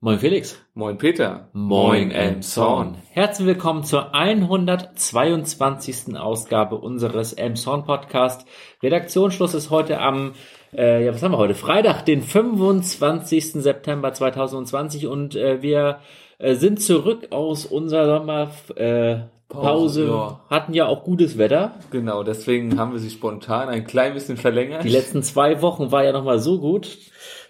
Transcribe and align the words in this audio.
Moin 0.00 0.18
Felix. 0.18 0.62
Moin 0.74 0.98
Peter. 0.98 1.48
Moin 1.54 2.10
Elmshorn. 2.10 2.96
Herzlich 3.12 3.46
willkommen 3.46 3.82
zur 3.82 4.14
122. 4.14 6.18
Ausgabe 6.18 6.76
unseres 6.76 7.32
Elmshorn 7.32 7.84
Podcast. 7.84 8.46
Redaktionsschluss 8.82 9.54
ist 9.54 9.70
heute 9.70 9.98
am, 9.98 10.34
äh, 10.74 11.06
ja 11.06 11.14
was 11.14 11.22
haben 11.22 11.32
wir 11.32 11.38
heute? 11.38 11.54
Freitag, 11.54 12.04
den 12.04 12.20
25. 12.20 13.54
September 13.54 14.12
2020 14.12 15.06
und 15.06 15.34
äh, 15.34 15.62
wir 15.62 16.00
äh, 16.38 16.56
sind 16.56 16.82
zurück 16.82 17.28
aus 17.30 17.64
unserer 17.64 18.18
Sommerpause. 18.18 18.78
Äh, 18.78 19.20
Pause, 19.48 20.08
ja. 20.08 20.40
hatten 20.50 20.74
ja 20.74 20.86
auch 20.86 21.04
gutes 21.04 21.38
Wetter. 21.38 21.76
Genau, 21.90 22.24
deswegen 22.24 22.78
haben 22.78 22.92
wir 22.92 22.98
sie 22.98 23.10
spontan 23.10 23.68
ein 23.68 23.86
klein 23.86 24.12
bisschen 24.12 24.36
verlängert. 24.36 24.82
Die 24.82 24.88
letzten 24.88 25.22
zwei 25.22 25.62
Wochen 25.62 25.92
war 25.92 26.04
ja 26.04 26.10
nochmal 26.10 26.40
so 26.40 26.58
gut. 26.58 26.98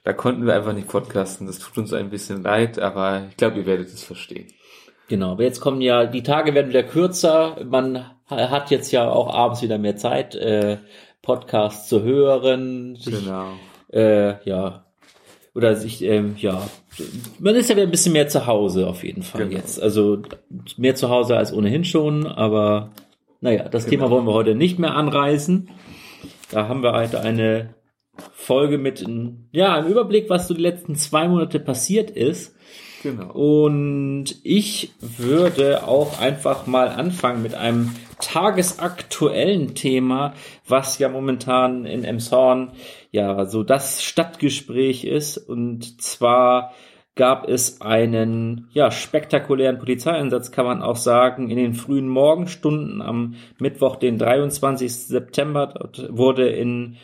Da 0.07 0.13
konnten 0.13 0.47
wir 0.47 0.55
einfach 0.55 0.73
nicht 0.73 0.87
podcasten. 0.87 1.49
Das 1.49 1.59
tut 1.59 1.77
uns 1.79 1.93
ein 1.93 2.11
bisschen 2.11 2.45
leid, 2.45 2.79
aber 2.79 3.25
ich 3.29 3.37
glaube, 3.37 3.59
ihr 3.59 3.67
werdet 3.67 3.89
es 3.89 4.05
verstehen. 4.05 4.47
Genau, 5.09 5.33
aber 5.33 5.43
jetzt 5.43 5.61
kommen 5.61 5.81
ja, 5.81 6.07
die 6.07 6.23
Tage 6.23 6.55
werden 6.55 6.69
wieder 6.69 6.85
kürzer. 6.85 7.57
Man 7.69 8.07
hat 8.29 8.71
jetzt 8.71 8.93
ja 8.93 9.11
auch 9.11 9.35
abends 9.35 9.63
wieder 9.63 9.79
mehr 9.79 9.97
Zeit, 9.97 10.37
äh, 10.37 10.79
Podcasts 11.23 11.89
zu 11.89 12.05
hören. 12.05 12.95
Sich, 12.95 13.19
genau. 13.19 13.49
Äh, 13.93 14.49
ja. 14.49 14.85
Oder 15.57 15.75
sich, 15.75 16.05
ähm, 16.05 16.37
ja, 16.39 16.63
man 17.41 17.57
ist 17.57 17.69
ja 17.69 17.75
wieder 17.75 17.89
ein 17.89 17.91
bisschen 17.91 18.13
mehr 18.13 18.29
zu 18.29 18.47
Hause 18.47 18.87
auf 18.87 19.03
jeden 19.03 19.25
Fall 19.25 19.49
genau. 19.49 19.57
jetzt. 19.57 19.83
Also 19.83 20.23
mehr 20.77 20.95
zu 20.95 21.11
Hause 21.11 21.37
als 21.37 21.53
ohnehin 21.53 21.83
schon, 21.83 22.29
aber 22.29 22.93
naja, 23.41 23.69
das 23.69 23.87
genau. 23.87 24.05
Thema 24.05 24.11
wollen 24.13 24.27
wir 24.27 24.35
heute 24.35 24.55
nicht 24.55 24.79
mehr 24.79 24.95
anreißen. 24.95 25.69
Da 26.53 26.69
haben 26.69 26.85
wir 26.85 26.93
heute 26.93 27.23
eine 27.23 27.75
Folge 28.33 28.79
mit 28.79 29.05
ja, 29.53 29.75
einem 29.75 29.89
Überblick, 29.89 30.31
was 30.31 30.49
so 30.49 30.55
die 30.55 30.63
letzten 30.63 30.97
zwei 30.97 31.29
Monate 31.29 31.61
passiert 31.61 32.11
ist. 32.11 32.55
Genau. 33.03 33.31
Und 33.33 34.37
ich 34.43 34.93
würde 35.01 35.87
auch 35.87 36.21
einfach 36.21 36.67
mal 36.67 36.89
anfangen 36.89 37.43
mit 37.43 37.55
einem 37.55 37.95
tagesaktuellen 38.21 39.75
Thema, 39.75 40.35
was 40.67 40.99
ja 40.99 41.09
momentan 41.09 41.85
in 41.85 42.05
Emshorn 42.05 42.73
ja 43.11 43.47
so 43.47 43.63
das 43.63 44.03
Stadtgespräch 44.03 45.05
ist. 45.05 45.37
Und 45.37 46.03
zwar 46.03 46.73
gab 47.15 47.49
es 47.49 47.81
einen 47.81 48.69
ja 48.73 48.91
spektakulären 48.91 49.79
Polizeieinsatz, 49.79 50.51
kann 50.51 50.67
man 50.67 50.83
auch 50.83 50.97
sagen, 50.97 51.51
in 51.51 51.57
den 51.57 51.75
frühen 51.75 52.09
Morgenstunden 52.09 53.03
am 53.03 53.35
Mittwoch, 53.59 53.97
den 53.97 54.19
23. 54.19 54.95
September. 54.95 55.67
Dort 55.67 56.09
wurde 56.11 56.49
in 56.49 56.97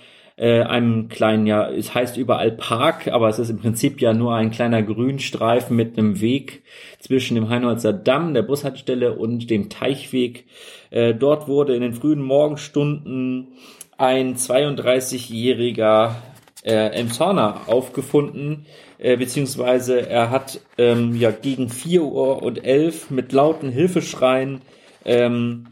äh, 0.42 0.64
einem 0.64 1.08
kleinen, 1.08 1.46
ja, 1.46 1.70
es 1.70 1.94
heißt 1.94 2.16
überall 2.16 2.50
Park, 2.50 3.06
aber 3.06 3.28
es 3.28 3.38
ist 3.38 3.50
im 3.50 3.58
Prinzip 3.58 4.00
ja 4.00 4.12
nur 4.12 4.34
ein 4.34 4.50
kleiner 4.50 4.82
Grünstreifen 4.82 5.76
mit 5.76 5.96
einem 5.96 6.20
Weg 6.20 6.64
zwischen 6.98 7.36
dem 7.36 7.48
Heinholzer 7.48 7.92
Damm, 7.92 8.34
der 8.34 8.42
Bushaltestelle 8.42 9.14
und 9.14 9.50
dem 9.50 9.70
Teichweg. 9.70 10.46
Äh, 10.90 11.14
dort 11.14 11.46
wurde 11.46 11.76
in 11.76 11.82
den 11.82 11.94
frühen 11.94 12.20
Morgenstunden 12.20 13.52
ein 13.98 14.34
32-jähriger 14.34 16.16
äh, 16.64 16.88
Emshorner 16.88 17.60
aufgefunden, 17.68 18.66
äh, 18.98 19.16
beziehungsweise 19.16 20.08
er 20.08 20.30
hat 20.30 20.58
ähm, 20.76 21.14
ja 21.14 21.30
gegen 21.30 21.68
4 21.68 22.02
Uhr 22.02 22.42
und 22.42 22.64
11 22.64 23.12
mit 23.12 23.32
lauten 23.32 23.70
Hilfeschreien 23.70 24.60
ähm, 25.04 25.68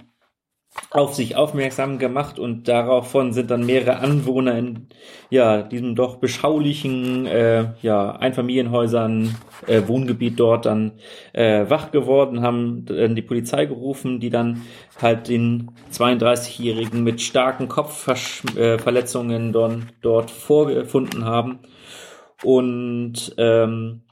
auf 0.90 1.14
sich 1.14 1.36
aufmerksam 1.36 1.98
gemacht 1.98 2.38
und 2.38 2.68
daraufhin 2.68 3.32
sind 3.32 3.50
dann 3.50 3.66
mehrere 3.66 3.98
Anwohner 3.98 4.56
in 4.56 4.86
ja 5.28 5.62
diesem 5.62 5.96
doch 5.96 6.16
beschaulichen 6.16 7.26
äh, 7.26 7.72
ja 7.82 8.12
Einfamilienhäusern 8.12 9.34
äh, 9.66 9.82
Wohngebiet 9.88 10.38
dort 10.38 10.66
dann 10.66 10.92
äh, 11.32 11.68
wach 11.68 11.90
geworden 11.90 12.42
haben 12.42 12.84
dann 12.84 13.16
die 13.16 13.22
Polizei 13.22 13.66
gerufen 13.66 14.20
die 14.20 14.30
dann 14.30 14.62
halt 15.00 15.28
den 15.28 15.72
32-jährigen 15.92 17.02
mit 17.02 17.20
starken 17.20 17.68
Kopfverletzungen 17.68 19.52
dort, 19.52 19.82
dort 20.02 20.30
vorgefunden 20.30 21.24
haben. 21.24 21.60
Und 22.42 23.34
ähm, 23.38 24.02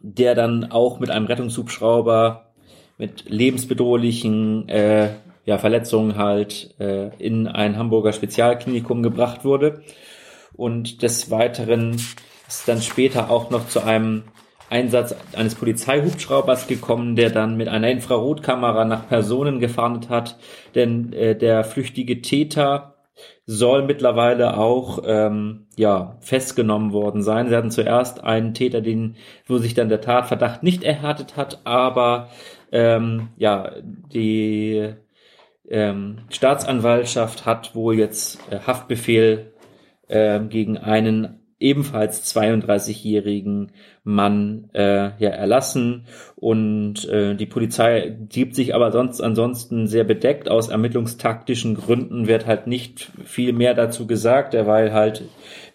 der 0.00 0.34
dann 0.34 0.70
auch 0.70 1.00
mit 1.00 1.10
einem 1.10 1.26
Rettungshubschrauber 1.26 2.52
mit 2.98 3.28
lebensbedrohlichen 3.28 4.68
äh, 4.68 5.14
ja, 5.48 5.56
Verletzungen 5.56 6.18
halt 6.18 6.74
äh, 6.78 7.08
in 7.16 7.48
ein 7.48 7.78
Hamburger 7.78 8.12
Spezialklinikum 8.12 9.02
gebracht 9.02 9.46
wurde. 9.46 9.82
Und 10.52 11.02
des 11.02 11.30
Weiteren 11.30 11.94
ist 12.46 12.68
dann 12.68 12.82
später 12.82 13.30
auch 13.30 13.48
noch 13.48 13.66
zu 13.66 13.82
einem 13.82 14.24
Einsatz 14.68 15.16
eines 15.34 15.54
Polizeihubschraubers 15.54 16.66
gekommen, 16.66 17.16
der 17.16 17.30
dann 17.30 17.56
mit 17.56 17.68
einer 17.68 17.90
Infrarotkamera 17.90 18.84
nach 18.84 19.08
Personen 19.08 19.58
gefahndet 19.58 20.10
hat. 20.10 20.36
Denn 20.74 21.14
äh, 21.14 21.34
der 21.34 21.64
flüchtige 21.64 22.20
Täter 22.20 22.96
soll 23.46 23.86
mittlerweile 23.86 24.58
auch 24.58 24.98
ähm, 25.06 25.66
ja 25.76 26.18
festgenommen 26.20 26.92
worden 26.92 27.22
sein. 27.22 27.48
Sie 27.48 27.56
hatten 27.56 27.70
zuerst 27.70 28.22
einen 28.22 28.52
Täter, 28.52 28.82
den 28.82 29.16
wo 29.46 29.56
sich 29.56 29.72
dann 29.72 29.88
der 29.88 30.02
Tatverdacht 30.02 30.62
nicht 30.62 30.84
erhärtet 30.84 31.38
hat, 31.38 31.62
aber 31.64 32.28
ähm, 32.70 33.28
ja 33.38 33.72
die 33.82 34.92
ähm, 35.70 36.18
Staatsanwaltschaft 36.30 37.46
hat 37.46 37.74
wohl 37.74 37.96
jetzt 37.96 38.38
äh, 38.50 38.58
Haftbefehl 38.60 39.52
äh, 40.08 40.40
gegen 40.40 40.78
einen 40.78 41.40
ebenfalls 41.60 42.32
32-jährigen 42.34 43.72
Mann 44.04 44.70
äh, 44.74 45.10
ja 45.18 45.30
erlassen. 45.30 46.04
Und 46.36 47.08
äh, 47.08 47.34
die 47.34 47.46
Polizei 47.46 48.16
gibt 48.28 48.54
sich 48.54 48.74
aber 48.74 48.92
sonst 48.92 49.20
ansonsten 49.20 49.88
sehr 49.88 50.04
bedeckt 50.04 50.48
aus. 50.48 50.68
Ermittlungstaktischen 50.68 51.74
Gründen 51.74 52.28
wird 52.28 52.46
halt 52.46 52.68
nicht 52.68 53.10
viel 53.24 53.52
mehr 53.52 53.74
dazu 53.74 54.06
gesagt, 54.06 54.54
weil 54.54 54.92
halt 54.92 55.24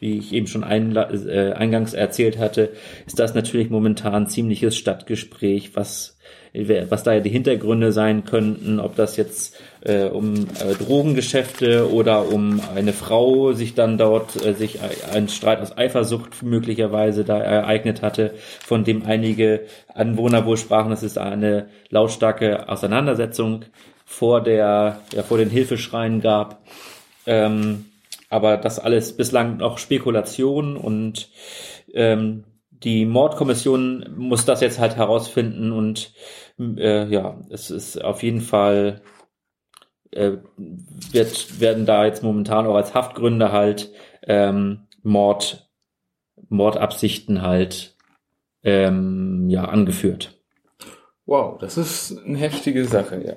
wie 0.04 0.18
ich 0.18 0.34
eben 0.34 0.48
schon 0.48 0.66
ein, 0.66 0.94
äh, 0.96 1.54
eingangs 1.56 1.94
erzählt 1.94 2.38
hatte, 2.38 2.74
ist 3.08 3.20
das 3.20 3.36
natürlich 3.36 3.70
momentan 3.70 4.28
ziemliches 4.28 4.76
Stadtgespräch, 4.76 5.78
was 5.78 6.13
was 6.54 7.02
da 7.02 7.14
ja 7.14 7.20
die 7.20 7.32
Hintergründe 7.32 7.92
sein 7.92 8.26
könnten, 8.26 8.80
ob 8.80 8.96
das 8.96 9.18
jetzt 9.18 9.60
äh, 9.82 10.06
um 10.06 10.36
äh, 10.36 10.76
Drogengeschäfte 10.76 11.92
oder 11.92 12.32
um 12.32 12.62
eine 12.76 12.94
Frau 12.94 13.54
sich 13.54 13.74
dann 13.74 13.98
dort 13.98 14.46
äh, 14.46 14.54
sich 14.54 14.80
ein 15.12 15.30
Streit 15.30 15.62
aus 15.62 15.76
Eifersucht 15.76 16.44
möglicherweise 16.44 17.24
da 17.24 17.40
ereignet 17.40 18.04
hatte, 18.04 18.36
von 18.64 18.84
dem 18.84 19.04
einige 19.04 19.62
Anwohner 19.94 20.46
wohl 20.46 20.58
sprachen, 20.58 20.92
es 20.92 21.02
ist 21.02 21.18
eine 21.18 21.70
lautstarke 21.90 22.70
Auseinandersetzung 22.70 23.66
vor 24.06 24.42
der 24.42 25.00
ja, 25.12 25.24
vor 25.24 25.40
den 25.40 25.50
Hilfeschreien 25.50 26.22
gab. 26.22 26.62
Ähm, 27.26 27.86
aber 28.30 28.58
das 28.58 28.80
alles 28.80 29.16
bislang 29.18 29.58
noch 29.58 29.80
Spekulation 29.80 30.78
und 30.78 31.30
ähm, 31.94 32.44
die 32.84 33.06
Mordkommission 33.06 34.10
muss 34.18 34.46
das 34.46 34.62
jetzt 34.62 34.80
halt 34.80 34.98
herausfinden 34.98 35.72
und 35.72 36.14
äh, 36.60 37.08
ja, 37.08 37.40
es 37.50 37.72
ist 37.72 38.04
auf 38.04 38.24
jeden 38.24 38.42
Fall 38.42 39.02
äh, 40.12 40.38
wird, 40.58 41.60
werden 41.60 41.86
da 41.86 42.06
jetzt 42.06 42.24
momentan 42.24 42.68
auch 42.68 42.76
als 42.76 42.94
Haftgründe 42.94 43.52
halt 43.52 43.92
ähm, 44.24 44.88
Mord, 45.02 45.70
Mordabsichten 46.50 47.42
halt 47.42 47.96
ähm, 48.64 49.50
ja 49.50 49.66
angeführt. 49.66 50.38
Wow, 51.26 51.58
das 51.58 51.78
ist 51.78 52.18
eine 52.26 52.38
heftige 52.38 52.84
Sache, 52.84 53.24
ja. 53.26 53.34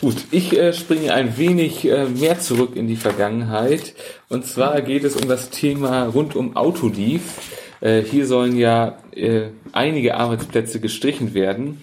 Gut, 0.00 0.14
ich 0.30 0.56
äh, 0.56 0.72
springe 0.72 1.12
ein 1.12 1.36
wenig 1.36 1.84
äh, 1.84 2.06
mehr 2.06 2.38
zurück 2.38 2.76
in 2.76 2.86
die 2.86 2.96
Vergangenheit. 2.96 3.94
Und 4.28 4.46
zwar 4.46 4.80
geht 4.82 5.02
es 5.02 5.16
um 5.16 5.28
das 5.28 5.50
Thema 5.50 6.04
rund 6.06 6.36
um 6.36 6.56
Autodief. 6.56 7.40
Äh, 7.80 8.02
hier 8.02 8.26
sollen 8.26 8.56
ja 8.56 8.98
äh, 9.10 9.48
einige 9.72 10.14
Arbeitsplätze 10.14 10.78
gestrichen 10.78 11.34
werden. 11.34 11.82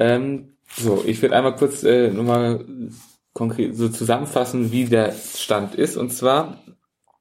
Ähm, 0.00 0.56
so, 0.76 1.04
ich 1.06 1.20
werde 1.22 1.36
einmal 1.36 1.54
kurz 1.56 1.84
äh, 1.84 2.10
nochmal 2.10 2.64
konkret 3.34 3.76
so 3.76 3.88
zusammenfassen, 3.88 4.72
wie 4.72 4.86
der 4.86 5.12
Stand 5.12 5.74
ist. 5.74 5.96
Und 5.96 6.10
zwar 6.10 6.64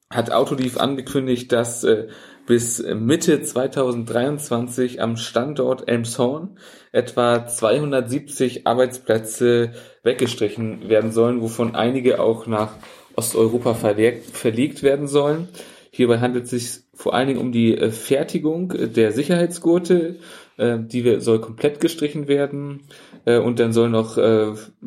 hat 0.09 0.31
Autoliv 0.31 0.77
angekündigt, 0.77 1.51
dass 1.51 1.83
äh, 1.83 2.07
bis 2.47 2.81
Mitte 2.81 3.43
2023 3.43 5.01
am 5.01 5.17
Standort 5.17 5.87
Elmshorn 5.87 6.57
etwa 6.91 7.45
270 7.45 8.65
Arbeitsplätze 8.65 9.73
weggestrichen 10.01 10.89
werden 10.89 11.11
sollen, 11.11 11.41
wovon 11.41 11.75
einige 11.75 12.19
auch 12.19 12.47
nach 12.47 12.71
Osteuropa 13.15 13.75
verlegt 13.75 14.81
werden 14.81 15.07
sollen. 15.07 15.49
Hierbei 15.91 16.19
handelt 16.19 16.45
es 16.45 16.49
sich 16.51 16.83
vor 16.93 17.13
allen 17.13 17.27
Dingen 17.27 17.39
um 17.39 17.51
die 17.51 17.77
äh, 17.77 17.91
Fertigung 17.91 18.73
der 18.93 19.11
Sicherheitsgurte, 19.11 20.15
die 20.59 21.19
soll 21.21 21.39
komplett 21.39 21.79
gestrichen 21.79 22.27
werden 22.27 22.81
äh, 23.25 23.37
und 23.37 23.59
dann 23.59 23.73
sollen 23.73 23.91
noch 23.91 24.17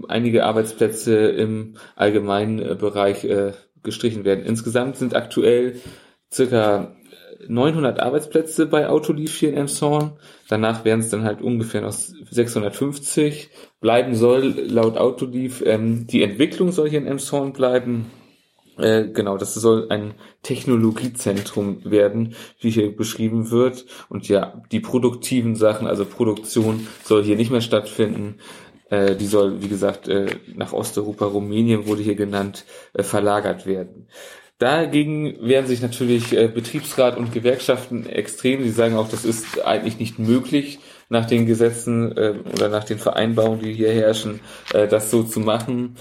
einige 0.09 0.45
Arbeitsplätze 0.45 1.17
im 1.17 1.75
allgemeinen 1.97 2.79
Bereich 2.79 3.27
gestrichen 3.83 4.25
werden. 4.25 4.45
Insgesamt 4.45 4.97
sind 4.97 5.17
aktuell 5.17 5.77
circa 6.31 6.95
900 7.49 8.01
Arbeitsplätze 8.01 8.67
bei 8.67 8.89
Autoliv 8.89 9.35
hier 9.35 9.51
in 9.51 9.57
Emshorn. 9.57 10.13
Danach 10.49 10.85
werden 10.85 11.01
es 11.01 11.11
dann 11.11 11.25
halt 11.25 11.43
ungefähr 11.43 11.81
noch 11.81 11.93
650. 11.93 13.51
Bleiben 13.81 14.15
soll 14.15 14.55
laut 14.69 14.97
Autoliv, 14.97 15.63
ähm, 15.67 16.07
die 16.07 16.23
Entwicklung 16.23 16.73
soll 16.73 16.89
hier 16.89 17.01
in 17.01 17.07
Emshorn 17.07 17.53
bleiben. 17.53 18.07
Äh, 18.79 19.09
genau, 19.09 19.37
das 19.37 19.55
soll 19.55 19.89
ein 19.91 20.15
Technologiezentrum 20.43 21.85
werden, 21.85 22.35
wie 22.61 22.71
hier 22.71 22.95
beschrieben 22.95 23.51
wird. 23.51 23.85
Und 24.09 24.29
ja, 24.29 24.63
die 24.73 24.81
produktiven 24.81 25.57
Sachen, 25.57 25.87
also 25.87 26.05
Produktion, 26.05 26.87
soll 27.05 27.23
hier 27.23 27.37
nicht 27.37 27.51
mehr 27.51 27.61
stattfinden. 27.61 28.39
Äh, 28.89 29.17
die 29.17 29.27
soll, 29.27 29.63
wie 29.63 29.69
gesagt, 29.69 30.09
äh, 30.09 30.27
nach 30.55 30.73
Osteuropa, 30.73 31.27
Rumänien 31.27 31.87
wurde 31.87 32.03
hier 32.03 32.15
genannt, 32.15 32.65
äh, 32.93 33.03
verlagert 33.03 33.67
werden. 33.67 34.09
Dagegen 34.59 35.37
wehren 35.41 35.67
sich 35.67 35.83
natürlich 35.83 36.33
äh, 36.37 36.47
Betriebsrat 36.49 37.17
und 37.17 37.33
Gewerkschaften 37.33 38.07
extrem. 38.07 38.63
Sie 38.63 38.71
sagen 38.71 38.97
auch, 38.97 39.09
das 39.09 39.25
ist 39.25 39.65
eigentlich 39.65 39.99
nicht 39.99 40.19
möglich, 40.19 40.79
nach 41.09 41.27
den 41.27 41.45
Gesetzen 41.45 42.13
oder 42.13 42.71
nach 42.71 42.85
den 42.85 42.99
Vereinbarungen, 42.99 43.61
die 43.61 43.75
hier 43.75 43.93
herrschen, 43.93 44.41
das 44.73 45.11
so 45.11 45.23
zu 45.25 45.41
machen. 45.41 45.97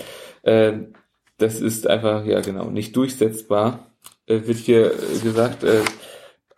Äh, 1.41 1.45
das 1.45 1.61
ist 1.61 1.88
einfach, 1.88 2.25
ja 2.25 2.41
genau, 2.41 2.69
nicht 2.69 2.95
durchsetzbar. 2.95 3.88
Äh, 4.27 4.41
wird 4.45 4.57
hier 4.57 4.93
gesagt, 5.23 5.63
äh, 5.63 5.81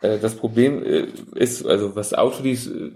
äh, 0.04 0.20
das 0.20 0.36
Problem 0.36 0.84
äh, 0.84 1.08
ist, 1.34 1.66
also 1.66 1.96
was 1.96 2.14
Autodies 2.14 2.68
äh, 2.68 2.92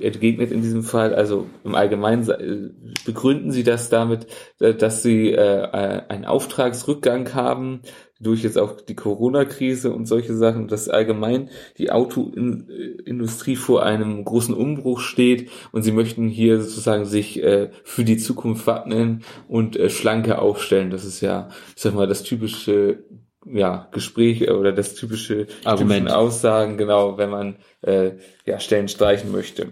entgegnet 0.00 0.52
in 0.52 0.62
diesem 0.62 0.84
Fall, 0.84 1.14
also 1.14 1.46
im 1.64 1.74
Allgemeinen 1.74 2.94
begründen 3.04 3.50
sie 3.50 3.64
das 3.64 3.90
damit, 3.90 4.26
dass 4.58 5.02
sie 5.02 5.36
einen 5.36 6.24
Auftragsrückgang 6.24 7.34
haben 7.34 7.80
durch 8.24 8.42
jetzt 8.42 8.58
auch 8.58 8.80
die 8.80 8.96
Corona-Krise 8.96 9.92
und 9.92 10.06
solche 10.06 10.34
Sachen, 10.34 10.66
dass 10.66 10.88
allgemein 10.88 11.50
die 11.78 11.92
Autoindustrie 11.92 13.56
vor 13.56 13.84
einem 13.84 14.24
großen 14.24 14.54
Umbruch 14.54 15.00
steht 15.00 15.50
und 15.70 15.82
sie 15.82 15.92
möchten 15.92 16.28
hier 16.28 16.60
sozusagen 16.60 17.04
sich 17.04 17.42
für 17.84 18.04
die 18.04 18.16
Zukunft 18.16 18.66
wappnen 18.66 19.22
und 19.48 19.78
schlanker 19.88 20.42
aufstellen. 20.42 20.90
Das 20.90 21.04
ist 21.04 21.20
ja, 21.20 21.48
ich 21.76 21.82
sag 21.82 21.94
mal, 21.94 22.06
das 22.06 22.22
typische 22.22 23.04
ja, 23.46 23.88
Gespräch 23.92 24.50
oder 24.50 24.72
das 24.72 24.94
typische 24.94 25.46
Argument 25.64 26.10
Aussagen, 26.10 26.76
genau, 26.76 27.18
wenn 27.18 27.30
man 27.30 27.56
äh, 27.82 28.12
ja, 28.46 28.58
Stellen 28.58 28.88
streichen 28.88 29.32
möchte. 29.32 29.68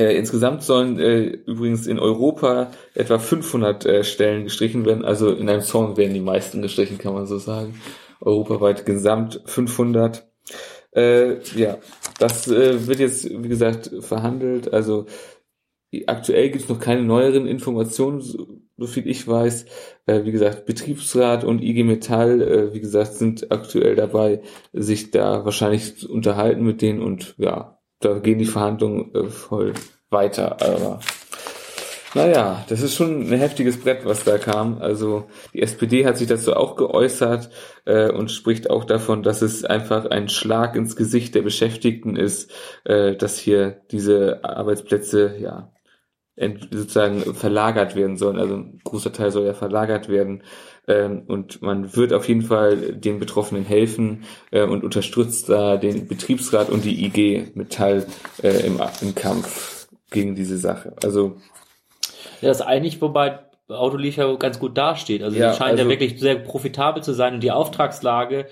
Äh, 0.00 0.16
insgesamt 0.16 0.62
sollen 0.62 0.98
äh, 0.98 1.24
übrigens 1.24 1.86
in 1.86 1.98
Europa 1.98 2.70
etwa 2.94 3.18
500 3.18 3.84
äh, 3.84 4.02
Stellen 4.02 4.44
gestrichen 4.44 4.86
werden, 4.86 5.04
also 5.04 5.30
in 5.30 5.46
einem 5.50 5.60
Song 5.60 5.98
werden 5.98 6.14
die 6.14 6.20
meisten 6.20 6.62
gestrichen, 6.62 6.96
kann 6.96 7.12
man 7.12 7.26
so 7.26 7.36
sagen. 7.36 7.78
Europaweit 8.22 8.86
gesamt 8.86 9.42
500. 9.44 10.26
Äh, 10.92 11.42
ja, 11.54 11.76
das 12.18 12.48
äh, 12.48 12.86
wird 12.86 12.98
jetzt, 12.98 13.28
wie 13.28 13.48
gesagt, 13.48 13.90
verhandelt. 14.00 14.72
Also 14.72 15.04
aktuell 16.06 16.48
gibt 16.48 16.64
es 16.64 16.70
noch 16.70 16.80
keine 16.80 17.02
neueren 17.02 17.46
Informationen, 17.46 18.22
so 18.22 18.86
viel 18.86 19.06
ich 19.06 19.28
weiß. 19.28 19.66
Äh, 20.06 20.24
wie 20.24 20.32
gesagt, 20.32 20.64
Betriebsrat 20.64 21.44
und 21.44 21.62
IG 21.62 21.84
Metall, 21.84 22.40
äh, 22.40 22.72
wie 22.72 22.80
gesagt, 22.80 23.12
sind 23.12 23.52
aktuell 23.52 23.96
dabei, 23.96 24.40
sich 24.72 25.10
da 25.10 25.44
wahrscheinlich 25.44 25.98
zu 25.98 26.10
unterhalten 26.10 26.64
mit 26.64 26.80
denen 26.80 27.02
und 27.02 27.34
ja, 27.36 27.79
da 28.00 28.18
gehen 28.18 28.38
die 28.38 28.46
Verhandlungen 28.46 29.14
äh, 29.14 29.28
voll 29.28 29.74
weiter. 30.10 30.60
Aber 30.60 31.00
naja, 32.14 32.64
das 32.68 32.82
ist 32.82 32.96
schon 32.96 33.20
ein 33.20 33.38
heftiges 33.38 33.80
Brett, 33.80 34.04
was 34.04 34.24
da 34.24 34.36
kam. 34.38 34.78
Also 34.78 35.28
die 35.54 35.62
SPD 35.62 36.04
hat 36.04 36.18
sich 36.18 36.26
dazu 36.26 36.54
auch 36.54 36.74
geäußert 36.74 37.50
äh, 37.84 38.10
und 38.10 38.32
spricht 38.32 38.68
auch 38.68 38.84
davon, 38.84 39.22
dass 39.22 39.42
es 39.42 39.64
einfach 39.64 40.06
ein 40.06 40.28
Schlag 40.28 40.74
ins 40.74 40.96
Gesicht 40.96 41.36
der 41.36 41.42
Beschäftigten 41.42 42.16
ist, 42.16 42.50
äh, 42.84 43.14
dass 43.14 43.38
hier 43.38 43.82
diese 43.92 44.40
Arbeitsplätze 44.42 45.36
ja 45.38 45.72
sozusagen 46.70 47.34
verlagert 47.34 47.94
werden 47.96 48.16
sollen. 48.16 48.38
Also 48.38 48.54
ein 48.54 48.80
großer 48.84 49.12
Teil 49.12 49.30
soll 49.30 49.46
ja 49.46 49.54
verlagert 49.54 50.08
werden. 50.08 50.42
Ähm, 50.88 51.24
und 51.26 51.62
man 51.62 51.94
wird 51.94 52.12
auf 52.12 52.26
jeden 52.28 52.42
Fall 52.42 52.94
den 52.94 53.18
Betroffenen 53.18 53.64
helfen 53.64 54.24
äh, 54.50 54.62
und 54.62 54.82
unterstützt 54.82 55.48
da 55.48 55.76
den 55.76 56.08
Betriebsrat 56.08 56.70
und 56.70 56.84
die 56.84 57.04
IG 57.04 57.52
Metall 57.54 58.06
äh, 58.42 58.66
im, 58.66 58.80
im 59.02 59.14
Kampf 59.14 59.88
gegen 60.10 60.34
diese 60.34 60.58
Sache. 60.58 60.94
Also 61.04 61.36
ja, 62.40 62.48
das 62.48 62.60
ist 62.60 62.66
eigentlich, 62.66 63.00
wobei 63.00 63.40
Autoliefer 63.68 64.36
ganz 64.38 64.58
gut 64.58 64.76
dasteht. 64.76 65.22
Also 65.22 65.36
ja, 65.36 65.50
die 65.52 65.56
scheint 65.56 65.72
also, 65.72 65.84
ja 65.84 65.88
wirklich 65.88 66.18
sehr 66.18 66.36
profitabel 66.36 67.02
zu 67.02 67.12
sein 67.12 67.34
und 67.34 67.40
die 67.42 67.52
Auftragslage 67.52 68.46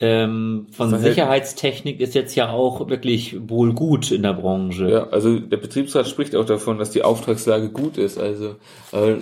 ähm, 0.00 0.66
von 0.72 0.98
Sicherheitstechnik 0.98 2.00
ist 2.00 2.14
jetzt 2.14 2.34
ja 2.34 2.50
auch 2.50 2.88
wirklich 2.88 3.48
wohl 3.48 3.74
gut 3.74 4.10
in 4.10 4.22
der 4.22 4.32
Branche. 4.32 4.90
Ja, 4.90 5.08
also 5.08 5.38
der 5.38 5.56
Betriebsrat 5.56 6.08
spricht 6.08 6.34
auch 6.34 6.44
davon, 6.44 6.78
dass 6.78 6.90
die 6.90 7.02
Auftragslage 7.02 7.70
gut 7.70 7.96
ist. 7.96 8.18
Also 8.18 8.56
äh, 8.92 9.16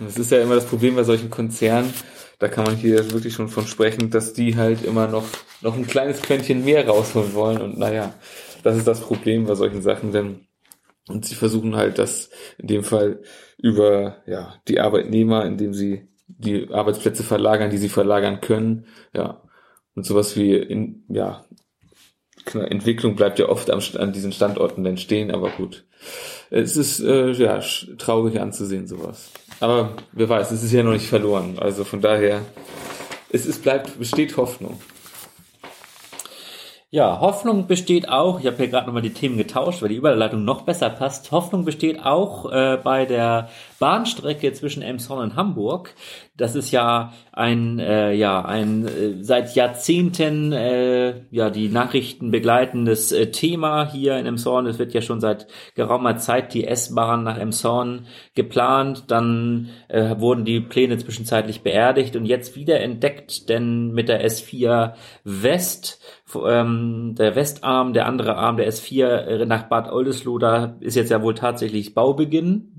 das 0.00 0.16
ist 0.16 0.30
ja 0.30 0.40
immer 0.40 0.54
das 0.54 0.66
Problem 0.66 0.94
bei 0.94 1.02
solchen 1.02 1.30
Konzernen. 1.30 1.92
Da 2.38 2.48
kann 2.48 2.64
man 2.64 2.76
hier 2.76 3.10
wirklich 3.12 3.34
schon 3.34 3.48
von 3.48 3.66
sprechen, 3.66 4.10
dass 4.10 4.32
die 4.34 4.56
halt 4.56 4.84
immer 4.84 5.08
noch 5.08 5.24
noch 5.62 5.76
ein 5.76 5.86
kleines 5.86 6.22
Quäntchen 6.22 6.64
mehr 6.64 6.86
rausholen 6.86 7.34
wollen. 7.34 7.60
Und 7.60 7.78
naja, 7.78 8.14
das 8.62 8.76
ist 8.76 8.86
das 8.86 9.00
Problem 9.00 9.46
bei 9.46 9.54
solchen 9.54 9.82
Sachen, 9.82 10.12
denn 10.12 10.46
und 11.08 11.26
sie 11.26 11.34
versuchen 11.34 11.76
halt 11.76 11.98
das 11.98 12.30
in 12.58 12.68
dem 12.68 12.84
Fall 12.84 13.20
über 13.58 14.22
ja 14.26 14.54
die 14.68 14.80
Arbeitnehmer, 14.80 15.44
indem 15.44 15.74
sie 15.74 16.08
die 16.28 16.68
Arbeitsplätze 16.72 17.22
verlagern, 17.24 17.70
die 17.70 17.78
sie 17.78 17.88
verlagern 17.88 18.40
können, 18.40 18.86
ja, 19.12 19.42
und 19.94 20.04
sowas 20.04 20.36
wie 20.36 20.54
in, 20.54 21.04
ja, 21.08 21.44
Entwicklung 22.52 23.16
bleibt 23.16 23.38
ja 23.38 23.48
oft 23.48 23.70
am, 23.70 23.80
an 23.98 24.12
diesen 24.12 24.32
Standorten 24.32 24.84
dann 24.84 24.98
stehen, 24.98 25.30
aber 25.30 25.50
gut. 25.50 25.84
Es 26.50 26.76
ist 26.76 27.00
äh, 27.00 27.30
ja 27.32 27.60
traurig 27.96 28.40
anzusehen, 28.40 28.86
sowas. 28.86 29.30
Aber 29.60 29.96
wer 30.12 30.28
weiß, 30.28 30.50
es 30.50 30.62
ist 30.62 30.72
ja 30.72 30.82
noch 30.82 30.92
nicht 30.92 31.06
verloren. 31.06 31.58
Also 31.58 31.84
von 31.84 32.00
daher, 32.00 32.42
es 33.30 33.46
ist, 33.46 33.62
bleibt, 33.62 33.98
besteht 33.98 34.36
Hoffnung. 34.36 34.78
Ja, 36.90 37.18
Hoffnung 37.18 37.66
besteht 37.66 38.08
auch, 38.08 38.38
ich 38.38 38.46
habe 38.46 38.56
hier 38.56 38.68
gerade 38.68 38.86
nochmal 38.86 39.02
die 39.02 39.12
Themen 39.12 39.36
getauscht, 39.36 39.82
weil 39.82 39.88
die 39.88 39.96
Überleitung 39.96 40.44
noch 40.44 40.62
besser 40.62 40.90
passt. 40.90 41.32
Hoffnung 41.32 41.64
besteht 41.64 42.04
auch 42.04 42.52
äh, 42.52 42.78
bei 42.80 43.04
der 43.04 43.48
Bahnstrecke 43.78 44.52
zwischen 44.52 44.82
Emshorn 44.82 45.30
und 45.30 45.36
Hamburg. 45.36 45.94
Das 46.36 46.56
ist 46.56 46.70
ja 46.70 47.12
ein, 47.32 47.78
äh, 47.78 48.12
ja, 48.12 48.44
ein 48.44 48.86
äh, 48.86 49.22
seit 49.22 49.54
Jahrzehnten 49.54 50.52
äh, 50.52 51.22
ja 51.30 51.50
die 51.50 51.68
Nachrichten 51.68 52.30
begleitendes 52.30 53.12
äh, 53.12 53.30
Thema 53.30 53.90
hier 53.90 54.18
in 54.18 54.26
Emshorn. 54.26 54.66
Es 54.66 54.78
wird 54.78 54.94
ja 54.94 55.02
schon 55.02 55.20
seit 55.20 55.46
geraumer 55.74 56.16
Zeit 56.18 56.54
die 56.54 56.66
S-Bahn 56.66 57.24
nach 57.24 57.38
Emshorn 57.38 58.06
geplant. 58.34 59.04
Dann 59.08 59.70
äh, 59.88 60.18
wurden 60.18 60.44
die 60.44 60.60
Pläne 60.60 60.98
zwischenzeitlich 60.98 61.62
beerdigt 61.62 62.16
und 62.16 62.26
jetzt 62.26 62.56
wieder 62.56 62.80
entdeckt, 62.80 63.48
denn 63.48 63.92
mit 63.92 64.08
der 64.08 64.24
S4 64.26 64.94
West 65.24 66.00
ähm, 66.46 67.14
der 67.16 67.36
Westarm, 67.36 67.92
der 67.92 68.06
andere 68.06 68.36
Arm 68.36 68.56
der 68.56 68.68
S4 68.68 69.06
äh, 69.06 69.46
nach 69.46 69.64
Bad 69.64 69.90
Oldesloe, 69.90 70.38
da 70.38 70.76
ist 70.80 70.96
jetzt 70.96 71.10
ja 71.10 71.22
wohl 71.22 71.34
tatsächlich 71.34 71.94
Baubeginn. 71.94 72.73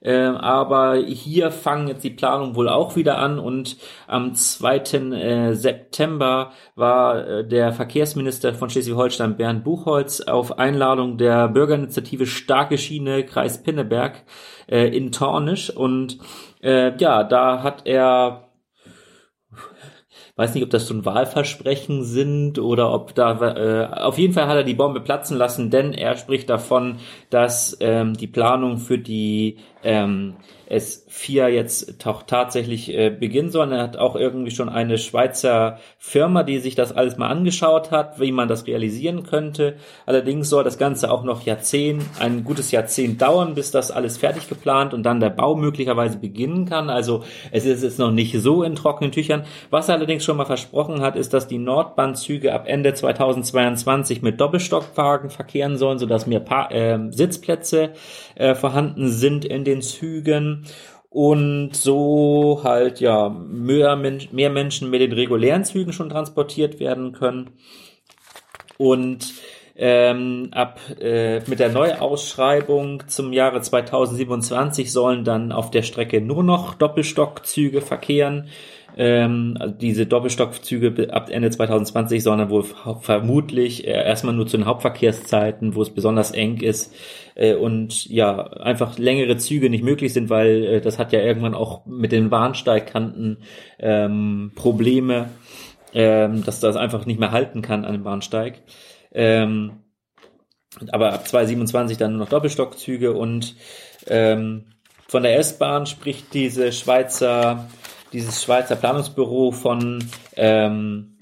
Ähm, 0.00 0.36
aber 0.36 0.96
hier 0.96 1.50
fangen 1.50 1.88
jetzt 1.88 2.04
die 2.04 2.10
Planungen 2.10 2.54
wohl 2.54 2.68
auch 2.68 2.94
wieder 2.94 3.18
an 3.18 3.40
und 3.40 3.76
am 4.06 4.32
2. 4.32 4.76
Äh, 4.76 5.54
September 5.54 6.52
war 6.76 7.26
äh, 7.26 7.48
der 7.48 7.72
Verkehrsminister 7.72 8.54
von 8.54 8.70
Schleswig-Holstein 8.70 9.36
Bernd 9.36 9.64
Buchholz 9.64 10.20
auf 10.20 10.58
Einladung 10.58 11.18
der 11.18 11.48
Bürgerinitiative 11.48 12.26
Starke 12.26 12.78
Schiene 12.78 13.24
Kreis 13.24 13.62
Pinneberg 13.64 14.22
äh, 14.68 14.86
in 14.86 15.10
Tornisch 15.10 15.70
und 15.70 16.18
äh, 16.62 16.96
ja, 16.98 17.24
da 17.24 17.64
hat 17.64 17.86
er 17.86 18.48
weiß 20.38 20.54
nicht, 20.54 20.62
ob 20.62 20.70
das 20.70 20.86
so 20.86 20.94
ein 20.94 21.04
Wahlversprechen 21.04 22.04
sind 22.04 22.60
oder 22.60 22.92
ob 22.92 23.12
da 23.16 23.40
äh, 23.56 23.86
auf 23.86 24.18
jeden 24.18 24.34
Fall 24.34 24.46
hat 24.46 24.56
er 24.56 24.62
die 24.62 24.74
Bombe 24.74 25.00
platzen 25.00 25.36
lassen, 25.36 25.68
denn 25.68 25.92
er 25.92 26.16
spricht 26.16 26.48
davon, 26.48 26.98
dass 27.28 27.76
ähm, 27.80 28.14
die 28.14 28.28
Planung 28.28 28.78
für 28.78 28.98
die 28.98 29.58
ähm, 29.82 30.34
S4 30.70 31.48
jetzt 31.48 32.06
auch 32.06 32.22
tatsächlich 32.22 32.92
äh, 32.94 33.10
beginnen 33.10 33.50
soll. 33.50 33.72
Er 33.72 33.82
hat 33.82 33.96
auch 33.96 34.16
irgendwie 34.16 34.50
schon 34.50 34.68
eine 34.68 34.98
Schweizer 34.98 35.78
Firma, 35.98 36.42
die 36.42 36.58
sich 36.58 36.74
das 36.74 36.92
alles 36.92 37.16
mal 37.16 37.28
angeschaut 37.28 37.90
hat, 37.90 38.20
wie 38.20 38.32
man 38.32 38.48
das 38.48 38.66
realisieren 38.66 39.22
könnte. 39.22 39.76
Allerdings 40.04 40.50
soll 40.50 40.64
das 40.64 40.78
Ganze 40.78 41.10
auch 41.10 41.24
noch 41.24 41.46
Jahrzehnt, 41.46 42.04
ein 42.20 42.44
gutes 42.44 42.70
Jahrzehnt 42.70 43.22
dauern, 43.22 43.54
bis 43.54 43.70
das 43.70 43.90
alles 43.90 44.18
fertig 44.18 44.48
geplant 44.48 44.92
und 44.92 45.04
dann 45.04 45.20
der 45.20 45.30
Bau 45.30 45.54
möglicherweise 45.54 46.18
beginnen 46.18 46.66
kann. 46.66 46.90
Also 46.90 47.24
es 47.50 47.64
ist 47.64 47.82
jetzt 47.82 47.98
noch 47.98 48.10
nicht 48.10 48.38
so 48.38 48.62
in 48.62 48.74
trockenen 48.74 49.12
Tüchern. 49.12 49.44
Was 49.70 49.88
er 49.88 49.94
allerdings 49.94 50.24
schon 50.24 50.36
mal 50.36 50.44
versprochen 50.44 51.00
hat, 51.00 51.16
ist, 51.16 51.32
dass 51.32 51.48
die 51.48 51.58
Nordbahnzüge 51.58 52.52
ab 52.52 52.64
Ende 52.66 52.92
2022 52.92 54.20
mit 54.20 54.40
Doppelstockwagen 54.40 55.30
verkehren 55.30 55.78
sollen, 55.78 55.98
sodass 55.98 56.26
mehr 56.26 56.40
pa 56.40 56.68
äh, 56.68 56.98
Sitzplätze 57.10 57.90
äh, 58.34 58.54
vorhanden 58.54 59.08
sind 59.08 59.46
in 59.46 59.64
den 59.68 59.82
Zügen 59.82 60.66
und 61.10 61.74
so 61.74 62.60
halt 62.64 63.00
ja 63.00 63.28
mehr, 63.28 63.96
mehr 63.96 64.50
Menschen 64.50 64.90
mit 64.90 65.00
den 65.00 65.12
regulären 65.12 65.64
Zügen 65.64 65.92
schon 65.92 66.10
transportiert 66.10 66.80
werden 66.80 67.12
können. 67.12 67.50
Und 68.76 69.34
ähm, 69.80 70.48
ab 70.50 70.80
äh, 71.00 71.40
mit 71.48 71.60
der 71.60 71.70
Neuausschreibung 71.70 73.04
zum 73.06 73.32
Jahre 73.32 73.60
2027 73.60 74.92
sollen 74.92 75.24
dann 75.24 75.52
auf 75.52 75.70
der 75.70 75.82
Strecke 75.82 76.20
nur 76.20 76.42
noch 76.42 76.74
Doppelstockzüge 76.74 77.80
verkehren. 77.80 78.48
Ähm, 78.96 79.56
diese 79.80 80.06
Doppelstockzüge 80.06 81.12
ab 81.12 81.30
Ende 81.30 81.50
2020 81.50 82.22
sollen 82.22 82.38
dann 82.38 82.50
wohl 82.50 82.64
vermutlich 83.00 83.86
äh, 83.86 83.90
erstmal 83.92 84.34
nur 84.34 84.46
zu 84.46 84.56
den 84.56 84.66
Hauptverkehrszeiten, 84.66 85.74
wo 85.74 85.82
es 85.82 85.90
besonders 85.90 86.32
eng 86.32 86.60
ist 86.60 86.94
äh, 87.36 87.54
und 87.54 88.06
ja 88.06 88.38
einfach 88.38 88.98
längere 88.98 89.36
Züge 89.36 89.70
nicht 89.70 89.84
möglich 89.84 90.12
sind, 90.12 90.30
weil 90.30 90.64
äh, 90.64 90.80
das 90.80 90.98
hat 90.98 91.12
ja 91.12 91.20
irgendwann 91.20 91.54
auch 91.54 91.86
mit 91.86 92.12
den 92.12 92.30
Bahnsteigkanten 92.30 93.38
ähm, 93.78 94.52
Probleme, 94.56 95.28
ähm, 95.94 96.44
dass 96.44 96.60
das 96.60 96.76
einfach 96.76 97.06
nicht 97.06 97.20
mehr 97.20 97.30
halten 97.30 97.62
kann 97.62 97.84
an 97.84 97.92
dem 97.92 98.02
Bahnsteig. 98.02 98.62
Ähm, 99.12 99.84
aber 100.90 101.12
ab 101.12 101.26
2027 101.26 101.98
dann 101.98 102.12
nur 102.12 102.20
noch 102.20 102.28
Doppelstockzüge 102.28 103.12
und 103.12 103.54
ähm, 104.06 104.66
von 105.06 105.22
der 105.22 105.38
S-Bahn 105.38 105.86
spricht 105.86 106.34
diese 106.34 106.70
Schweizer, 106.72 107.66
dieses 108.12 108.42
Schweizer 108.42 108.76
Planungsbüro 108.76 109.52
von 109.52 110.04
ähm, 110.36 111.14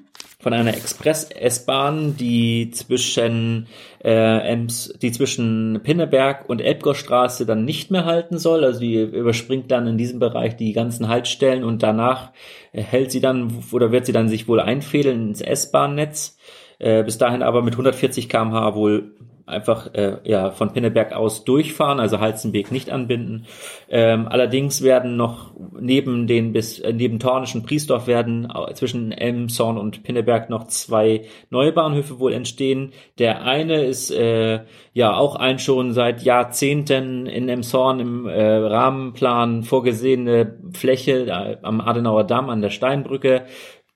von 0.46 0.52
einer 0.52 0.76
Express-S-Bahn, 0.76 2.16
die 2.16 2.70
zwischen 2.70 3.66
äh, 4.04 4.52
Ems, 4.52 4.94
die 5.02 5.10
zwischen 5.10 5.80
Pinneberg 5.82 6.48
und 6.48 6.60
Elbgorstraße 6.60 7.46
dann 7.46 7.64
nicht 7.64 7.90
mehr 7.90 8.04
halten 8.04 8.38
soll. 8.38 8.64
Also 8.64 8.78
die 8.78 8.94
überspringt 8.94 9.72
dann 9.72 9.88
in 9.88 9.98
diesem 9.98 10.20
Bereich 10.20 10.54
die 10.54 10.72
ganzen 10.72 11.08
Haltestellen 11.08 11.64
und 11.64 11.82
danach 11.82 12.30
hält 12.70 13.10
sie 13.10 13.20
dann 13.20 13.64
oder 13.72 13.90
wird 13.90 14.06
sie 14.06 14.12
dann 14.12 14.28
sich 14.28 14.46
wohl 14.46 14.60
einfädeln 14.60 15.30
ins 15.30 15.40
S-Bahn-Netz. 15.40 16.38
Äh, 16.78 17.02
bis 17.02 17.18
dahin 17.18 17.42
aber 17.42 17.62
mit 17.62 17.74
140 17.74 18.28
km/h 18.28 18.76
wohl 18.76 19.16
einfach 19.46 19.94
äh, 19.94 20.18
ja 20.24 20.50
von 20.50 20.72
Pinneberg 20.72 21.12
aus 21.12 21.44
durchfahren, 21.44 22.00
also 22.00 22.18
Halzenbeek 22.18 22.72
nicht 22.72 22.90
anbinden. 22.90 23.46
Ähm, 23.88 24.26
allerdings 24.28 24.82
werden 24.82 25.16
noch 25.16 25.52
neben 25.78 26.26
den 26.26 26.52
bis 26.52 26.80
äh, 26.80 26.92
neben 26.92 27.18
Tornischen 27.20 27.62
Priesdorf 27.62 28.06
werden 28.06 28.52
zwischen 28.74 29.12
Elmshorn 29.12 29.78
und 29.78 30.02
Pinneberg 30.02 30.50
noch 30.50 30.66
zwei 30.66 31.22
neue 31.50 31.72
Bahnhöfe 31.72 32.18
wohl 32.18 32.32
entstehen. 32.32 32.92
Der 33.18 33.44
eine 33.44 33.84
ist 33.84 34.10
äh, 34.10 34.60
ja 34.92 35.16
auch 35.16 35.36
ein 35.36 35.58
schon 35.58 35.92
seit 35.92 36.22
Jahrzehnten 36.22 37.26
in 37.26 37.48
Elmshorn 37.48 38.00
im 38.00 38.26
äh, 38.26 38.42
Rahmenplan 38.42 39.62
vorgesehene 39.62 40.58
Fläche 40.72 41.26
äh, 41.26 41.56
am 41.62 41.80
Adenauer 41.80 42.24
Damm 42.24 42.50
an 42.50 42.62
der 42.62 42.70
Steinbrücke 42.70 43.44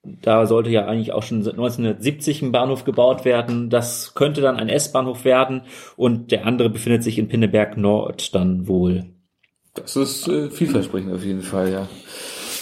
da 0.02 0.46
sollte 0.46 0.70
ja 0.70 0.86
eigentlich 0.86 1.12
auch 1.12 1.22
schon 1.22 1.38
1970 1.38 2.42
ein 2.42 2.52
Bahnhof 2.52 2.84
gebaut 2.84 3.24
werden. 3.24 3.68
Das 3.68 4.14
könnte 4.14 4.40
dann 4.40 4.56
ein 4.56 4.68
S-Bahnhof 4.68 5.24
werden 5.24 5.62
und 5.96 6.32
der 6.32 6.46
andere 6.46 6.70
befindet 6.70 7.02
sich 7.02 7.18
in 7.18 7.28
Pinneberg 7.28 7.76
Nord 7.76 8.34
dann 8.34 8.66
wohl. 8.66 9.06
Das 9.74 9.96
ist 9.96 10.26
äh, 10.26 10.50
vielversprechend 10.50 11.12
auf 11.12 11.24
jeden 11.24 11.42
Fall, 11.42 11.70
ja. 11.70 11.88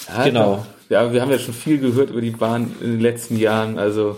ja 0.08 0.24
genau. 0.24 0.66
Ja, 0.88 1.12
wir 1.12 1.20
haben 1.20 1.30
ja 1.30 1.38
schon 1.38 1.54
viel 1.54 1.78
gehört 1.78 2.10
über 2.10 2.20
die 2.20 2.30
Bahn 2.30 2.74
in 2.80 2.92
den 2.92 3.00
letzten 3.00 3.36
Jahren. 3.36 3.78
Also 3.78 4.16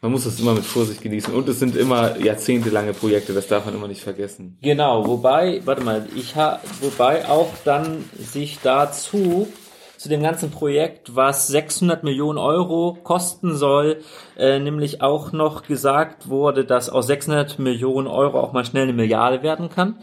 man 0.00 0.12
muss 0.12 0.24
das 0.24 0.40
immer 0.40 0.54
mit 0.54 0.64
Vorsicht 0.64 1.02
genießen. 1.02 1.34
Und 1.34 1.48
es 1.48 1.58
sind 1.58 1.76
immer 1.76 2.18
jahrzehntelange 2.18 2.92
Projekte, 2.92 3.32
das 3.32 3.48
darf 3.48 3.64
man 3.64 3.74
immer 3.74 3.88
nicht 3.88 4.02
vergessen. 4.02 4.58
Genau, 4.62 5.06
wobei, 5.06 5.60
warte 5.64 5.82
mal, 5.82 6.06
ich 6.16 6.36
ha, 6.36 6.60
wobei 6.80 7.28
auch 7.28 7.52
dann 7.64 8.04
sich 8.18 8.58
dazu 8.62 9.48
zu 10.02 10.08
dem 10.08 10.20
ganzen 10.20 10.50
Projekt, 10.50 11.14
was 11.14 11.46
600 11.46 12.02
Millionen 12.02 12.36
Euro 12.36 12.98
kosten 13.04 13.54
soll, 13.54 13.98
äh, 14.36 14.58
nämlich 14.58 15.00
auch 15.00 15.30
noch 15.30 15.62
gesagt 15.62 16.28
wurde, 16.28 16.64
dass 16.64 16.90
aus 16.90 17.06
600 17.06 17.60
Millionen 17.60 18.08
Euro 18.08 18.40
auch 18.40 18.52
mal 18.52 18.64
schnell 18.64 18.82
eine 18.82 18.94
Milliarde 18.94 19.44
werden 19.44 19.68
kann. 19.68 19.98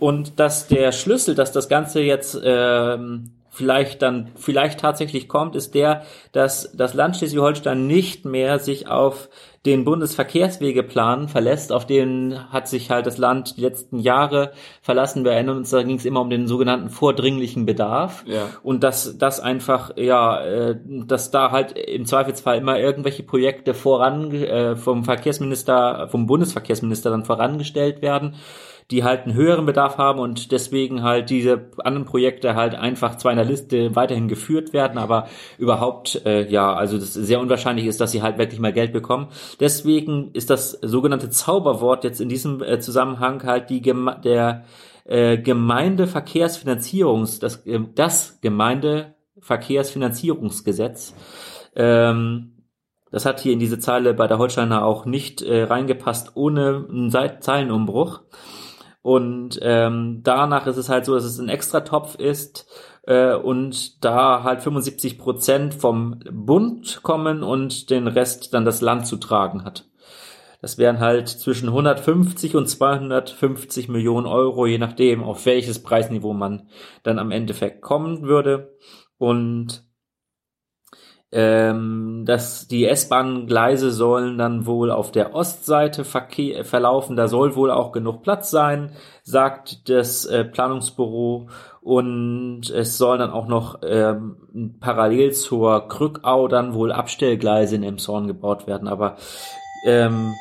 Und 0.00 0.40
dass 0.40 0.66
der 0.66 0.90
Schlüssel, 0.90 1.36
dass 1.36 1.52
das 1.52 1.68
Ganze 1.68 2.00
jetzt 2.00 2.36
ähm, 2.42 3.30
vielleicht 3.48 4.02
dann 4.02 4.32
vielleicht 4.34 4.80
tatsächlich 4.80 5.28
kommt, 5.28 5.54
ist 5.54 5.76
der, 5.76 6.02
dass 6.32 6.72
das 6.74 6.92
Land 6.92 7.16
Schleswig-Holstein 7.16 7.86
nicht 7.86 8.24
mehr 8.24 8.58
sich 8.58 8.88
auf 8.88 9.28
den 9.64 9.84
Bundesverkehrswegeplan 9.84 11.28
verlässt, 11.28 11.70
auf 11.70 11.86
den 11.86 12.50
hat 12.50 12.66
sich 12.66 12.90
halt 12.90 13.06
das 13.06 13.16
Land 13.16 13.56
die 13.56 13.60
letzten 13.60 14.00
Jahre 14.00 14.52
verlassen. 14.80 15.24
Wir 15.24 15.32
erinnern 15.32 15.58
uns, 15.58 15.70
da 15.70 15.84
ging 15.84 15.96
es 15.96 16.04
immer 16.04 16.20
um 16.20 16.30
den 16.30 16.48
sogenannten 16.48 16.90
vordringlichen 16.90 17.64
Bedarf. 17.64 18.24
Ja. 18.26 18.48
Und 18.64 18.82
dass 18.82 19.16
das 19.18 19.38
einfach, 19.38 19.96
ja, 19.96 20.44
äh, 20.44 20.76
dass 20.84 21.30
da 21.30 21.52
halt 21.52 21.78
im 21.78 22.06
Zweifelsfall 22.06 22.58
immer 22.58 22.78
irgendwelche 22.78 23.22
Projekte 23.22 23.72
voran 23.72 24.32
äh, 24.32 24.74
vom 24.74 25.04
Verkehrsminister, 25.04 26.08
vom 26.08 26.26
Bundesverkehrsminister 26.26 27.10
dann 27.10 27.24
vorangestellt 27.24 28.02
werden 28.02 28.34
die 28.90 29.04
halt 29.04 29.22
einen 29.22 29.34
höheren 29.34 29.66
Bedarf 29.66 29.98
haben 29.98 30.18
und 30.18 30.52
deswegen 30.52 31.02
halt 31.02 31.30
diese 31.30 31.70
anderen 31.78 32.04
Projekte 32.04 32.54
halt 32.54 32.74
einfach 32.74 33.16
zwar 33.16 33.32
in 33.32 33.38
der 33.38 33.46
Liste 33.46 33.94
weiterhin 33.96 34.28
geführt 34.28 34.72
werden, 34.72 34.98
aber 34.98 35.28
überhaupt, 35.58 36.24
äh, 36.26 36.48
ja, 36.48 36.74
also 36.74 36.98
das 36.98 37.14
sehr 37.14 37.40
unwahrscheinlich 37.40 37.86
ist, 37.86 38.00
dass 38.00 38.12
sie 38.12 38.22
halt 38.22 38.38
wirklich 38.38 38.60
mal 38.60 38.72
Geld 38.72 38.92
bekommen. 38.92 39.28
Deswegen 39.60 40.30
ist 40.32 40.50
das 40.50 40.72
sogenannte 40.82 41.30
Zauberwort 41.30 42.04
jetzt 42.04 42.20
in 42.20 42.28
diesem 42.28 42.62
äh, 42.62 42.80
Zusammenhang 42.80 43.42
halt 43.44 43.70
die 43.70 43.80
Geme 43.80 44.20
der 44.22 44.64
äh, 45.04 45.38
Gemeindeverkehrsfinanzierungs, 45.38 47.38
das, 47.38 47.64
äh, 47.66 47.78
das 47.94 48.40
Gemeindeverkehrsfinanzierungsgesetz. 48.40 51.14
Ähm, 51.74 52.48
das 53.10 53.24
hat 53.26 53.40
hier 53.40 53.52
in 53.52 53.58
diese 53.58 53.78
Zeile 53.78 54.14
bei 54.14 54.26
der 54.26 54.38
Holsteiner 54.38 54.82
auch 54.84 55.04
nicht 55.04 55.42
äh, 55.42 55.64
reingepasst 55.64 56.30
ohne 56.34 56.86
einen 56.88 57.10
Zeilenumbruch. 57.10 58.22
Und 59.02 59.58
ähm, 59.62 60.20
danach 60.22 60.66
ist 60.66 60.76
es 60.76 60.88
halt 60.88 61.04
so, 61.04 61.14
dass 61.14 61.24
es 61.24 61.38
ein 61.38 61.48
Extratopf 61.48 62.14
ist 62.14 62.66
äh, 63.06 63.34
und 63.34 64.04
da 64.04 64.44
halt 64.44 64.62
75 64.62 65.18
Prozent 65.18 65.74
vom 65.74 66.20
Bund 66.30 67.00
kommen 67.02 67.42
und 67.42 67.90
den 67.90 68.06
Rest 68.06 68.54
dann 68.54 68.64
das 68.64 68.80
Land 68.80 69.06
zu 69.06 69.16
tragen 69.16 69.64
hat. 69.64 69.86
Das 70.60 70.78
wären 70.78 71.00
halt 71.00 71.28
zwischen 71.28 71.68
150 71.68 72.54
und 72.54 72.68
250 72.68 73.88
Millionen 73.88 74.28
Euro, 74.28 74.66
je 74.66 74.78
nachdem, 74.78 75.24
auf 75.24 75.44
welches 75.44 75.82
Preisniveau 75.82 76.32
man 76.32 76.68
dann 77.02 77.18
am 77.18 77.32
Endeffekt 77.32 77.82
kommen 77.82 78.22
würde. 78.22 78.78
Und 79.18 79.84
ähm, 81.32 82.24
dass 82.26 82.68
die 82.68 82.84
S-Bahn-Gleise 82.84 83.90
sollen 83.90 84.36
dann 84.36 84.66
wohl 84.66 84.90
auf 84.90 85.10
der 85.12 85.34
Ostseite 85.34 86.04
verkehr, 86.04 86.62
verlaufen. 86.64 87.16
Da 87.16 87.26
soll 87.26 87.56
wohl 87.56 87.70
auch 87.70 87.90
genug 87.92 88.22
Platz 88.22 88.50
sein, 88.50 88.92
sagt 89.22 89.88
das 89.88 90.26
äh, 90.26 90.44
Planungsbüro. 90.44 91.48
Und 91.80 92.68
es 92.70 92.98
sollen 92.98 93.20
dann 93.20 93.30
auch 93.30 93.48
noch 93.48 93.80
ähm, 93.82 94.76
parallel 94.78 95.32
zur 95.32 95.88
Krückau 95.88 96.48
dann 96.48 96.74
wohl 96.74 96.92
Abstellgleise 96.92 97.76
in 97.76 97.82
Emshorn 97.82 98.26
gebaut 98.26 98.66
werden. 98.66 98.86
Aber 98.86 99.16
ähm, 99.86 100.34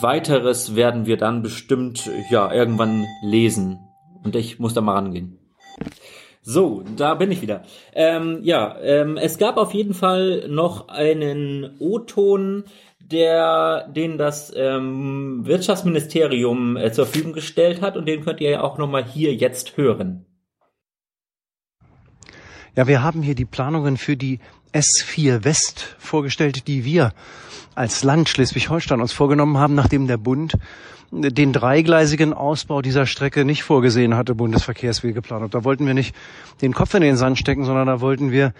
weiteres 0.00 0.76
werden 0.76 1.06
wir 1.06 1.16
dann 1.16 1.42
bestimmt 1.42 2.08
ja 2.30 2.52
irgendwann 2.52 3.04
lesen. 3.20 3.80
Und 4.22 4.36
ich 4.36 4.60
muss 4.60 4.74
da 4.74 4.80
mal 4.80 4.94
rangehen. 4.94 5.39
So, 6.42 6.82
da 6.96 7.14
bin 7.14 7.30
ich 7.30 7.42
wieder. 7.42 7.62
Ähm, 7.92 8.38
ja, 8.42 8.78
ähm, 8.80 9.18
es 9.18 9.36
gab 9.36 9.58
auf 9.58 9.74
jeden 9.74 9.92
Fall 9.92 10.48
noch 10.48 10.88
einen 10.88 11.76
O-Ton, 11.78 12.64
der, 12.98 13.88
den 13.88 14.16
das 14.16 14.52
ähm, 14.56 15.42
Wirtschaftsministerium 15.44 16.76
äh, 16.76 16.92
zur 16.92 17.06
Verfügung 17.06 17.32
gestellt 17.34 17.82
hat 17.82 17.96
und 17.96 18.06
den 18.06 18.24
könnt 18.24 18.40
ihr 18.40 18.50
ja 18.50 18.60
auch 18.62 18.78
nochmal 18.78 19.04
hier 19.04 19.34
jetzt 19.34 19.76
hören. 19.76 20.24
Ja, 22.76 22.86
wir 22.86 23.02
haben 23.02 23.20
hier 23.22 23.34
die 23.34 23.44
Planungen 23.44 23.96
für 23.96 24.16
die 24.16 24.38
S4 24.72 25.44
West 25.44 25.96
vorgestellt, 25.98 26.66
die 26.66 26.84
wir 26.84 27.12
als 27.74 28.02
Land 28.04 28.28
Schleswig-Holstein 28.28 29.00
uns 29.00 29.12
vorgenommen 29.12 29.58
haben, 29.58 29.74
nachdem 29.74 30.06
der 30.06 30.16
Bund 30.16 30.56
den 31.12 31.52
dreigleisigen 31.52 32.32
Ausbau 32.32 32.82
dieser 32.82 33.04
Strecke 33.04 33.44
nicht 33.44 33.64
vorgesehen 33.64 34.14
hatte, 34.14 34.36
Bundesverkehrswegeplan. 34.36 35.42
Und 35.42 35.54
da 35.54 35.64
wollten 35.64 35.86
wir 35.86 35.94
nicht 35.94 36.14
den 36.62 36.72
Kopf 36.72 36.94
in 36.94 37.02
den 37.02 37.16
Sand 37.16 37.38
stecken, 37.38 37.64
sondern 37.64 37.88
da 37.88 38.00
wollten 38.00 38.30
wir 38.30 38.52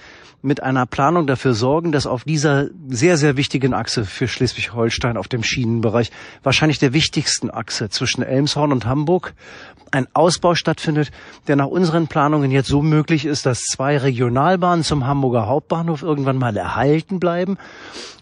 mit 0.43 0.63
einer 0.63 0.87
Planung 0.87 1.27
dafür 1.27 1.55
sorgen, 1.55 1.93
dass 1.93 2.07
auf 2.07 2.25
dieser 2.25 2.69
sehr, 2.89 3.19
sehr 3.19 3.37
wichtigen 3.37 3.75
Achse 3.75 4.05
für 4.05 4.27
Schleswig-Holstein 4.27 5.17
auf 5.17 5.29
dem 5.29 5.45
Schienenbereich, 5.45 6.11
wahrscheinlich 6.43 6.79
der 6.79 6.93
wichtigsten 6.93 7.51
Achse 7.51 7.89
zwischen 7.91 8.23
Elmshorn 8.23 8.73
und 8.73 8.87
Hamburg, 8.87 9.35
ein 9.93 10.07
Ausbau 10.13 10.55
stattfindet, 10.55 11.11
der 11.47 11.57
nach 11.57 11.67
unseren 11.67 12.07
Planungen 12.07 12.51
jetzt 12.51 12.69
so 12.69 12.81
möglich 12.81 13.27
ist, 13.27 13.45
dass 13.45 13.61
zwei 13.61 13.99
Regionalbahnen 13.99 14.85
zum 14.85 15.07
Hamburger 15.07 15.47
Hauptbahnhof 15.47 16.00
irgendwann 16.03 16.37
mal 16.37 16.57
erhalten 16.57 17.21
bleiben 17.21 17.59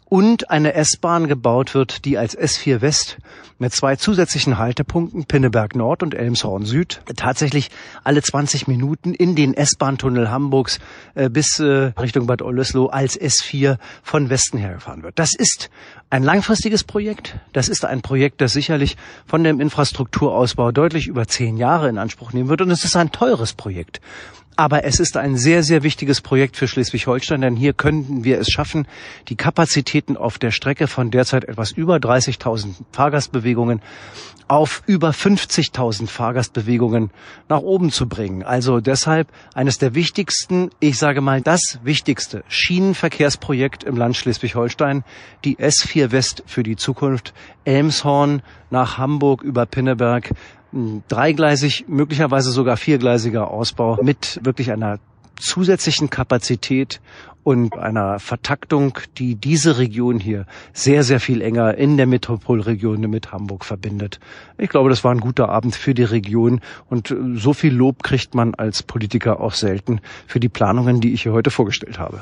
und 0.08 0.50
eine 0.50 0.74
S-Bahn 0.74 1.28
gebaut 1.28 1.74
wird, 1.74 2.04
die 2.04 2.16
als 2.16 2.36
S4 2.36 2.80
West 2.80 3.18
mit 3.58 3.72
zwei 3.72 3.96
zusätzlichen 3.96 4.56
Haltepunkten 4.56 5.24
Pinneberg 5.24 5.74
Nord 5.74 6.02
und 6.02 6.14
Elmshorn 6.14 6.64
Süd 6.64 7.00
tatsächlich 7.16 7.70
alle 8.04 8.22
20 8.22 8.68
Minuten 8.68 9.12
in 9.12 9.34
den 9.34 9.52
S-Bahn-Tunnel 9.52 10.30
Hamburgs 10.30 10.78
äh, 11.14 11.28
bis 11.28 11.58
äh, 11.58 11.92
Richtung 12.00 12.26
Bad 12.26 12.40
Oldesloe 12.40 12.92
als 12.92 13.20
S4 13.20 13.78
von 14.02 14.30
Westen 14.30 14.58
her 14.58 14.78
wird. 15.02 15.18
Das 15.18 15.34
ist 15.34 15.70
ein 16.08 16.22
langfristiges 16.22 16.84
Projekt. 16.84 17.36
Das 17.52 17.68
ist 17.68 17.84
ein 17.84 18.00
Projekt, 18.00 18.40
das 18.40 18.52
sicherlich 18.52 18.96
von 19.26 19.44
dem 19.44 19.60
Infrastrukturausbau 19.60 20.72
deutlich 20.72 21.08
über 21.08 21.26
zehn 21.26 21.56
Jahre 21.56 21.88
in 21.88 21.98
Anspruch 21.98 22.32
nehmen 22.32 22.48
wird. 22.48 22.62
Und 22.62 22.70
es 22.70 22.84
ist 22.84 22.96
ein 22.96 23.10
teures 23.10 23.52
Projekt. 23.52 24.00
Aber 24.58 24.82
es 24.82 24.98
ist 24.98 25.16
ein 25.16 25.36
sehr, 25.36 25.62
sehr 25.62 25.84
wichtiges 25.84 26.20
Projekt 26.20 26.56
für 26.56 26.66
Schleswig-Holstein, 26.66 27.42
denn 27.42 27.54
hier 27.54 27.72
könnten 27.74 28.24
wir 28.24 28.40
es 28.40 28.50
schaffen, 28.50 28.88
die 29.28 29.36
Kapazitäten 29.36 30.16
auf 30.16 30.36
der 30.38 30.50
Strecke 30.50 30.88
von 30.88 31.12
derzeit 31.12 31.44
etwas 31.44 31.70
über 31.70 31.98
30.000 31.98 32.74
Fahrgastbewegungen 32.90 33.80
auf 34.48 34.82
über 34.86 35.10
50.000 35.10 36.08
Fahrgastbewegungen 36.08 37.12
nach 37.48 37.60
oben 37.60 37.92
zu 37.92 38.08
bringen. 38.08 38.42
Also 38.42 38.80
deshalb 38.80 39.28
eines 39.54 39.78
der 39.78 39.94
wichtigsten, 39.94 40.70
ich 40.80 40.98
sage 40.98 41.20
mal 41.20 41.40
das 41.40 41.78
wichtigste 41.84 42.42
Schienenverkehrsprojekt 42.48 43.84
im 43.84 43.96
Land 43.96 44.16
Schleswig-Holstein, 44.16 45.04
die 45.44 45.56
S4 45.58 46.10
West 46.10 46.42
für 46.46 46.64
die 46.64 46.74
Zukunft, 46.74 47.32
Elmshorn 47.64 48.42
nach 48.70 48.98
Hamburg 48.98 49.42
über 49.42 49.66
Pinneberg 49.66 50.30
dreigleisig, 50.72 51.86
möglicherweise 51.88 52.50
sogar 52.50 52.76
viergleisiger 52.76 53.50
Ausbau 53.50 53.98
mit 54.02 54.40
wirklich 54.42 54.70
einer 54.70 54.98
zusätzlichen 55.36 56.10
Kapazität 56.10 57.00
und 57.44 57.78
einer 57.78 58.18
Vertaktung, 58.18 58.98
die 59.16 59.34
diese 59.34 59.78
Region 59.78 60.20
hier 60.20 60.44
sehr, 60.74 61.02
sehr 61.02 61.20
viel 61.20 61.40
enger 61.40 61.78
in 61.78 61.96
der 61.96 62.06
Metropolregion 62.06 63.00
mit 63.08 63.32
Hamburg 63.32 63.64
verbindet. 63.64 64.20
Ich 64.58 64.68
glaube, 64.68 64.90
das 64.90 65.04
war 65.04 65.12
ein 65.12 65.20
guter 65.20 65.48
Abend 65.48 65.74
für 65.74 65.94
die 65.94 66.02
Region 66.02 66.60
und 66.90 67.14
so 67.36 67.54
viel 67.54 67.74
Lob 67.74 68.02
kriegt 68.02 68.34
man 68.34 68.54
als 68.54 68.82
Politiker 68.82 69.40
auch 69.40 69.54
selten 69.54 70.00
für 70.26 70.40
die 70.40 70.50
Planungen, 70.50 71.00
die 71.00 71.14
ich 71.14 71.22
hier 71.22 71.32
heute 71.32 71.50
vorgestellt 71.50 71.98
habe. 71.98 72.20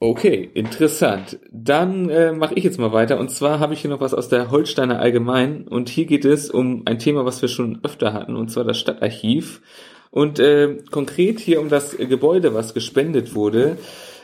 Okay, 0.00 0.50
interessant. 0.54 1.38
Dann 1.50 2.10
äh, 2.10 2.32
mache 2.32 2.54
ich 2.54 2.64
jetzt 2.64 2.78
mal 2.78 2.92
weiter. 2.92 3.18
Und 3.18 3.30
zwar 3.30 3.60
habe 3.60 3.74
ich 3.74 3.80
hier 3.80 3.90
noch 3.90 4.00
was 4.00 4.12
aus 4.12 4.28
der 4.28 4.50
Holsteiner 4.50 4.98
Allgemein. 4.98 5.66
Und 5.68 5.88
hier 5.88 6.04
geht 6.04 6.24
es 6.24 6.50
um 6.50 6.82
ein 6.84 6.98
Thema, 6.98 7.24
was 7.24 7.40
wir 7.40 7.48
schon 7.48 7.80
öfter 7.82 8.12
hatten, 8.12 8.36
und 8.36 8.50
zwar 8.50 8.64
das 8.64 8.78
Stadtarchiv. 8.78 9.62
Und 10.10 10.38
äh, 10.38 10.78
konkret 10.90 11.40
hier 11.40 11.60
um 11.60 11.68
das 11.68 11.96
Gebäude, 11.96 12.54
was 12.54 12.74
gespendet 12.74 13.34
wurde 13.34 13.78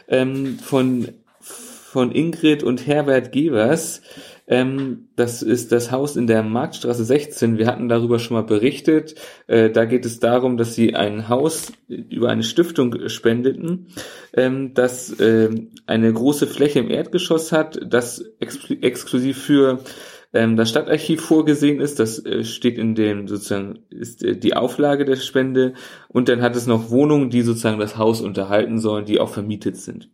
ähm, 0.09 0.59
von, 0.59 1.09
von 1.41 2.12
Ingrid 2.12 2.62
und 2.62 2.87
Herbert 2.87 3.33
Gevers. 3.33 4.03
Ähm, 4.50 5.09
das 5.14 5.42
ist 5.42 5.71
das 5.71 5.92
Haus 5.92 6.16
in 6.16 6.26
der 6.26 6.42
Marktstraße 6.42 7.04
16. 7.04 7.57
Wir 7.57 7.69
hatten 7.69 7.88
darüber 7.88 8.19
schon 8.19 8.37
mal 8.37 8.42
berichtet. 8.42 9.14
Äh, 9.47 9.71
da 9.71 9.85
geht 9.85 10.04
es 10.04 10.19
darum, 10.19 10.57
dass 10.57 10.75
sie 10.75 10.97
ein 10.97 11.28
Haus 11.28 11.73
über 11.87 12.30
eine 12.30 12.42
Stiftung 12.42 13.09
spendeten, 13.09 13.87
ähm, 14.35 14.75
das 14.75 15.19
äh, 15.21 15.50
eine 15.87 16.12
große 16.12 16.49
Fläche 16.49 16.80
im 16.80 16.90
Erdgeschoss 16.90 17.52
hat, 17.52 17.78
das 17.87 18.25
ex 18.40 18.69
exklusiv 18.71 19.38
für 19.38 19.85
ähm, 20.33 20.57
das 20.57 20.71
Stadtarchiv 20.71 21.21
vorgesehen 21.21 21.80
ist. 21.80 22.00
Das 22.00 22.25
äh, 22.26 22.42
steht 22.42 22.76
in 22.76 22.97
dem 22.97 23.28
sozusagen 23.28 23.85
ist 23.88 24.25
äh, 24.25 24.37
die 24.37 24.54
Auflage 24.54 25.04
der 25.04 25.16
Spende 25.16 25.75
und 26.09 26.28
dann 26.28 26.42
hat 26.42 26.57
es 26.57 26.66
noch 26.66 26.90
Wohnungen, 26.90 27.30
die 27.30 27.42
sozusagen 27.42 27.78
das 27.78 27.97
Haus 27.97 28.21
unterhalten 28.21 28.80
sollen, 28.80 29.04
die 29.04 29.21
auch 29.21 29.30
vermietet 29.30 29.76
sind. 29.76 30.11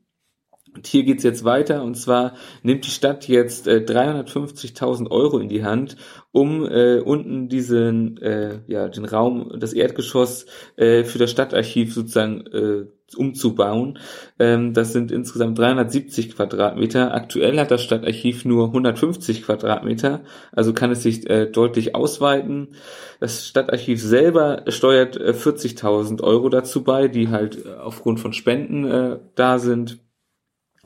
Und 0.76 0.86
hier 0.86 1.04
geht's 1.04 1.24
jetzt 1.24 1.44
weiter 1.44 1.82
und 1.82 1.96
zwar 1.96 2.34
nimmt 2.62 2.86
die 2.86 2.90
Stadt 2.90 3.26
jetzt 3.28 3.66
äh, 3.66 3.84
350.000 3.86 5.10
Euro 5.10 5.38
in 5.38 5.48
die 5.48 5.64
Hand, 5.64 5.96
um 6.32 6.66
äh, 6.66 7.00
unten 7.00 7.48
diesen 7.48 8.18
äh, 8.18 8.60
ja 8.66 8.88
den 8.88 9.06
Raum, 9.06 9.52
das 9.58 9.72
Erdgeschoss 9.72 10.46
äh, 10.76 11.04
für 11.04 11.18
das 11.18 11.30
Stadtarchiv 11.30 11.94
sozusagen 11.94 12.46
äh, 12.46 12.86
umzubauen. 13.14 13.98
Ähm, 14.38 14.74
das 14.74 14.92
sind 14.92 15.12
insgesamt 15.12 15.58
370 15.58 16.34
Quadratmeter. 16.34 17.14
Aktuell 17.14 17.58
hat 17.60 17.70
das 17.70 17.82
Stadtarchiv 17.82 18.44
nur 18.44 18.66
150 18.66 19.44
Quadratmeter, 19.44 20.22
also 20.52 20.72
kann 20.72 20.90
es 20.90 21.02
sich 21.02 21.28
äh, 21.30 21.46
deutlich 21.46 21.94
ausweiten. 21.94 22.74
Das 23.20 23.46
Stadtarchiv 23.46 24.02
selber 24.02 24.64
steuert 24.68 25.16
äh, 25.16 25.32
40.000 25.32 26.22
Euro 26.22 26.48
dazu 26.48 26.82
bei, 26.82 27.08
die 27.08 27.28
halt 27.28 27.64
äh, 27.64 27.74
aufgrund 27.74 28.18
von 28.20 28.32
Spenden 28.32 28.84
äh, 28.84 29.18
da 29.34 29.58
sind. 29.58 30.00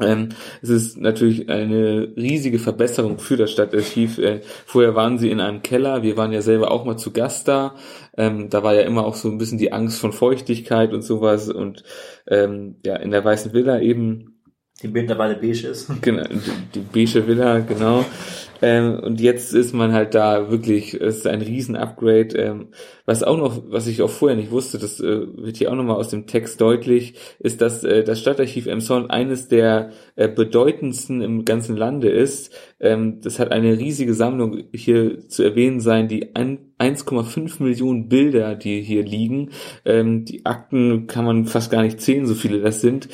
Ähm, 0.00 0.30
es 0.62 0.68
ist 0.68 0.98
natürlich 0.98 1.48
eine 1.48 2.12
riesige 2.16 2.58
Verbesserung 2.58 3.18
für 3.18 3.36
das 3.36 3.50
Stadtarchiv. 3.50 4.18
Äh, 4.18 4.40
vorher 4.66 4.94
waren 4.94 5.18
sie 5.18 5.30
in 5.30 5.40
einem 5.40 5.62
Keller. 5.62 6.02
Wir 6.02 6.16
waren 6.16 6.32
ja 6.32 6.42
selber 6.42 6.70
auch 6.70 6.84
mal 6.84 6.96
zu 6.96 7.12
Gast 7.12 7.48
da. 7.48 7.74
Ähm, 8.16 8.50
da 8.50 8.62
war 8.62 8.74
ja 8.74 8.82
immer 8.82 9.04
auch 9.04 9.14
so 9.14 9.28
ein 9.28 9.38
bisschen 9.38 9.58
die 9.58 9.72
Angst 9.72 10.00
von 10.00 10.12
Feuchtigkeit 10.12 10.92
und 10.92 11.02
sowas. 11.02 11.48
Und 11.48 11.84
ähm, 12.26 12.76
ja, 12.84 12.96
in 12.96 13.10
der 13.10 13.24
Weißen 13.24 13.52
Villa 13.52 13.80
eben. 13.80 14.42
Die 14.82 14.88
mittlerweile 14.88 15.36
beige 15.36 15.68
ist. 15.68 15.90
Genau, 16.00 16.24
die, 16.24 16.80
die 16.80 16.80
beige 16.80 17.26
Villa, 17.26 17.58
genau. 17.60 18.04
Ähm, 18.62 18.98
und 19.00 19.20
jetzt 19.20 19.54
ist 19.54 19.72
man 19.74 19.92
halt 19.92 20.14
da 20.14 20.50
wirklich, 20.50 20.94
es 20.94 21.18
ist 21.18 21.26
ein 21.26 21.42
Riesen-Upgrade. 21.42 22.36
Ähm, 22.36 22.68
was 23.06 23.22
auch 23.22 23.36
noch, 23.36 23.62
was 23.68 23.86
ich 23.86 24.02
auch 24.02 24.10
vorher 24.10 24.36
nicht 24.36 24.50
wusste, 24.50 24.78
das 24.78 25.00
äh, 25.00 25.26
wird 25.36 25.56
hier 25.56 25.70
auch 25.70 25.76
nochmal 25.76 25.96
aus 25.96 26.08
dem 26.08 26.26
Text 26.26 26.60
deutlich, 26.60 27.14
ist, 27.38 27.60
dass 27.60 27.84
äh, 27.84 28.04
das 28.04 28.20
Stadtarchiv 28.20 28.66
Emshorn 28.66 29.10
eines 29.10 29.48
der 29.48 29.90
äh, 30.16 30.28
bedeutendsten 30.28 31.22
im 31.22 31.44
ganzen 31.44 31.76
Lande 31.76 32.10
ist. 32.10 32.54
Ähm, 32.78 33.20
das 33.22 33.38
hat 33.38 33.52
eine 33.52 33.78
riesige 33.78 34.14
Sammlung 34.14 34.64
hier 34.72 35.28
zu 35.28 35.42
erwähnen 35.42 35.80
sein, 35.80 36.08
die 36.08 36.34
1,5 36.34 37.62
Millionen 37.62 38.08
Bilder, 38.08 38.54
die 38.54 38.82
hier 38.82 39.02
liegen. 39.02 39.50
Ähm, 39.84 40.24
die 40.24 40.46
Akten 40.46 41.06
kann 41.06 41.24
man 41.24 41.46
fast 41.46 41.70
gar 41.70 41.82
nicht 41.82 42.00
zählen, 42.00 42.26
so 42.26 42.34
viele 42.34 42.60
das 42.60 42.80
sind. 42.80 43.08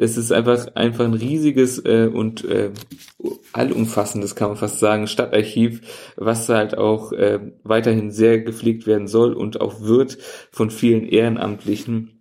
Es 0.00 0.16
ist 0.16 0.32
einfach 0.32 0.74
einfach 0.76 1.04
ein 1.04 1.12
riesiges 1.12 1.78
äh, 1.84 2.08
und 2.10 2.42
äh, 2.46 2.70
allumfassendes, 3.52 4.34
kann 4.34 4.48
man 4.48 4.56
fast 4.56 4.78
sagen, 4.78 5.06
Stadtarchiv, 5.06 6.12
was 6.16 6.48
halt 6.48 6.78
auch 6.78 7.12
äh, 7.12 7.52
weiterhin 7.64 8.10
sehr 8.10 8.40
gepflegt 8.40 8.86
werden 8.86 9.08
soll 9.08 9.34
und 9.34 9.60
auch 9.60 9.82
wird 9.82 10.16
von 10.50 10.70
vielen 10.70 11.04
Ehrenamtlichen 11.04 12.18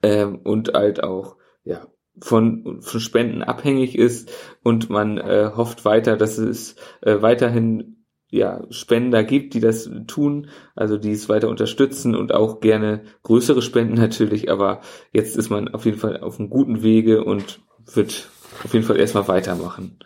äh, 0.00 0.24
und 0.24 0.72
halt 0.72 1.04
auch 1.04 1.36
ja 1.64 1.86
von, 2.18 2.80
von 2.80 3.00
Spenden 3.00 3.42
abhängig 3.42 3.98
ist. 3.98 4.32
Und 4.62 4.88
man 4.88 5.18
äh, 5.18 5.50
hofft 5.54 5.84
weiter, 5.84 6.16
dass 6.16 6.38
es 6.38 6.76
äh, 7.02 7.20
weiterhin 7.20 8.01
ja, 8.32 8.64
Spender 8.70 9.24
gibt, 9.24 9.52
die 9.52 9.60
das 9.60 9.90
tun, 10.06 10.48
also 10.74 10.96
die 10.96 11.12
es 11.12 11.28
weiter 11.28 11.50
unterstützen 11.50 12.16
und 12.16 12.32
auch 12.32 12.60
gerne 12.60 13.02
größere 13.24 13.60
Spenden 13.60 13.94
natürlich, 13.94 14.50
aber 14.50 14.80
jetzt 15.12 15.36
ist 15.36 15.50
man 15.50 15.68
auf 15.68 15.84
jeden 15.84 15.98
Fall 15.98 16.18
auf 16.20 16.40
einem 16.40 16.48
guten 16.48 16.82
Wege 16.82 17.24
und 17.24 17.60
wird 17.92 18.30
auf 18.64 18.72
jeden 18.72 18.86
Fall 18.86 18.98
erstmal 18.98 19.28
weitermachen. 19.28 19.98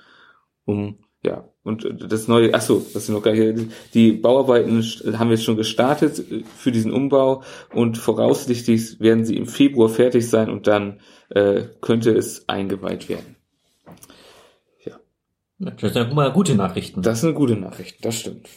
Um, 0.65 0.99
ja, 1.23 1.49
und 1.62 1.89
das 2.09 2.27
neue, 2.27 2.53
ach 2.53 2.62
so, 2.62 2.85
das 2.93 3.07
sind 3.07 3.15
noch 3.15 3.23
gar 3.23 3.33
nicht, 3.33 3.71
die 3.95 4.11
Bauarbeiten 4.11 4.83
haben 4.83 5.29
wir 5.29 5.37
jetzt 5.37 5.45
schon 5.45 5.57
gestartet 5.57 6.21
für 6.57 6.73
diesen 6.73 6.93
Umbau 6.93 7.45
und 7.73 7.97
voraussichtlich 7.97 8.99
werden 8.99 9.25
sie 9.25 9.37
im 9.37 9.47
Februar 9.47 9.89
fertig 9.89 10.29
sein 10.29 10.51
und 10.51 10.67
dann 10.67 11.01
äh, 11.29 11.62
könnte 11.81 12.11
es 12.11 12.49
eingeweiht 12.49 13.09
werden. 13.09 13.36
Das 15.59 15.92
sind 15.92 16.14
mal 16.14 16.33
gute 16.33 16.55
Nachrichten. 16.55 17.03
Das 17.03 17.21
sind 17.21 17.35
gute 17.35 17.57
Nachrichten, 17.57 18.03
das 18.03 18.16
stimmt. 18.16 18.49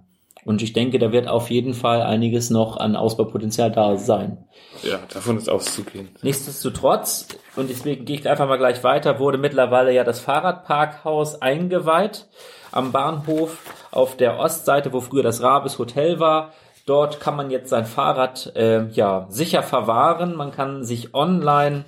Und 0.50 0.62
ich 0.62 0.72
denke, 0.72 0.98
da 0.98 1.12
wird 1.12 1.28
auf 1.28 1.48
jeden 1.48 1.74
Fall 1.74 2.02
einiges 2.02 2.50
noch 2.50 2.76
an 2.76 2.96
Ausbaupotenzial 2.96 3.70
da 3.70 3.96
sein. 3.96 4.36
Ja, 4.82 4.98
davon 5.14 5.36
ist 5.36 5.48
auszugehen. 5.48 6.08
Nichtsdestotrotz, 6.22 7.28
und 7.54 7.70
deswegen 7.70 8.04
gehe 8.04 8.18
ich 8.18 8.28
einfach 8.28 8.48
mal 8.48 8.58
gleich 8.58 8.82
weiter, 8.82 9.20
wurde 9.20 9.38
mittlerweile 9.38 9.92
ja 9.92 10.02
das 10.02 10.18
Fahrradparkhaus 10.18 11.40
eingeweiht 11.40 12.26
am 12.72 12.90
Bahnhof 12.90 13.58
auf 13.92 14.16
der 14.16 14.40
Ostseite, 14.40 14.92
wo 14.92 15.00
früher 15.00 15.22
das 15.22 15.40
Rabes 15.40 15.78
Hotel 15.78 16.18
war. 16.18 16.52
Dort 16.84 17.20
kann 17.20 17.36
man 17.36 17.52
jetzt 17.52 17.70
sein 17.70 17.86
Fahrrad 17.86 18.52
äh, 18.56 18.88
ja 18.88 19.26
sicher 19.30 19.62
verwahren. 19.62 20.34
Man 20.34 20.50
kann 20.50 20.82
sich 20.82 21.14
online 21.14 21.84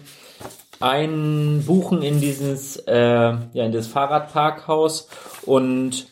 einbuchen 0.78 2.00
in 2.02 2.20
dieses 2.20 2.76
äh, 2.76 2.94
ja 2.94 3.64
in 3.64 3.72
das 3.72 3.88
Fahrradparkhaus 3.88 5.08
und 5.46 6.11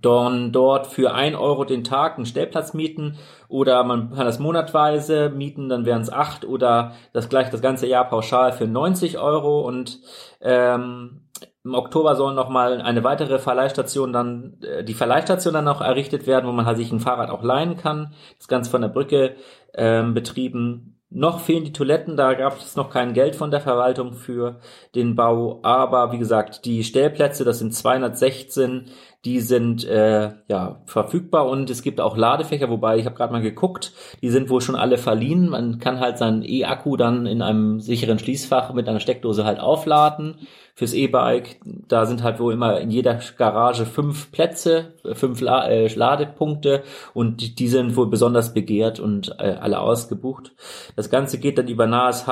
dann 0.00 0.52
dort 0.52 0.86
für 0.86 1.12
ein 1.12 1.34
Euro 1.34 1.64
den 1.64 1.84
Tag 1.84 2.16
einen 2.16 2.26
Stellplatz 2.26 2.74
mieten 2.74 3.18
oder 3.48 3.84
man 3.84 4.14
kann 4.14 4.26
das 4.26 4.38
monatweise 4.38 5.30
mieten, 5.30 5.68
dann 5.68 5.84
wären 5.84 6.02
es 6.02 6.12
acht 6.12 6.44
oder 6.44 6.92
das 7.12 7.28
gleich 7.28 7.50
das 7.50 7.62
ganze 7.62 7.86
Jahr 7.86 8.08
pauschal 8.08 8.52
für 8.52 8.66
90 8.66 9.18
Euro 9.18 9.60
und 9.60 10.00
ähm, 10.40 11.22
im 11.64 11.74
Oktober 11.74 12.16
soll 12.16 12.34
noch 12.34 12.48
mal 12.48 12.80
eine 12.80 13.04
weitere 13.04 13.38
Verleihstation 13.38 14.12
dann, 14.12 14.58
äh, 14.62 14.82
die 14.82 14.94
Verleihstation 14.94 15.54
dann 15.54 15.64
noch 15.64 15.80
errichtet 15.80 16.26
werden, 16.26 16.48
wo 16.48 16.52
man 16.52 16.66
halt 16.66 16.76
sich 16.76 16.90
ein 16.90 17.00
Fahrrad 17.00 17.30
auch 17.30 17.42
leihen 17.42 17.76
kann. 17.76 18.14
Das 18.38 18.48
Ganze 18.48 18.70
von 18.70 18.80
der 18.80 18.88
Brücke 18.88 19.36
ähm, 19.74 20.14
betrieben. 20.14 20.98
Noch 21.14 21.40
fehlen 21.40 21.64
die 21.64 21.74
Toiletten, 21.74 22.16
da 22.16 22.32
gab 22.32 22.56
es 22.56 22.74
noch 22.74 22.88
kein 22.88 23.12
Geld 23.12 23.36
von 23.36 23.50
der 23.50 23.60
Verwaltung 23.60 24.14
für 24.14 24.60
den 24.94 25.14
Bau. 25.14 25.60
Aber 25.62 26.10
wie 26.10 26.18
gesagt, 26.18 26.64
die 26.64 26.82
Stellplätze, 26.84 27.44
das 27.44 27.58
sind 27.58 27.74
216, 27.74 28.86
die 29.24 29.40
sind 29.40 29.84
äh, 29.84 30.32
ja 30.48 30.82
verfügbar 30.84 31.48
und 31.48 31.70
es 31.70 31.82
gibt 31.82 32.00
auch 32.00 32.16
Ladefächer, 32.16 32.68
wobei 32.70 32.98
ich 32.98 33.06
habe 33.06 33.14
gerade 33.14 33.32
mal 33.32 33.42
geguckt, 33.42 33.92
die 34.20 34.30
sind 34.30 34.50
wohl 34.50 34.60
schon 34.60 34.74
alle 34.74 34.98
verliehen. 34.98 35.48
Man 35.48 35.78
kann 35.78 36.00
halt 36.00 36.18
seinen 36.18 36.42
E-Akku 36.42 36.96
dann 36.96 37.26
in 37.26 37.40
einem 37.40 37.78
sicheren 37.80 38.18
Schließfach 38.18 38.72
mit 38.72 38.88
einer 38.88 38.98
Steckdose 38.98 39.44
halt 39.44 39.60
aufladen 39.60 40.36
fürs 40.74 40.92
E-Bike. 40.92 41.60
Da 41.64 42.06
sind 42.06 42.24
halt 42.24 42.40
wohl 42.40 42.52
immer 42.52 42.80
in 42.80 42.90
jeder 42.90 43.20
Garage 43.36 43.86
fünf 43.86 44.32
Plätze, 44.32 44.94
fünf 45.12 45.40
La 45.40 45.68
äh, 45.68 45.86
Ladepunkte 45.86 46.82
und 47.14 47.40
die, 47.40 47.54
die, 47.54 47.68
sind 47.68 47.94
wohl 47.96 48.08
besonders 48.08 48.52
begehrt 48.54 48.98
und 48.98 49.36
äh, 49.38 49.56
alle 49.60 49.80
ausgebucht. 49.80 50.52
Das 50.96 51.10
Ganze 51.10 51.38
geht 51.38 51.58
dann 51.58 51.68
über 51.68 51.86
NASH. 51.86 52.26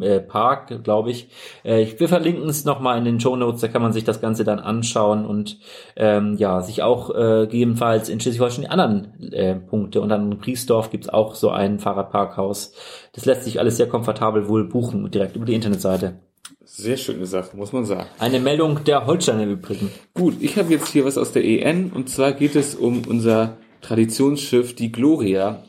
Äh, 0.00 0.20
Park, 0.20 0.84
glaube 0.84 1.10
ich. 1.10 1.28
Äh, 1.64 1.82
ich 1.82 1.98
wir 1.98 2.08
verlinken 2.08 2.48
es 2.48 2.64
nochmal 2.64 2.98
in 2.98 3.04
den 3.04 3.18
Show 3.18 3.34
Notes, 3.34 3.62
da 3.62 3.68
kann 3.68 3.82
man 3.82 3.92
sich 3.92 4.04
das 4.04 4.20
Ganze 4.20 4.44
dann 4.44 4.60
anschauen 4.60 5.26
und 5.26 5.58
ähm, 5.96 6.36
ja, 6.38 6.62
sich 6.62 6.84
auch 6.84 7.10
äh, 7.10 7.46
gegebenenfalls 7.46 8.08
in 8.08 8.20
Schleswig-Holstein 8.20 8.62
die 8.62 8.70
anderen 8.70 9.32
äh, 9.32 9.56
Punkte 9.56 10.00
und 10.00 10.08
dann 10.10 10.30
in 10.30 10.38
Priesdorf 10.38 10.90
gibt's 10.90 11.08
auch 11.08 11.34
so 11.34 11.50
ein 11.50 11.80
Fahrradparkhaus. 11.80 12.74
Das 13.12 13.24
lässt 13.24 13.42
sich 13.42 13.58
alles 13.58 13.76
sehr 13.76 13.88
komfortabel 13.88 14.48
wohl 14.48 14.68
buchen, 14.68 15.10
direkt 15.10 15.34
über 15.34 15.46
die 15.46 15.54
Internetseite. 15.54 16.20
Sehr 16.64 16.96
schöne 16.96 17.26
Sache, 17.26 17.56
muss 17.56 17.72
man 17.72 17.84
sagen. 17.84 18.06
Eine 18.20 18.38
Meldung 18.38 18.84
der 18.84 19.06
Holsteiner 19.06 19.42
im 19.42 19.50
Übrigen. 19.50 19.90
Gut, 20.14 20.34
ich 20.40 20.56
habe 20.58 20.72
jetzt 20.72 20.88
hier 20.88 21.04
was 21.04 21.18
aus 21.18 21.32
der 21.32 21.44
EN 21.44 21.90
und 21.92 22.08
zwar 22.08 22.32
geht 22.32 22.54
es 22.54 22.76
um 22.76 23.02
unser 23.08 23.56
Traditionsschiff, 23.80 24.76
die 24.76 24.92
Gloria 24.92 25.62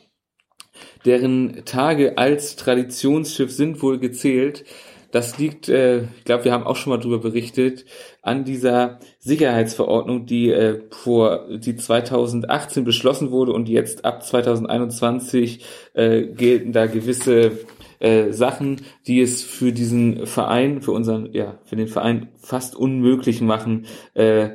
deren 1.05 1.63
Tage 1.65 2.17
als 2.17 2.55
Traditionsschiff 2.55 3.51
sind 3.51 3.81
wohl 3.81 3.99
gezählt. 3.99 4.65
Das 5.11 5.37
liegt, 5.37 5.69
äh, 5.69 6.01
ich 6.17 6.25
glaube, 6.25 6.45
wir 6.45 6.51
haben 6.51 6.65
auch 6.65 6.75
schon 6.75 6.91
mal 6.91 6.99
drüber 6.99 7.19
berichtet, 7.19 7.85
an 8.21 8.43
dieser 8.43 8.99
Sicherheitsverordnung, 9.19 10.25
die 10.25 10.51
äh, 10.51 10.81
vor 10.91 11.47
die 11.49 11.77
2018 11.77 12.83
beschlossen 12.83 13.31
wurde 13.31 13.53
und 13.53 13.69
jetzt 13.69 14.03
ab 14.03 14.23
2021 14.23 15.63
äh, 15.93 16.23
gelten 16.23 16.73
da 16.73 16.87
gewisse 16.87 17.51
äh, 17.99 18.31
Sachen, 18.31 18.81
die 19.07 19.21
es 19.21 19.43
für 19.43 19.71
diesen 19.71 20.27
Verein, 20.27 20.81
für 20.81 20.91
unseren, 20.91 21.33
ja, 21.33 21.57
für 21.63 21.77
den 21.77 21.87
Verein 21.87 22.29
fast 22.35 22.75
unmöglich 22.75 23.41
machen, 23.41 23.85
äh, 24.13 24.49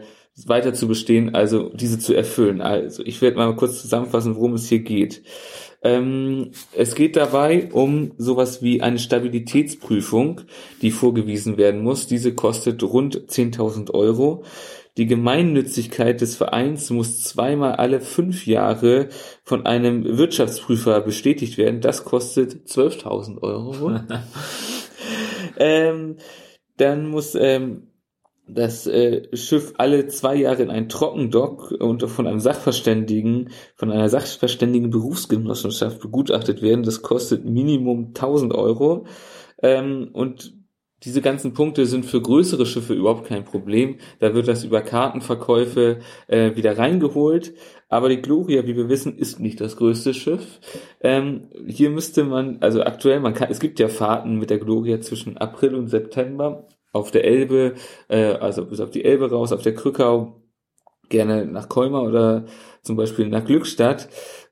weiter 0.47 0.73
zu 0.73 0.89
bestehen, 0.89 1.35
also 1.35 1.71
diese 1.71 1.99
zu 1.99 2.15
erfüllen. 2.15 2.61
Also 2.61 3.03
ich 3.05 3.21
werde 3.21 3.37
mal 3.37 3.55
kurz 3.57 3.83
zusammenfassen, 3.83 4.37
worum 4.37 4.55
es 4.55 4.69
hier 4.69 4.81
geht. 4.81 5.23
Ähm, 5.85 6.53
es 6.77 6.95
geht 6.95 7.17
dabei 7.17 7.71
um 7.73 8.13
sowas 8.17 8.63
wie 8.63 8.83
eine 8.83 8.99
Stabilitätsprüfung, 8.99 10.43
die 10.81 10.91
vorgewiesen 10.91 11.57
werden 11.57 11.83
muss. 11.83 12.07
Diese 12.07 12.35
kostet 12.35 12.83
rund 12.83 13.17
10.000 13.17 13.93
Euro. 13.93 14.45
Die 14.99 15.07
Gemeinnützigkeit 15.07 16.21
des 16.21 16.37
Vereins 16.37 16.91
muss 16.91 17.23
zweimal 17.23 17.73
alle 17.77 18.01
fünf 18.01 18.47
Jahre 18.47 19.09
von 19.43 19.65
einem 19.65 20.19
Wirtschaftsprüfer 20.19 21.01
bestätigt 21.01 21.57
werden. 21.57 21.81
Das 21.81 22.05
kostet 22.05 22.69
12.000 22.69 23.43
Euro. 23.43 24.01
ähm, 25.57 26.17
dann 26.77 27.09
muss 27.09 27.35
ähm, 27.35 27.89
das 28.47 28.87
äh, 28.87 29.35
Schiff 29.37 29.75
alle 29.79 30.09
zwei 30.09 30.35
Jahre 30.35 30.63
in 30.63 30.71
ein 30.71 30.89
Trockendock 30.89 31.71
und 31.71 32.03
von 32.03 32.27
einem 32.27 32.41
Sachverständigen, 32.41 33.51
von 33.77 33.91
einer 33.91 34.09
Sachverständigen 34.09 34.91
Berufsgenossenschaft 34.91 36.01
begutachtet 36.01 36.61
werden. 36.61 36.83
Das 36.83 37.03
kostet 37.03 37.45
Minimum 37.45 38.09
1000 38.09 38.55
Euro. 38.55 39.07
Ähm, 39.63 40.11
und 40.13 40.55
diese 41.05 41.21
ganzen 41.21 41.53
Punkte 41.53 41.87
sind 41.87 42.05
für 42.05 42.21
größere 42.21 42.65
Schiffe 42.65 42.95
überhaupt 42.95 43.27
kein 43.27 43.45
Problem. 43.45 43.97
Da 44.21 44.35
wird 44.35 44.47
das 44.47 44.65
über 44.65 44.83
Kartenverkäufe 44.83 45.99
äh, 46.29 46.55
wieder 46.55 46.79
reingeholt. 46.79 47.55
Aber 47.89 48.09
die 48.09 48.23
Gloria, 48.23 48.67
wie 48.67 48.77
wir 48.77 48.89
wissen, 48.89 49.19
ist 49.19 49.41
nicht 49.41 49.61
das 49.61 49.77
größte 49.77 50.15
Schiff. 50.15 50.61
Ähm, 51.01 51.49
hier 51.67 51.91
müsste 51.91 52.25
man, 52.25 52.59
also 52.61 52.83
aktuell, 52.83 53.21
man 53.21 53.35
kann, 53.35 53.51
es 53.51 53.61
gibt 53.61 53.81
ja 53.81 53.89
Fahrten 53.89 54.39
mit 54.39 54.51
der 54.51 54.59
Gloria 54.59 55.01
zwischen 55.01 55.37
April 55.39 55.75
und 55.75 55.89
September 55.89 56.69
auf 56.93 57.11
der 57.11 57.25
Elbe, 57.25 57.75
äh, 58.09 58.35
also 58.35 58.65
bis 58.67 58.81
auf 58.81 58.91
die 58.91 59.05
Elbe 59.05 59.31
raus, 59.31 59.53
auf 59.53 59.63
der 59.63 59.75
Krückau, 59.75 60.43
gerne 61.09 61.47
nach 61.47 61.69
Colmar 61.69 62.05
oder 62.05 62.47
zum 62.83 62.97
Beispiel 62.97 63.29
nach 63.29 63.45
Glückstadt. 63.45 64.09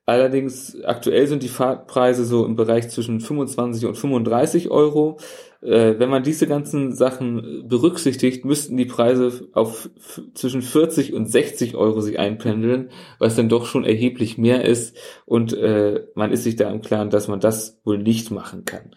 Allerdings 0.06 0.76
aktuell 0.82 1.26
sind 1.28 1.42
die 1.42 1.48
Fahrtpreise 1.48 2.24
so 2.24 2.44
im 2.44 2.56
Bereich 2.56 2.88
zwischen 2.88 3.20
25 3.20 3.86
und 3.86 3.96
35 3.96 4.70
Euro. 4.70 5.18
Äh, 5.62 5.98
wenn 5.98 6.08
man 6.08 6.22
diese 6.22 6.46
ganzen 6.46 6.94
Sachen 6.94 7.68
berücksichtigt, 7.68 8.44
müssten 8.44 8.76
die 8.76 8.86
Preise 8.86 9.48
auf 9.52 9.88
zwischen 10.34 10.62
40 10.62 11.12
und 11.12 11.26
60 11.26 11.76
Euro 11.76 12.00
sich 12.00 12.18
einpendeln, 12.18 12.90
was 13.18 13.36
dann 13.36 13.48
doch 13.48 13.66
schon 13.66 13.84
erheblich 13.84 14.36
mehr 14.36 14.64
ist. 14.64 14.96
Und 15.26 15.52
äh, 15.52 16.06
man 16.14 16.32
ist 16.32 16.44
sich 16.44 16.56
da 16.56 16.70
im 16.70 16.80
Klaren, 16.80 17.10
dass 17.10 17.28
man 17.28 17.40
das 17.40 17.80
wohl 17.84 17.98
nicht 17.98 18.30
machen 18.30 18.64
kann. 18.64 18.96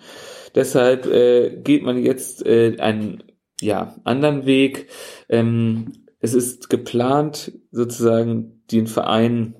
Deshalb 0.56 1.06
äh, 1.06 1.62
geht 1.63 1.84
man 1.84 1.97
jetzt 1.97 2.45
äh, 2.45 2.77
einen 2.79 3.23
ja, 3.63 3.95
anderen 4.04 4.45
Weg. 4.45 4.89
Ähm, 5.30 5.93
es 6.19 6.34
ist 6.34 6.69
geplant, 6.69 7.54
sozusagen 7.71 8.63
den 8.71 8.88
Verein 8.88 9.56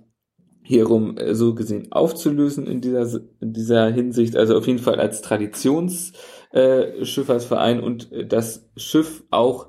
hierum 0.64 1.18
äh, 1.18 1.36
so 1.36 1.54
gesehen 1.56 1.92
aufzulösen 1.92 2.68
in 2.68 2.80
dieser, 2.82 3.22
in 3.42 3.54
dieser 3.54 3.90
Hinsicht. 3.92 4.38
Also 4.38 4.58
auf 4.58 4.68
jeden 4.68 4.80
Fall 4.80 5.00
als 5.00 5.22
Traditionsschifffahrtsverein 5.22 7.80
äh, 7.80 7.82
und 7.82 8.12
äh, 8.12 8.26
das 8.26 8.70
Schiff 8.78 9.24
auch 9.30 9.68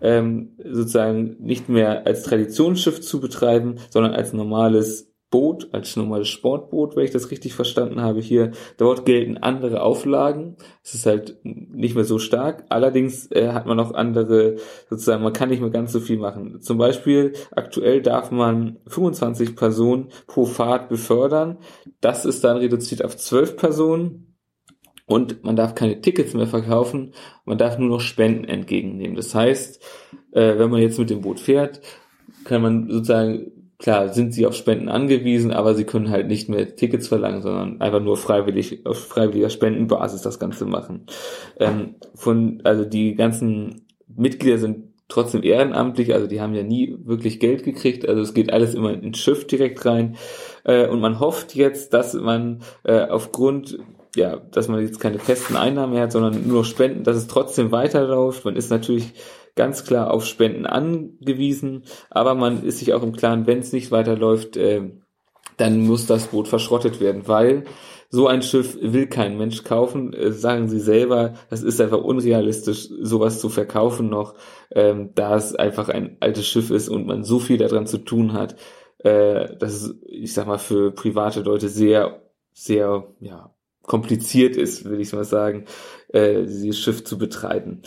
ähm, 0.00 0.56
sozusagen 0.62 1.36
nicht 1.40 1.68
mehr 1.68 2.06
als 2.06 2.22
Traditionsschiff 2.22 3.00
zu 3.00 3.20
betreiben, 3.20 3.76
sondern 3.90 4.14
als 4.14 4.32
normales 4.32 5.05
Boot, 5.30 5.68
als 5.72 5.96
normales 5.96 6.28
Sportboot, 6.28 6.94
wenn 6.94 7.04
ich 7.04 7.10
das 7.10 7.30
richtig 7.32 7.54
verstanden 7.54 8.00
habe 8.00 8.20
hier. 8.20 8.52
Dort 8.76 9.04
gelten 9.04 9.36
andere 9.38 9.82
Auflagen. 9.82 10.56
Es 10.84 10.94
ist 10.94 11.04
halt 11.04 11.38
nicht 11.42 11.96
mehr 11.96 12.04
so 12.04 12.18
stark. 12.18 12.64
Allerdings 12.68 13.30
äh, 13.32 13.48
hat 13.48 13.66
man 13.66 13.80
auch 13.80 13.92
andere, 13.92 14.56
sozusagen, 14.88 15.24
man 15.24 15.32
kann 15.32 15.48
nicht 15.48 15.60
mehr 15.60 15.70
ganz 15.70 15.92
so 15.92 15.98
viel 15.98 16.18
machen. 16.18 16.60
Zum 16.60 16.78
Beispiel, 16.78 17.32
aktuell 17.50 18.02
darf 18.02 18.30
man 18.30 18.78
25 18.86 19.56
Personen 19.56 20.10
pro 20.28 20.44
Fahrt 20.44 20.88
befördern. 20.88 21.58
Das 22.00 22.24
ist 22.24 22.44
dann 22.44 22.58
reduziert 22.58 23.04
auf 23.04 23.16
12 23.16 23.56
Personen. 23.56 24.36
Und 25.06 25.44
man 25.44 25.54
darf 25.54 25.74
keine 25.74 26.00
Tickets 26.00 26.34
mehr 26.34 26.48
verkaufen, 26.48 27.12
man 27.44 27.58
darf 27.58 27.78
nur 27.78 27.88
noch 27.88 28.00
Spenden 28.00 28.44
entgegennehmen. 28.44 29.14
Das 29.14 29.36
heißt, 29.36 29.80
äh, 30.32 30.58
wenn 30.58 30.68
man 30.68 30.80
jetzt 30.80 30.98
mit 30.98 31.10
dem 31.10 31.20
Boot 31.20 31.38
fährt, 31.38 31.80
kann 32.42 32.60
man 32.60 32.90
sozusagen 32.90 33.52
klar 33.78 34.08
sind 34.12 34.32
sie 34.32 34.46
auf 34.46 34.54
Spenden 34.54 34.88
angewiesen, 34.88 35.52
aber 35.52 35.74
sie 35.74 35.84
können 35.84 36.10
halt 36.10 36.28
nicht 36.28 36.48
mehr 36.48 36.76
Tickets 36.76 37.08
verlangen, 37.08 37.42
sondern 37.42 37.80
einfach 37.80 38.00
nur 38.00 38.16
freiwillig 38.16 38.86
auf 38.86 38.98
freiwilliger 38.98 39.50
Spendenbasis 39.50 40.22
das 40.22 40.38
Ganze 40.38 40.64
machen. 40.64 41.06
Ähm, 41.58 41.96
von 42.14 42.60
also 42.64 42.84
die 42.84 43.14
ganzen 43.14 43.86
Mitglieder 44.08 44.58
sind 44.58 44.94
trotzdem 45.08 45.42
ehrenamtlich, 45.42 46.14
also 46.14 46.26
die 46.26 46.40
haben 46.40 46.54
ja 46.54 46.62
nie 46.62 46.96
wirklich 47.04 47.38
Geld 47.38 47.62
gekriegt, 47.62 48.08
also 48.08 48.22
es 48.22 48.34
geht 48.34 48.52
alles 48.52 48.74
immer 48.74 48.92
ins 48.92 49.18
Schiff 49.18 49.46
direkt 49.46 49.84
rein 49.84 50.16
äh, 50.64 50.88
und 50.88 51.00
man 51.00 51.20
hofft 51.20 51.54
jetzt, 51.54 51.92
dass 51.92 52.14
man 52.14 52.62
äh, 52.82 53.02
aufgrund 53.02 53.78
ja, 54.16 54.36
dass 54.50 54.68
man 54.68 54.80
jetzt 54.80 54.98
keine 54.98 55.18
festen 55.18 55.56
Einnahmen 55.56 55.92
mehr 55.92 56.04
hat, 56.04 56.12
sondern 56.12 56.48
nur 56.48 56.64
Spenden, 56.64 57.04
dass 57.04 57.18
es 57.18 57.26
trotzdem 57.26 57.70
weiterläuft. 57.70 58.46
Man 58.46 58.56
ist 58.56 58.70
natürlich 58.70 59.12
ganz 59.56 59.84
klar 59.84 60.12
auf 60.12 60.24
Spenden 60.24 60.66
angewiesen, 60.66 61.84
aber 62.10 62.34
man 62.34 62.62
ist 62.62 62.78
sich 62.78 62.92
auch 62.92 63.02
im 63.02 63.16
Klaren, 63.16 63.46
wenn 63.46 63.58
es 63.58 63.72
nicht 63.72 63.90
weiterläuft, 63.90 64.56
äh, 64.56 64.92
dann 65.56 65.80
muss 65.80 66.06
das 66.06 66.28
Boot 66.28 66.48
verschrottet 66.48 67.00
werden, 67.00 67.26
weil 67.26 67.64
so 68.08 68.28
ein 68.28 68.42
Schiff 68.42 68.78
will 68.80 69.06
kein 69.06 69.36
Mensch 69.36 69.64
kaufen, 69.64 70.12
äh, 70.12 70.30
sagen 70.30 70.68
sie 70.68 70.78
selber, 70.78 71.34
das 71.50 71.62
ist 71.62 71.80
einfach 71.80 72.00
unrealistisch, 72.00 72.88
sowas 73.00 73.40
zu 73.40 73.48
verkaufen 73.48 74.08
noch, 74.08 74.34
ähm, 74.70 75.10
da 75.14 75.36
es 75.36 75.54
einfach 75.54 75.88
ein 75.88 76.16
altes 76.20 76.46
Schiff 76.46 76.70
ist 76.70 76.88
und 76.88 77.06
man 77.06 77.24
so 77.24 77.38
viel 77.40 77.56
daran 77.56 77.86
zu 77.86 77.98
tun 77.98 78.32
hat, 78.32 78.56
äh, 78.98 79.56
dass 79.56 79.72
es, 79.74 79.94
ich 80.06 80.34
sag 80.34 80.46
mal, 80.46 80.58
für 80.58 80.92
private 80.92 81.40
Leute 81.40 81.68
sehr, 81.68 82.22
sehr, 82.52 83.08
ja, 83.20 83.52
kompliziert 83.82 84.56
ist, 84.56 84.84
will 84.84 85.00
ich 85.00 85.12
mal 85.12 85.24
sagen, 85.24 85.64
äh, 86.08 86.42
dieses 86.42 86.78
Schiff 86.78 87.04
zu 87.04 87.18
betreiben. 87.18 87.82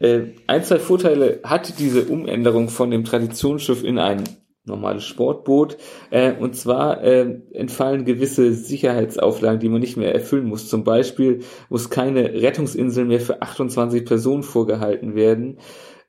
Äh, 0.00 0.32
ein, 0.46 0.62
zwei 0.62 0.78
Vorteile 0.78 1.40
hat 1.42 1.78
diese 1.78 2.04
Umänderung 2.04 2.68
von 2.68 2.90
dem 2.90 3.04
Traditionsschiff 3.04 3.82
in 3.82 3.98
ein 3.98 4.24
normales 4.66 5.04
Sportboot. 5.04 5.76
Äh, 6.10 6.32
und 6.32 6.56
zwar 6.56 7.02
äh, 7.02 7.40
entfallen 7.52 8.04
gewisse 8.04 8.52
Sicherheitsauflagen, 8.52 9.60
die 9.60 9.68
man 9.68 9.80
nicht 9.80 9.96
mehr 9.96 10.14
erfüllen 10.14 10.46
muss. 10.46 10.68
Zum 10.68 10.84
Beispiel 10.84 11.40
muss 11.68 11.90
keine 11.90 12.32
Rettungsinsel 12.42 13.04
mehr 13.04 13.20
für 13.20 13.42
28 13.42 14.04
Personen 14.04 14.42
vorgehalten 14.42 15.14
werden, 15.14 15.58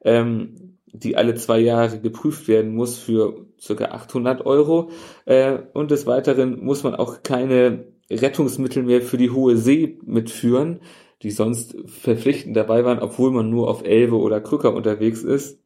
ähm, 0.04 0.78
die 0.92 1.16
alle 1.16 1.36
zwei 1.36 1.60
Jahre 1.60 2.00
geprüft 2.00 2.48
werden 2.48 2.74
muss 2.74 2.98
für 2.98 3.46
circa 3.60 3.86
800 3.86 4.46
Euro. 4.46 4.90
Äh, 5.26 5.60
und 5.74 5.92
des 5.92 6.08
Weiteren 6.08 6.64
muss 6.64 6.84
man 6.84 6.96
auch 6.96 7.24
keine 7.24 7.86
Rettungsmittel 8.10 8.84
mehr 8.84 9.02
für 9.02 9.18
die 9.18 9.32
hohe 9.32 9.58
See 9.58 10.00
mitführen 10.06 10.80
die 11.24 11.32
sonst 11.32 11.76
verpflichtend 11.86 12.56
dabei 12.56 12.86
waren, 12.86 13.00
obwohl 13.00 13.32
man 13.32 13.50
nur 13.50 13.70
auf 13.70 13.84
Elbe 13.84 14.18
oder 14.18 14.42
Krücker 14.42 14.74
unterwegs 14.74 15.24
ist. 15.24 15.60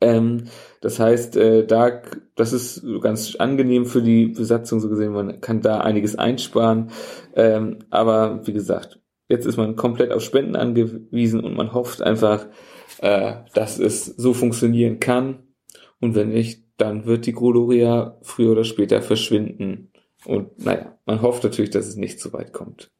Ähm, 0.00 0.44
das 0.80 0.98
heißt, 0.98 1.36
äh, 1.36 1.66
da, 1.66 2.02
das 2.34 2.52
ist 2.52 2.84
ganz 3.00 3.36
angenehm 3.36 3.86
für 3.86 4.02
die 4.02 4.26
Besatzung 4.26 4.80
so 4.80 4.88
gesehen, 4.88 5.12
man 5.12 5.40
kann 5.40 5.62
da 5.62 5.80
einiges 5.80 6.16
einsparen. 6.16 6.90
Ähm, 7.34 7.78
aber 7.90 8.46
wie 8.46 8.52
gesagt, 8.52 9.00
jetzt 9.28 9.46
ist 9.46 9.56
man 9.56 9.76
komplett 9.76 10.12
auf 10.12 10.22
Spenden 10.22 10.56
angewiesen 10.56 11.40
und 11.40 11.56
man 11.56 11.72
hofft 11.72 12.02
einfach, 12.02 12.46
äh, 13.00 13.36
dass 13.54 13.78
es 13.78 14.06
so 14.06 14.34
funktionieren 14.34 15.00
kann. 15.00 15.42
Und 16.00 16.14
wenn 16.14 16.28
nicht, 16.28 16.64
dann 16.76 17.06
wird 17.06 17.24
die 17.26 17.32
Gloria 17.32 18.18
früher 18.22 18.52
oder 18.52 18.64
später 18.64 19.00
verschwinden. 19.00 19.92
Und 20.26 20.62
naja, 20.64 20.98
man 21.06 21.22
hofft 21.22 21.44
natürlich, 21.44 21.70
dass 21.70 21.86
es 21.86 21.96
nicht 21.96 22.20
so 22.20 22.32
weit 22.32 22.52
kommt. 22.52 22.90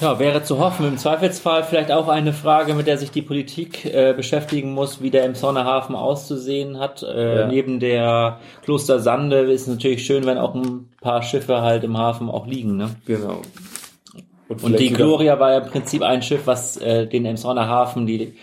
Ja, 0.00 0.18
wäre 0.18 0.42
zu 0.42 0.58
hoffen. 0.58 0.86
Im 0.86 0.98
Zweifelsfall 0.98 1.64
vielleicht 1.64 1.90
auch 1.90 2.08
eine 2.08 2.32
Frage, 2.32 2.74
mit 2.74 2.86
der 2.86 2.98
sich 2.98 3.10
die 3.10 3.22
Politik 3.22 3.84
äh, 3.84 4.12
beschäftigen 4.14 4.72
muss, 4.72 5.02
wie 5.02 5.10
der 5.10 5.24
im 5.24 5.34
Sonnehafen 5.34 5.94
auszusehen 5.94 6.78
hat. 6.78 7.02
Äh, 7.02 7.40
ja. 7.40 7.46
Neben 7.46 7.80
der 7.80 8.40
Kloster 8.62 9.00
Sande 9.00 9.40
ist 9.40 9.62
es 9.62 9.68
natürlich 9.68 10.04
schön, 10.04 10.26
wenn 10.26 10.38
auch 10.38 10.54
ein 10.54 10.88
paar 11.00 11.22
Schiffe 11.22 11.62
halt 11.62 11.84
im 11.84 11.96
Hafen 11.96 12.28
auch 12.30 12.46
liegen. 12.46 12.76
Ne? 12.76 12.90
Genau. 13.06 13.42
Und, 14.48 14.62
Und 14.62 14.78
die 14.78 14.92
Gloria 14.92 15.40
war 15.40 15.52
ja 15.52 15.58
im 15.58 15.70
Prinzip 15.70 16.02
ein 16.02 16.22
Schiff, 16.22 16.42
was 16.46 16.76
äh, 16.76 17.06
den 17.06 17.24
Emsonner 17.24 17.66
Hafen 17.68 18.06
die 18.06 18.34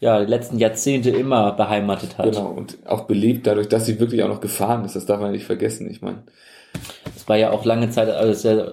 ja, 0.00 0.18
die 0.24 0.30
letzten 0.30 0.58
Jahrzehnte 0.58 1.10
immer 1.10 1.52
beheimatet 1.52 2.16
hat. 2.16 2.32
Genau, 2.32 2.46
und 2.46 2.78
auch 2.86 3.02
belebt 3.02 3.46
dadurch, 3.46 3.68
dass 3.68 3.84
sie 3.84 4.00
wirklich 4.00 4.22
auch 4.22 4.28
noch 4.28 4.40
gefahren 4.40 4.84
ist. 4.84 4.96
Das 4.96 5.04
darf 5.04 5.20
man 5.20 5.32
nicht 5.32 5.44
vergessen. 5.44 5.90
Ich 5.90 6.00
meine, 6.00 6.22
war 7.30 7.36
ja 7.36 7.52
auch 7.52 7.64
lange 7.64 7.90
Zeit, 7.90 8.10
also 8.10 8.72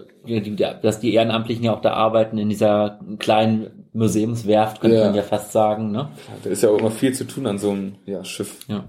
dass 0.82 1.00
die 1.00 1.14
Ehrenamtlichen 1.14 1.64
ja 1.64 1.76
auch 1.76 1.82
da 1.82 1.94
arbeiten 1.94 2.40
in 2.40 2.50
dieser 2.50 3.00
kleinen 3.20 3.86
Museumswerft, 3.94 4.82
könnte 4.82 4.98
ja. 4.98 5.06
man 5.06 5.16
ja 5.16 5.22
fast 5.22 5.52
sagen. 5.52 5.92
Ne? 5.92 6.10
Da 6.44 6.50
ist 6.50 6.64
ja 6.64 6.70
auch 6.70 6.80
immer 6.80 6.90
viel 6.90 7.14
zu 7.14 7.26
tun 7.26 7.46
an 7.46 7.60
so 7.60 7.70
einem 7.70 7.96
ja, 8.08 8.24
Schiff. 8.26 8.58
Ja. 8.68 8.86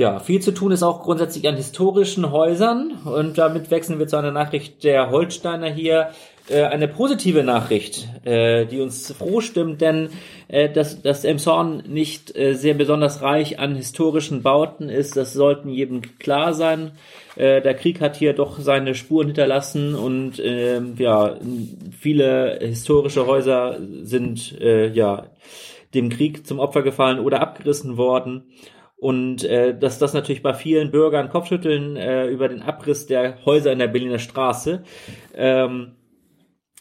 Ja, 0.00 0.18
viel 0.18 0.40
zu 0.40 0.52
tun 0.52 0.72
ist 0.72 0.82
auch 0.82 1.02
grundsätzlich 1.02 1.46
an 1.46 1.56
historischen 1.56 2.32
Häusern 2.32 2.92
und 3.04 3.36
damit 3.36 3.70
wechseln 3.70 3.98
wir 3.98 4.06
zu 4.06 4.16
einer 4.16 4.30
Nachricht 4.30 4.82
der 4.82 5.10
Holsteiner 5.10 5.68
hier. 5.68 6.08
Äh, 6.48 6.62
eine 6.62 6.88
positive 6.88 7.44
Nachricht, 7.44 8.08
äh, 8.24 8.64
die 8.64 8.80
uns 8.80 9.12
froh 9.12 9.42
stimmt, 9.42 9.82
denn 9.82 10.08
äh, 10.48 10.70
dass, 10.70 11.02
dass 11.02 11.24
Emshorn 11.24 11.82
nicht 11.86 12.34
äh, 12.34 12.54
sehr 12.54 12.72
besonders 12.72 13.20
reich 13.20 13.58
an 13.58 13.76
historischen 13.76 14.42
Bauten 14.42 14.88
ist, 14.88 15.18
das 15.18 15.34
sollten 15.34 15.68
jedem 15.68 16.00
klar 16.18 16.54
sein. 16.54 16.92
Äh, 17.36 17.60
der 17.60 17.74
Krieg 17.74 18.00
hat 18.00 18.16
hier 18.16 18.32
doch 18.32 18.58
seine 18.58 18.94
Spuren 18.94 19.26
hinterlassen 19.26 19.94
und 19.94 20.38
äh, 20.38 20.80
ja, 20.96 21.36
viele 22.00 22.58
historische 22.62 23.26
Häuser 23.26 23.76
sind 24.02 24.58
äh, 24.62 24.88
ja 24.88 25.26
dem 25.92 26.08
Krieg 26.08 26.46
zum 26.46 26.58
Opfer 26.58 26.80
gefallen 26.80 27.18
oder 27.18 27.42
abgerissen 27.42 27.98
worden. 27.98 28.44
Und 29.00 29.44
äh, 29.44 29.76
dass 29.76 29.98
das 29.98 30.12
natürlich 30.12 30.42
bei 30.42 30.52
vielen 30.52 30.90
Bürgern 30.90 31.30
Kopfschütteln 31.30 31.96
äh, 31.96 32.26
über 32.26 32.48
den 32.48 32.60
Abriss 32.60 33.06
der 33.06 33.44
Häuser 33.46 33.72
in 33.72 33.78
der 33.78 33.88
Berliner 33.88 34.18
Straße 34.18 34.82
ähm, 35.34 35.92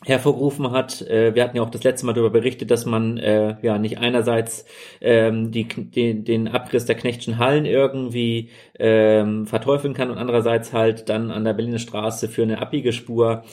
hervorgerufen 0.05 0.71
hat. 0.71 1.01
Äh, 1.01 1.33
wir 1.33 1.43
hatten 1.43 1.55
ja 1.55 1.63
auch 1.63 1.69
das 1.69 1.83
letzte 1.83 2.05
Mal 2.05 2.11
darüber 2.11 2.29
berichtet, 2.29 2.71
dass 2.71 2.85
man 2.85 3.17
äh, 3.17 3.55
ja 3.61 3.77
nicht 3.77 3.99
einerseits 3.99 4.65
ähm, 4.99 5.51
die, 5.51 5.65
den, 5.65 6.25
den 6.25 6.49
Abriss 6.49 6.85
der 6.85 6.95
Knechtschen 6.95 7.37
Hallen 7.37 7.65
irgendwie 7.65 8.49
ähm, 8.77 9.45
verteufeln 9.45 9.93
kann 9.93 10.11
und 10.11 10.17
andererseits 10.17 10.73
halt 10.73 11.07
dann 11.07 11.31
an 11.31 11.45
der 11.45 11.53
Berliner 11.53 11.79
Straße 11.79 12.27
für 12.27 12.43
eine 12.43 12.61
abbiege 12.61 12.91
Spur 12.91 13.43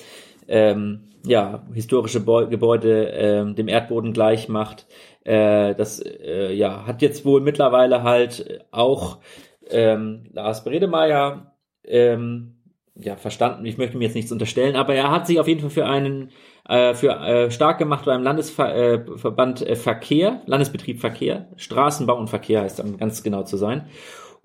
ähm, 0.48 1.08
ja 1.24 1.64
historische 1.72 2.20
Gebäude 2.20 3.10
ähm, 3.10 3.54
dem 3.54 3.68
Erdboden 3.68 4.12
gleich 4.12 4.48
macht. 4.48 4.86
Äh, 5.26 5.74
das 5.74 6.00
äh, 6.00 6.52
ja 6.52 6.86
hat 6.86 7.02
jetzt 7.02 7.24
wohl 7.24 7.40
mittlerweile 7.40 8.04
halt 8.04 8.64
auch 8.70 9.18
ähm, 9.68 10.28
Lars 10.32 10.62
Bredemeier 10.62 11.56
ähm, 11.84 12.52
ja, 12.94 13.16
verstanden, 13.16 13.66
ich 13.66 13.76
möchte 13.76 13.98
mir 13.98 14.04
jetzt 14.04 14.14
nichts 14.14 14.32
unterstellen, 14.32 14.76
aber 14.76 14.94
er 14.94 15.10
hat 15.10 15.26
sich 15.26 15.40
auf 15.40 15.48
jeden 15.48 15.60
Fall 15.60 15.70
für 15.70 15.86
einen 15.86 16.30
äh, 16.68 16.94
für 16.94 17.10
äh, 17.10 17.50
stark 17.50 17.78
gemacht 17.78 18.04
beim 18.04 18.22
Landesverband 18.22 19.62
äh, 19.62 19.74
Verkehr, 19.74 20.42
Landesbetrieb 20.46 21.00
Verkehr, 21.00 21.48
Straßenbau 21.56 22.16
und 22.16 22.30
Verkehr 22.30 22.62
heißt 22.62 22.78
dann 22.78 22.96
ganz 22.96 23.22
genau 23.24 23.42
zu 23.42 23.56
sein. 23.56 23.88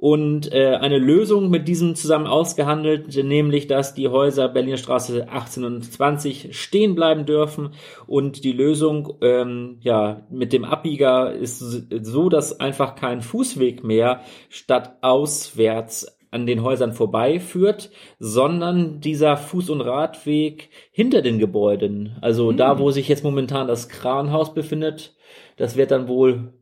Und 0.02 0.52
äh, 0.52 0.78
eine 0.78 0.98
Lösung 0.98 1.52
mit 1.52 1.68
diesem 1.68 1.94
zusammen 1.94 2.26
ausgehandelt, 2.26 3.16
nämlich 3.24 3.68
dass 3.68 3.94
die 3.94 4.08
Häuser 4.08 4.50
Berliner 4.50 4.78
Straße 4.78 5.30
18 5.30 5.64
und 5.64 5.84
20 5.84 6.60
stehen 6.60 6.96
bleiben 6.96 7.28
dürfen. 7.28 7.76
Und 8.08 8.44
die 8.44 8.52
Lösung 8.52 9.14
ähm, 9.22 9.78
ja 9.82 10.26
mit 10.32 10.54
dem 10.54 10.66
Abbieger 10.66 11.32
ist 11.36 11.60
so, 11.60 12.30
dass 12.30 12.60
einfach 12.60 12.96
kein 12.96 13.22
Fußweg 13.22 13.84
mehr 13.84 14.22
statt 14.50 14.98
auswärts 15.02 16.18
an 16.32 16.48
den 16.48 16.64
Häusern 16.64 16.94
vorbeiführt, 16.94 17.92
sondern 18.18 19.02
dieser 19.02 19.36
Fuß- 19.36 19.70
und 19.70 19.82
Radweg 19.82 20.70
hinter 20.92 21.22
den 21.22 21.38
Gebäuden. 21.38 22.18
Also 22.22 22.52
mhm. 22.52 22.58
da, 22.58 22.80
wo 22.80 22.90
sich 22.90 23.08
jetzt 23.08 23.24
momentan 23.24 23.68
das 23.68 23.88
Kranhaus 23.88 24.56
befindet, 24.56 25.14
das 25.58 25.78
wird 25.78 25.92
dann 25.92 26.08
wohl, 26.08 26.54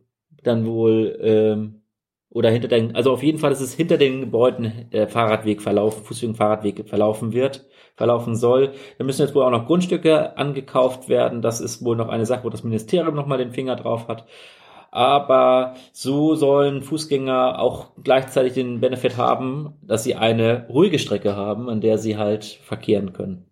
dann 0.43 0.65
wohl, 0.65 1.17
ähm, 1.21 1.78
oder 2.29 2.51
hinter 2.51 2.67
den, 2.67 2.95
also 2.95 3.11
auf 3.11 3.23
jeden 3.23 3.39
Fall, 3.39 3.49
dass 3.49 3.61
es 3.61 3.73
hinter 3.73 3.97
den 3.97 4.21
Gebäuden 4.21 4.89
der 4.91 5.07
Fahrradweg 5.07 5.61
verlaufen, 5.61 6.03
Fußweg 6.03 6.29
und 6.29 6.35
Fahrradweg 6.35 6.87
verlaufen 6.87 7.33
wird, 7.33 7.65
verlaufen 7.95 8.35
soll. 8.35 8.73
Da 8.97 9.03
müssen 9.03 9.21
jetzt 9.21 9.35
wohl 9.35 9.43
auch 9.43 9.51
noch 9.51 9.65
Grundstücke 9.65 10.37
angekauft 10.37 11.09
werden. 11.09 11.41
Das 11.41 11.59
ist 11.59 11.83
wohl 11.83 11.95
noch 11.95 12.09
eine 12.09 12.25
Sache, 12.25 12.43
wo 12.43 12.49
das 12.49 12.63
Ministerium 12.63 13.15
nochmal 13.15 13.39
den 13.39 13.51
Finger 13.51 13.75
drauf 13.75 14.07
hat 14.07 14.25
aber 14.91 15.75
so 15.93 16.35
sollen 16.35 16.81
Fußgänger 16.81 17.59
auch 17.59 17.91
gleichzeitig 18.03 18.53
den 18.53 18.79
Benefit 18.81 19.17
haben, 19.17 19.77
dass 19.81 20.03
sie 20.03 20.15
eine 20.15 20.67
ruhige 20.69 20.99
Strecke 20.99 21.35
haben, 21.35 21.69
an 21.69 21.81
der 21.81 21.97
sie 21.97 22.17
halt 22.17 22.45
verkehren 22.45 23.13
können. 23.13 23.48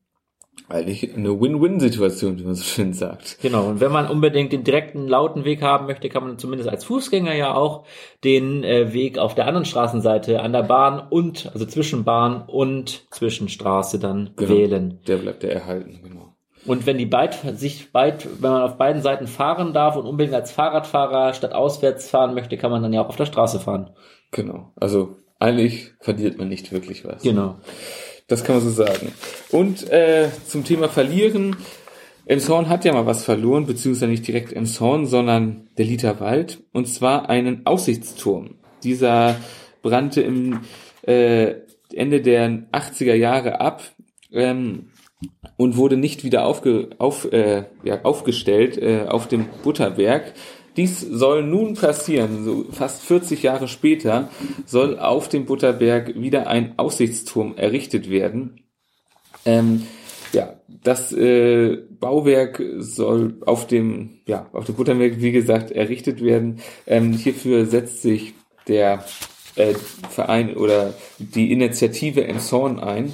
Eigentlich 0.69 1.15
eine 1.15 1.39
Win-Win-Situation, 1.39 2.37
wie 2.39 2.43
man 2.43 2.55
so 2.55 2.63
schön 2.63 2.93
sagt. 2.93 3.37
Genau, 3.41 3.67
und 3.67 3.79
wenn 3.79 3.91
man 3.91 4.09
unbedingt 4.09 4.51
den 4.51 4.63
direkten 4.63 5.07
lauten 5.07 5.45
Weg 5.45 5.61
haben 5.61 5.85
möchte, 5.85 6.09
kann 6.09 6.23
man 6.23 6.37
zumindest 6.37 6.69
als 6.69 6.83
Fußgänger 6.83 7.33
ja 7.35 7.53
auch 7.53 7.85
den 8.23 8.63
äh, 8.63 8.93
Weg 8.93 9.17
auf 9.17 9.33
der 9.33 9.47
anderen 9.47 9.65
Straßenseite 9.65 10.41
an 10.41 10.51
der 10.51 10.63
Bahn 10.63 11.07
und, 11.09 11.49
also 11.53 11.65
zwischen 11.65 12.03
Bahn 12.03 12.43
und 12.47 13.07
zwischen 13.11 13.47
Straße 13.47 13.97
dann 13.99 14.31
genau, 14.35 14.49
wählen. 14.49 14.99
Der 15.07 15.17
bleibt 15.17 15.43
ja 15.43 15.49
erhalten, 15.49 15.99
genau. 16.03 16.33
Und 16.65 16.85
wenn 16.85 16.97
die 16.97 17.05
beid, 17.05 17.37
sich 17.55 17.93
beid, 17.93 18.27
wenn 18.41 18.51
man 18.51 18.61
auf 18.63 18.77
beiden 18.77 19.01
Seiten 19.01 19.27
fahren 19.27 19.71
darf 19.71 19.95
und 19.95 20.05
unbedingt 20.05 20.35
als 20.35 20.51
Fahrradfahrer 20.51 21.33
statt 21.33 21.53
auswärts 21.53 22.09
fahren 22.09 22.33
möchte, 22.33 22.57
kann 22.57 22.71
man 22.71 22.83
dann 22.83 22.91
ja 22.91 23.01
auch 23.01 23.09
auf 23.09 23.15
der 23.15 23.25
Straße 23.25 23.61
fahren. 23.61 23.91
Genau. 24.31 24.73
Also 24.75 25.15
eigentlich 25.39 25.93
verliert 26.01 26.37
man 26.37 26.49
nicht 26.49 26.73
wirklich 26.73 27.05
was. 27.05 27.23
Genau. 27.23 27.55
Das 28.27 28.43
kann 28.43 28.57
man 28.57 28.65
so 28.65 28.71
sagen. 28.71 29.13
Und 29.51 29.89
äh, 29.89 30.29
zum 30.45 30.63
Thema 30.63 30.89
Verlieren. 30.89 31.55
Emshorn 32.25 32.67
hat 32.67 32.83
ja 32.83 32.91
mal 32.91 33.05
was 33.05 33.23
verloren, 33.23 33.65
beziehungsweise 33.65 34.11
nicht 34.11 34.27
direkt 34.27 34.51
Emshorn, 34.51 35.05
sondern 35.05 35.69
der 35.77 35.85
Literwald. 35.85 36.61
Und 36.73 36.87
zwar 36.87 37.29
einen 37.29 37.65
Aussichtsturm. 37.65 38.55
Dieser 38.83 39.37
brannte 39.81 40.21
im 40.21 40.59
äh, 41.03 41.55
Ende 41.93 42.21
der 42.21 42.49
80er 42.73 43.13
Jahre 43.13 43.61
ab. 43.61 43.81
Ähm, 44.33 44.89
und 45.55 45.77
wurde 45.77 45.97
nicht 45.97 46.23
wieder 46.23 46.45
aufge, 46.45 46.89
auf, 46.99 47.31
äh, 47.31 47.63
ja, 47.83 48.03
aufgestellt 48.03 48.77
äh, 48.77 49.05
auf 49.07 49.27
dem 49.27 49.47
Butterberg. 49.63 50.33
Dies 50.77 51.01
soll 51.01 51.43
nun 51.43 51.73
passieren, 51.73 52.45
so 52.45 52.65
fast 52.71 53.01
40 53.01 53.41
Jahre 53.41 53.67
später 53.67 54.29
soll 54.65 54.99
auf 54.99 55.27
dem 55.27 55.45
Butterberg 55.45 56.21
wieder 56.21 56.47
ein 56.47 56.77
Aussichtsturm 56.77 57.55
errichtet 57.57 58.09
werden. 58.11 58.61
Ähm, 59.43 59.87
ja, 60.33 60.53
das 60.67 61.11
äh, 61.13 61.77
Bauwerk 61.99 62.61
soll 62.77 63.37
auf 63.45 63.65
dem, 63.65 64.19
ja, 64.27 64.49
auf 64.53 64.65
dem 64.65 64.75
Butterberg, 64.75 65.19
wie 65.19 65.31
gesagt, 65.31 65.71
errichtet 65.71 66.23
werden. 66.23 66.59
Ähm, 66.85 67.13
hierfür 67.13 67.65
setzt 67.65 68.03
sich 68.03 68.35
der 68.67 69.03
äh, 69.55 69.73
Verein 70.09 70.55
oder 70.55 70.93
die 71.17 71.51
Initiative 71.51 72.23
Emshorn 72.25 72.79
ein. 72.79 73.13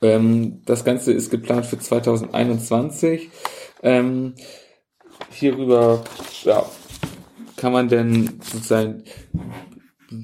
Ähm, 0.00 0.62
das 0.64 0.84
Ganze 0.84 1.12
ist 1.12 1.30
geplant 1.30 1.66
für 1.66 1.78
2021. 1.78 3.30
Ähm, 3.82 4.34
hierüber 5.40 6.04
ja, 6.44 6.64
kann 7.56 7.72
man 7.72 7.88
denn 7.88 8.40
sozusagen 8.42 9.04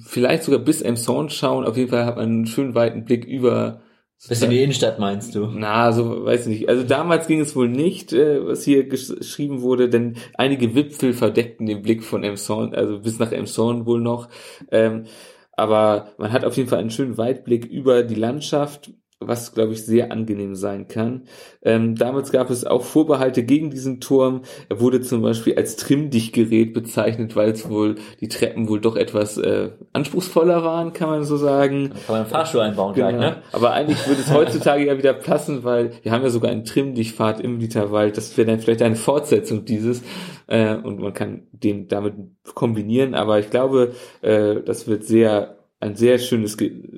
vielleicht 0.05 0.45
sogar 0.45 0.61
bis 0.61 0.83
Emshorn 0.83 1.31
schauen. 1.31 1.65
Auf 1.65 1.77
jeden 1.77 1.91
Fall 1.91 2.07
hat 2.07 2.17
man 2.17 2.27
einen 2.27 2.47
schönen 2.47 2.75
weiten 2.75 3.05
Blick 3.05 3.25
über 3.25 3.83
bis 4.29 4.43
in 4.43 4.51
die 4.51 4.63
Innenstadt 4.63 4.99
meinst 4.99 5.35
du? 5.35 5.47
Na, 5.47 5.93
so 5.93 6.25
weiß 6.25 6.47
ich 6.47 6.61
nicht. 6.61 6.69
Also 6.69 6.83
damals 6.83 7.27
ging 7.27 7.41
es 7.41 7.55
wohl 7.55 7.69
nicht, 7.69 8.13
äh, 8.13 8.45
was 8.47 8.65
hier 8.65 8.89
geschrieben 8.89 9.61
wurde, 9.61 9.91
denn 9.91 10.17
einige 10.35 10.75
Wipfel 10.75 11.13
verdeckten 11.13 11.67
den 11.67 11.83
Blick 11.83 12.03
von 12.03 12.25
Emshorn, 12.25 12.75
also 12.75 12.99
bis 13.01 13.19
nach 13.19 13.31
Emshorn 13.31 13.85
wohl 13.85 14.01
noch. 14.01 14.29
Ähm, 14.71 15.05
aber 15.53 16.13
man 16.19 16.33
hat 16.33 16.45
auf 16.45 16.57
jeden 16.57 16.69
Fall 16.69 16.79
einen 16.79 16.91
schönen 16.91 17.19
Weitblick 17.19 17.67
über 17.67 18.03
die 18.03 18.15
Landschaft 18.15 18.91
was, 19.19 19.55
glaube 19.55 19.73
ich, 19.73 19.85
sehr 19.85 20.13
angenehm 20.13 20.55
sein 20.55 20.89
kann. 20.89 21.23
Ähm, 21.63 21.95
damals 21.95 22.33
gab 22.33 22.51
es 22.51 22.67
auch 22.67 22.83
Vorbehalte 22.83 23.45
gegen 23.45 23.71
diesen 23.71 23.99
Turm. 23.99 24.43
Er 24.69 24.79
wurde 24.81 25.01
zum 25.01 25.23
Beispiel 25.23 25.55
als 25.57 25.77
Trimmdichtgerät 25.77 26.75
bezeichnet, 26.75 27.35
weil 27.35 27.51
es 27.51 27.69
wohl 27.71 27.95
die 28.21 28.29
Treppen 28.29 28.69
wohl 28.69 28.81
doch 28.81 28.95
etwas 28.95 29.39
äh, 29.39 29.71
anspruchsvoller 29.95 30.63
waren, 30.65 30.93
kann 30.93 31.09
man 31.09 31.25
so 31.25 31.39
sagen. 31.39 31.89
Kann 31.89 31.99
man 32.09 32.17
einen 32.19 32.27
Fahrstuhl 32.27 32.61
einbauen 32.61 32.95
genau. 32.95 33.09
gleich, 33.09 33.21
ne? 33.21 33.43
Aber 33.53 33.73
eigentlich 33.73 34.07
würde 34.07 34.21
es 34.21 34.31
heutzutage 34.33 34.85
ja 34.85 34.99
wieder 34.99 35.15
passen, 35.15 35.65
weil 35.65 35.93
wir 36.03 36.13
haben 36.13 36.23
ja 36.23 36.31
sogar 36.31 36.51
einen 36.51 36.67
Trimmdichtpfad 36.67 37.41
im 37.41 37.59
Literwald. 37.59 38.19
Das 38.19 38.37
wäre 38.37 38.47
dann 38.51 38.61
vielleicht 38.61 38.83
eine 38.83 38.97
Fortsetzung 38.97 39.65
dieses 39.65 40.03
äh, 40.47 40.77
und 40.77 41.01
man 41.01 41.15
kann 41.15 41.47
den 41.53 41.89
damit 41.89 42.15
kombinieren. 42.55 43.15
Aber 43.15 43.39
ich 43.39 43.49
glaube, 43.49 43.95
äh, 44.21 44.57
das 44.63 44.87
wird 44.87 45.05
sehr 45.05 45.57
ein 45.79 45.95
sehr 45.95 46.19
schönes 46.19 46.57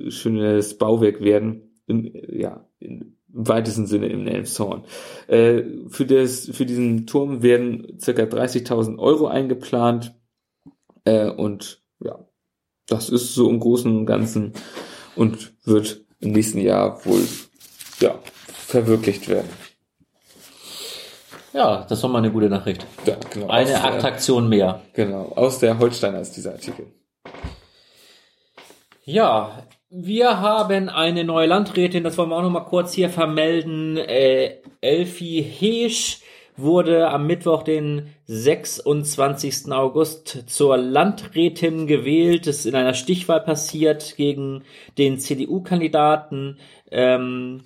schönes 0.08 0.78
Bauwerk 0.78 1.20
werden 1.20 1.67
im, 1.88 2.10
ja, 2.30 2.64
im 2.78 3.16
weitesten 3.28 3.86
Sinne 3.86 4.08
im 4.08 4.26
Elmshorn. 4.26 4.84
Äh, 5.26 5.62
für, 5.88 6.06
das, 6.06 6.48
für 6.52 6.66
diesen 6.66 7.06
Turm 7.06 7.42
werden 7.42 7.98
circa 8.00 8.22
30.000 8.22 8.98
Euro 8.98 9.26
eingeplant 9.26 10.14
äh, 11.04 11.28
und 11.28 11.82
ja, 12.00 12.18
das 12.86 13.10
ist 13.10 13.34
so 13.34 13.50
im 13.50 13.60
Großen 13.60 13.94
und 13.94 14.06
Ganzen 14.06 14.52
und 15.16 15.52
wird 15.64 16.04
im 16.20 16.32
nächsten 16.32 16.58
Jahr 16.58 17.04
wohl 17.04 17.22
ja, 18.00 18.18
verwirklicht 18.48 19.28
werden. 19.28 19.48
Ja, 21.52 21.86
das 21.88 22.02
war 22.02 22.10
mal 22.10 22.18
eine 22.18 22.30
gute 22.30 22.48
Nachricht. 22.50 22.86
Ja, 23.06 23.16
genau. 23.30 23.48
Eine 23.48 23.82
Attraktion 23.82 24.48
mehr. 24.48 24.82
Genau, 24.92 25.32
aus 25.34 25.58
der 25.58 25.78
Holsteiner 25.78 26.20
ist 26.20 26.36
dieser 26.36 26.52
Artikel. 26.52 26.86
Ja, 29.04 29.64
wir 29.90 30.40
haben 30.40 30.88
eine 30.88 31.24
neue 31.24 31.46
Landrätin, 31.46 32.04
das 32.04 32.18
wollen 32.18 32.28
wir 32.28 32.36
auch 32.36 32.42
noch 32.42 32.50
mal 32.50 32.60
kurz 32.60 32.92
hier 32.92 33.08
vermelden. 33.08 33.96
Äh, 33.96 34.56
Elfie 34.80 35.40
Heesch 35.40 36.20
wurde 36.56 37.08
am 37.08 37.26
Mittwoch, 37.26 37.62
den 37.62 38.08
26. 38.26 39.72
August, 39.72 40.44
zur 40.46 40.76
Landrätin 40.76 41.86
gewählt. 41.86 42.46
Das 42.46 42.56
ist 42.56 42.66
in 42.66 42.74
einer 42.74 42.94
Stichwahl 42.94 43.40
passiert 43.40 44.16
gegen 44.16 44.62
den 44.98 45.18
CDU-Kandidaten. 45.18 46.58
Ähm, 46.90 47.62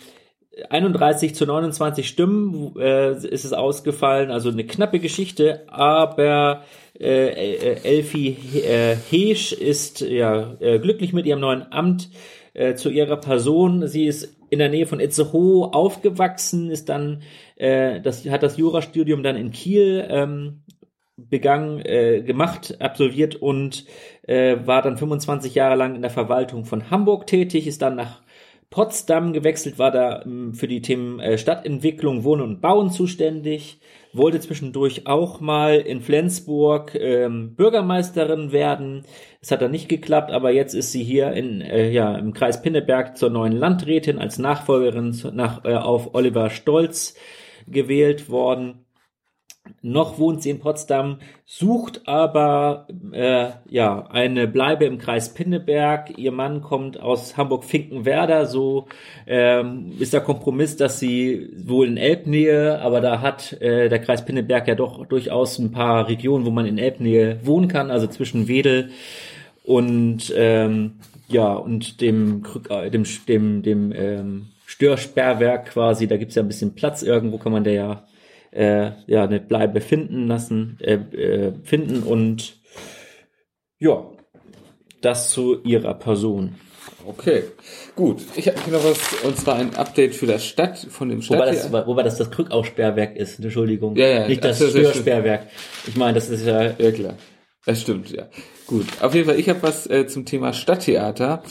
31 0.69 1.35
zu 1.35 1.47
29 1.47 2.07
Stimmen 2.07 2.77
äh, 2.77 3.13
ist 3.13 3.45
es 3.45 3.53
ausgefallen, 3.53 4.31
also 4.31 4.51
eine 4.51 4.67
knappe 4.67 4.99
Geschichte, 4.99 5.65
aber 5.69 6.63
äh, 6.99 7.75
Elfie 7.83 8.37
äh, 8.59 8.97
Heesch 9.11 9.53
ist 9.53 10.01
ja 10.01 10.57
äh, 10.61 10.79
glücklich 10.79 11.13
mit 11.13 11.27
ihrem 11.27 11.41
neuen 11.41 11.73
Amt. 11.73 12.11
Äh, 12.55 12.75
zu 12.75 12.91
ihrer 12.91 13.17
Person. 13.17 13.89
Sie 13.89 14.05
ist 14.05 14.37
in 14.51 14.59
der 14.59 14.69
Nähe 14.69 14.85
von 14.85 15.01
Itzehoe 15.01 15.73
aufgewachsen, 15.73 16.71
ist 16.71 16.91
dann, 16.91 17.23
äh, 17.57 18.03
das 18.03 18.29
hat 18.29 18.43
das 18.43 18.59
Jurastudium 18.59 19.23
dann 19.23 19.37
in 19.37 19.53
Kiel 19.53 20.07
ähm, 20.11 20.63
begangen, 21.17 21.81
äh, 21.81 22.21
gemacht, 22.21 22.77
absolviert 22.79 23.37
und 23.37 23.87
äh, 24.25 24.59
war 24.67 24.83
dann 24.83 24.99
25 24.99 25.55
Jahre 25.55 25.77
lang 25.77 25.95
in 25.95 26.03
der 26.03 26.11
Verwaltung 26.11 26.67
von 26.67 26.91
Hamburg 26.91 27.27
tätig, 27.27 27.67
ist 27.67 27.81
dann 27.81 27.97
nach 27.97 28.21
Potsdam 28.73 29.35
gewechselt, 29.35 29.79
war 29.79 29.93
da 29.93 30.23
ähm, 30.23 30.55
für 30.55 30.67
die 30.67 30.81
Themen 30.81 31.21
äh, 31.21 31.39
Stadtentwicklung, 31.39 32.25
Wohnen 32.25 32.43
und 32.43 32.61
Bauen 32.61 32.91
zuständig, 32.91 33.79
wollte 34.15 34.41
zwischendurch 34.41 35.07
auch 35.07 35.41
mal 35.41 35.77
in 35.77 36.01
Flensburg 36.01 36.95
ähm, 36.95 37.55
Bürgermeisterin 37.55 38.51
werden. 38.51 39.05
Es 39.41 39.51
hat 39.51 39.63
dann 39.63 39.71
nicht 39.71 39.89
geklappt, 39.89 40.33
aber 40.33 40.51
jetzt 40.51 40.75
ist 40.75 40.91
sie 40.91 41.05
hier 41.05 41.33
in, 41.33 41.61
äh, 41.61 41.91
ja, 41.91 42.17
im 42.17 42.33
Kreis 42.33 42.63
Pinneberg 42.63 43.17
zur 43.17 43.31
neuen 43.31 43.53
Landrätin 43.53 44.19
als 44.19 44.39
Nachfolgerin 44.39 45.17
nach, 45.35 45.65
äh, 45.65 45.75
auf 45.75 46.15
Oliver 46.15 46.49
Stolz 46.51 47.15
gewählt 47.69 48.31
worden. 48.31 48.87
Noch 49.85 50.19
wohnt 50.19 50.45
sie 50.45 50.51
in 50.51 50.61
Potsdam, 50.61 51.19
sucht 51.45 52.03
aber 52.07 52.87
äh, 53.11 53.49
ja 53.69 54.07
eine 54.11 54.47
Bleibe 54.47 54.85
im 54.85 54.99
Kreis 54.99 55.35
Pinneberg. 55.35 56.17
Ihr 56.17 56.31
Mann 56.31 56.63
kommt 56.63 57.01
aus 57.01 57.37
Hamburg-Finkenwerder, 57.37 58.47
so 58.47 58.87
ähm, 59.27 59.93
ist 59.99 60.13
der 60.13 60.21
Kompromiss, 60.21 60.77
dass 60.77 61.01
sie 61.01 61.51
wohl 61.67 61.89
in 61.89 61.97
Elbnähe, 61.97 62.81
aber 62.81 63.01
da 63.01 63.21
hat 63.21 63.61
äh, 63.61 63.89
der 63.89 63.99
Kreis 63.99 64.25
Pinneberg 64.25 64.69
ja 64.69 64.77
doch 64.77 65.05
durchaus 65.05 65.59
ein 65.59 65.73
paar 65.73 66.07
Regionen, 66.07 66.47
wo 66.47 66.51
man 66.51 66.67
in 66.67 66.79
Elbnähe 66.79 67.41
wohnen 67.43 67.67
kann, 67.67 67.91
also 67.91 68.07
zwischen 68.07 68.47
Wedel 68.47 68.91
und 69.65 70.33
ähm, 70.37 70.93
ja 71.27 71.55
und 71.55 72.01
dem 72.01 72.45
äh, 72.69 72.89
dem 72.89 73.05
dem 73.27 73.63
dem 73.63 73.93
ähm, 73.93 74.47
Störsperrwerk 74.65 75.71
quasi. 75.73 76.07
Da 76.07 76.19
gibt's 76.19 76.37
ja 76.37 76.43
ein 76.43 76.49
bisschen 76.49 76.77
Platz 76.77 77.03
irgendwo, 77.03 77.39
kann 77.39 77.53
man 77.53 77.65
da 77.65 77.71
ja 77.71 78.05
äh, 78.53 78.93
ja 79.07 79.25
eine 79.25 79.41
Bleibe 79.41 79.81
finden 79.81 80.29
lassen, 80.29 80.79
äh, 80.81 80.95
äh, 80.95 81.53
finden 81.65 82.03
und 82.03 82.61
ja, 83.79 84.05
das 85.01 85.31
zu 85.31 85.63
ihrer 85.65 85.95
Person. 85.95 86.55
Okay, 87.05 87.45
gut. 87.97 88.23
Ich 88.37 88.47
habe 88.47 88.59
hier 88.65 88.75
noch 88.75 88.85
was, 88.85 88.99
und 89.25 89.37
zwar 89.37 89.57
ein 89.57 89.75
Update 89.75 90.15
für 90.15 90.27
das 90.27 90.47
Stadt, 90.47 90.79
von 90.79 91.09
dem 91.09 91.21
Stadt. 91.23 91.39
Wobei 91.39 91.51
das, 91.51 91.73
wobei 91.87 92.03
das 92.03 92.17
das 92.17 92.31
Krückausperrwerk 92.31 93.17
ist, 93.17 93.41
Entschuldigung. 93.41 93.97
Ja, 93.97 94.07
ja. 94.07 94.29
Nicht 94.29 94.45
das, 94.45 94.61
das 94.61 94.71
Störsperrwerk. 94.71 95.49
Ich 95.87 95.97
meine, 95.97 96.15
das 96.15 96.29
ist 96.29 96.47
ja... 96.47 96.75
Ja, 96.79 96.91
klar. 96.93 97.15
Das 97.65 97.81
stimmt, 97.81 98.11
ja. 98.11 98.29
Gut. 98.67 98.87
Auf 99.01 99.15
jeden 99.15 99.27
Fall, 99.27 99.39
ich 99.39 99.49
habe 99.49 99.63
was 99.63 99.89
äh, 99.89 100.07
zum 100.07 100.25
Thema 100.25 100.53
Stadttheater. 100.53 101.43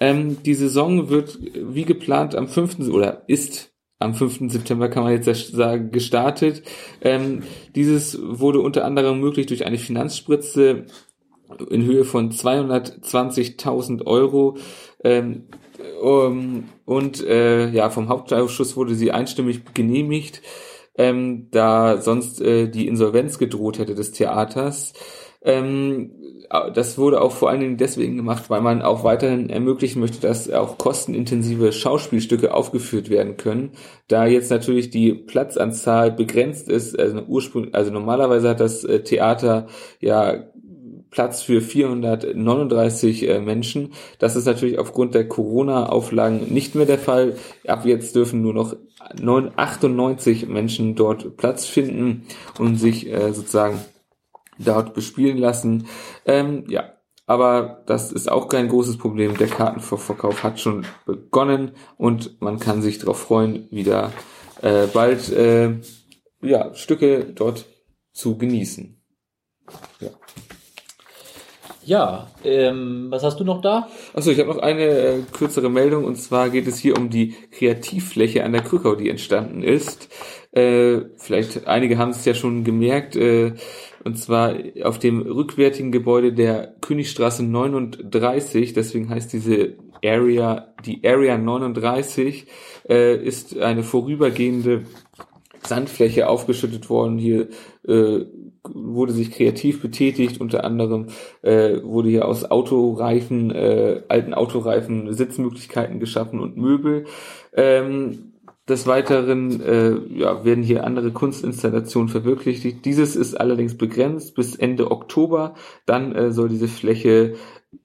Ähm, 0.00 0.42
die 0.42 0.54
Saison 0.54 1.08
wird 1.10 1.38
wie 1.40 1.84
geplant 1.84 2.34
am 2.34 2.48
5. 2.48 2.88
oder 2.88 3.22
ist 3.26 3.69
am 4.00 4.14
5. 4.14 4.50
September 4.50 4.88
kann 4.88 5.04
man 5.04 5.12
jetzt 5.12 5.52
sagen, 5.52 5.92
gestartet. 5.92 6.62
Ähm, 7.02 7.42
dieses 7.74 8.18
wurde 8.20 8.60
unter 8.60 8.84
anderem 8.84 9.20
möglich 9.20 9.46
durch 9.46 9.66
eine 9.66 9.78
Finanzspritze 9.78 10.86
in 11.70 11.84
Höhe 11.84 12.04
von 12.04 12.32
220.000 12.32 14.06
Euro. 14.06 14.56
Ähm, 15.04 15.44
um, 16.00 16.64
und 16.86 17.22
äh, 17.24 17.68
ja, 17.70 17.90
vom 17.90 18.08
Hauptausschuss 18.08 18.76
wurde 18.76 18.94
sie 18.94 19.12
einstimmig 19.12 19.74
genehmigt, 19.74 20.40
ähm, 20.96 21.48
da 21.50 22.00
sonst 22.00 22.40
äh, 22.40 22.68
die 22.68 22.86
Insolvenz 22.86 23.38
gedroht 23.38 23.78
hätte 23.78 23.94
des 23.94 24.12
Theaters. 24.12 24.94
Ähm, 25.42 26.12
das 26.50 26.98
wurde 26.98 27.20
auch 27.20 27.30
vor 27.30 27.48
allen 27.48 27.60
Dingen 27.60 27.76
deswegen 27.76 28.16
gemacht, 28.16 28.50
weil 28.50 28.60
man 28.60 28.82
auch 28.82 29.04
weiterhin 29.04 29.50
ermöglichen 29.50 30.00
möchte, 30.00 30.20
dass 30.20 30.50
auch 30.50 30.78
kostenintensive 30.78 31.72
Schauspielstücke 31.72 32.52
aufgeführt 32.52 33.08
werden 33.08 33.36
können. 33.36 33.70
Da 34.08 34.26
jetzt 34.26 34.50
natürlich 34.50 34.90
die 34.90 35.14
Platzanzahl 35.14 36.10
begrenzt 36.10 36.68
ist, 36.68 36.98
also 36.98 37.22
ursprünglich, 37.22 37.74
also 37.74 37.92
normalerweise 37.92 38.48
hat 38.48 38.58
das 38.58 38.82
äh, 38.82 39.04
Theater 39.04 39.68
ja 40.00 40.50
Platz 41.10 41.42
für 41.42 41.60
439 41.60 43.28
äh, 43.28 43.40
Menschen. 43.40 43.92
Das 44.18 44.34
ist 44.34 44.46
natürlich 44.46 44.78
aufgrund 44.80 45.14
der 45.14 45.28
Corona-Auflagen 45.28 46.52
nicht 46.52 46.74
mehr 46.74 46.86
der 46.86 46.98
Fall. 46.98 47.36
Ab 47.66 47.84
jetzt 47.84 48.16
dürfen 48.16 48.42
nur 48.42 48.54
noch 48.54 48.76
98 49.56 50.48
Menschen 50.48 50.96
dort 50.96 51.36
Platz 51.36 51.66
finden 51.66 52.26
und 52.58 52.76
sich 52.76 53.08
äh, 53.08 53.32
sozusagen 53.32 53.78
dort 54.64 54.94
bespielen 54.94 55.38
lassen. 55.38 55.86
Ähm, 56.24 56.64
ja, 56.68 56.94
aber 57.26 57.82
das 57.86 58.10
ist 58.10 58.30
auch 58.30 58.48
kein 58.48 58.68
großes 58.68 58.98
Problem. 58.98 59.36
Der 59.36 59.46
Kartenverkauf 59.46 60.42
hat 60.42 60.58
schon 60.58 60.84
begonnen 61.06 61.72
und 61.96 62.40
man 62.40 62.58
kann 62.58 62.82
sich 62.82 62.98
darauf 62.98 63.20
freuen, 63.20 63.68
wieder 63.70 64.12
äh, 64.62 64.86
bald 64.86 65.30
äh, 65.32 65.78
ja, 66.42 66.74
Stücke 66.74 67.26
dort 67.34 67.66
zu 68.12 68.36
genießen. 68.36 69.00
Ja. 70.00 70.10
Ja, 71.82 72.28
ähm, 72.44 73.06
was 73.10 73.22
hast 73.24 73.40
du 73.40 73.44
noch 73.44 73.62
da? 73.62 73.88
Achso, 74.12 74.30
ich 74.30 74.38
habe 74.38 74.50
noch 74.50 74.58
eine 74.58 74.84
äh, 74.84 75.22
kürzere 75.32 75.70
Meldung 75.70 76.04
und 76.04 76.16
zwar 76.16 76.50
geht 76.50 76.66
es 76.66 76.78
hier 76.78 76.96
um 76.96 77.10
die 77.10 77.34
Kreativfläche 77.50 78.44
an 78.44 78.52
der 78.52 78.62
Krückau, 78.62 78.94
die 78.96 79.08
entstanden 79.08 79.62
ist. 79.62 80.08
Äh, 80.52 81.00
vielleicht 81.16 81.66
einige 81.66 81.96
haben 81.96 82.10
es 82.10 82.24
ja 82.24 82.34
schon 82.34 82.64
gemerkt, 82.64 83.16
äh, 83.16 83.54
und 84.04 84.18
zwar 84.18 84.54
auf 84.82 84.98
dem 84.98 85.20
rückwärtigen 85.20 85.92
Gebäude 85.92 86.32
der 86.32 86.74
Königstraße 86.80 87.42
39, 87.42 88.72
deswegen 88.72 89.08
heißt 89.10 89.32
diese 89.32 89.74
Area, 90.04 90.74
die 90.84 91.00
Area 91.04 91.36
39, 91.36 92.46
äh, 92.88 93.16
ist 93.16 93.58
eine 93.58 93.82
vorübergehende 93.82 94.84
Sandfläche 95.66 96.28
aufgeschüttet 96.28 96.88
worden. 96.88 97.18
Hier 97.18 97.48
äh, 97.86 98.24
wurde 98.64 99.12
sich 99.12 99.30
kreativ 99.30 99.82
betätigt, 99.82 100.40
unter 100.40 100.64
anderem 100.64 101.08
äh, 101.42 101.82
wurde 101.82 102.08
hier 102.08 102.26
aus 102.26 102.50
Autoreifen, 102.50 103.50
äh, 103.50 104.02
alten 104.08 104.34
Autoreifen 104.34 105.12
Sitzmöglichkeiten 105.12 106.00
geschaffen 106.00 106.40
und 106.40 106.56
Möbel. 106.56 107.06
Ähm, 107.54 108.29
des 108.70 108.86
Weiteren 108.86 109.60
äh, 109.60 109.96
ja, 110.16 110.44
werden 110.44 110.64
hier 110.64 110.84
andere 110.84 111.10
Kunstinstallationen 111.10 112.08
verwirklicht. 112.08 112.84
Dieses 112.84 113.16
ist 113.16 113.34
allerdings 113.34 113.76
begrenzt 113.76 114.34
bis 114.34 114.56
Ende 114.56 114.90
Oktober. 114.90 115.54
Dann 115.86 116.14
äh, 116.14 116.32
soll 116.32 116.48
diese 116.48 116.68
Fläche 116.68 117.34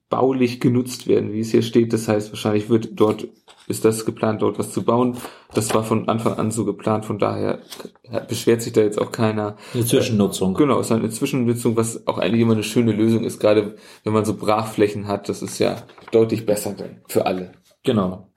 baulich 0.08 0.60
genutzt 0.60 1.08
werden, 1.08 1.32
wie 1.32 1.40
es 1.40 1.50
hier 1.50 1.62
steht. 1.62 1.92
Das 1.92 2.08
heißt, 2.08 2.30
wahrscheinlich 2.30 2.70
wird 2.70 2.90
dort, 2.92 3.26
ist 3.66 3.84
das 3.84 4.04
geplant, 4.04 4.42
dort 4.42 4.58
was 4.58 4.72
zu 4.72 4.84
bauen. 4.84 5.16
Das 5.52 5.74
war 5.74 5.82
von 5.82 6.08
Anfang 6.08 6.34
an 6.34 6.50
so 6.50 6.64
geplant, 6.64 7.04
von 7.04 7.18
daher 7.18 7.60
beschwert 8.28 8.62
sich 8.62 8.72
da 8.72 8.82
jetzt 8.82 9.00
auch 9.00 9.10
keiner. 9.10 9.56
Eine 9.74 9.84
Zwischennutzung. 9.84 10.54
Genau, 10.54 10.78
es 10.78 10.86
ist 10.86 10.92
eine 10.92 11.10
Zwischennutzung, 11.10 11.76
was 11.76 12.06
auch 12.06 12.18
eigentlich 12.18 12.40
immer 12.40 12.54
eine 12.54 12.62
schöne 12.62 12.92
Lösung 12.92 13.24
ist, 13.24 13.40
gerade 13.40 13.76
wenn 14.04 14.12
man 14.12 14.24
so 14.24 14.34
Brachflächen 14.34 15.08
hat. 15.08 15.28
Das 15.28 15.42
ist 15.42 15.58
ja 15.58 15.76
deutlich 16.12 16.46
besser 16.46 16.74
dann 16.76 17.00
für 17.08 17.26
alle. 17.26 17.52
Genau. 17.82 18.28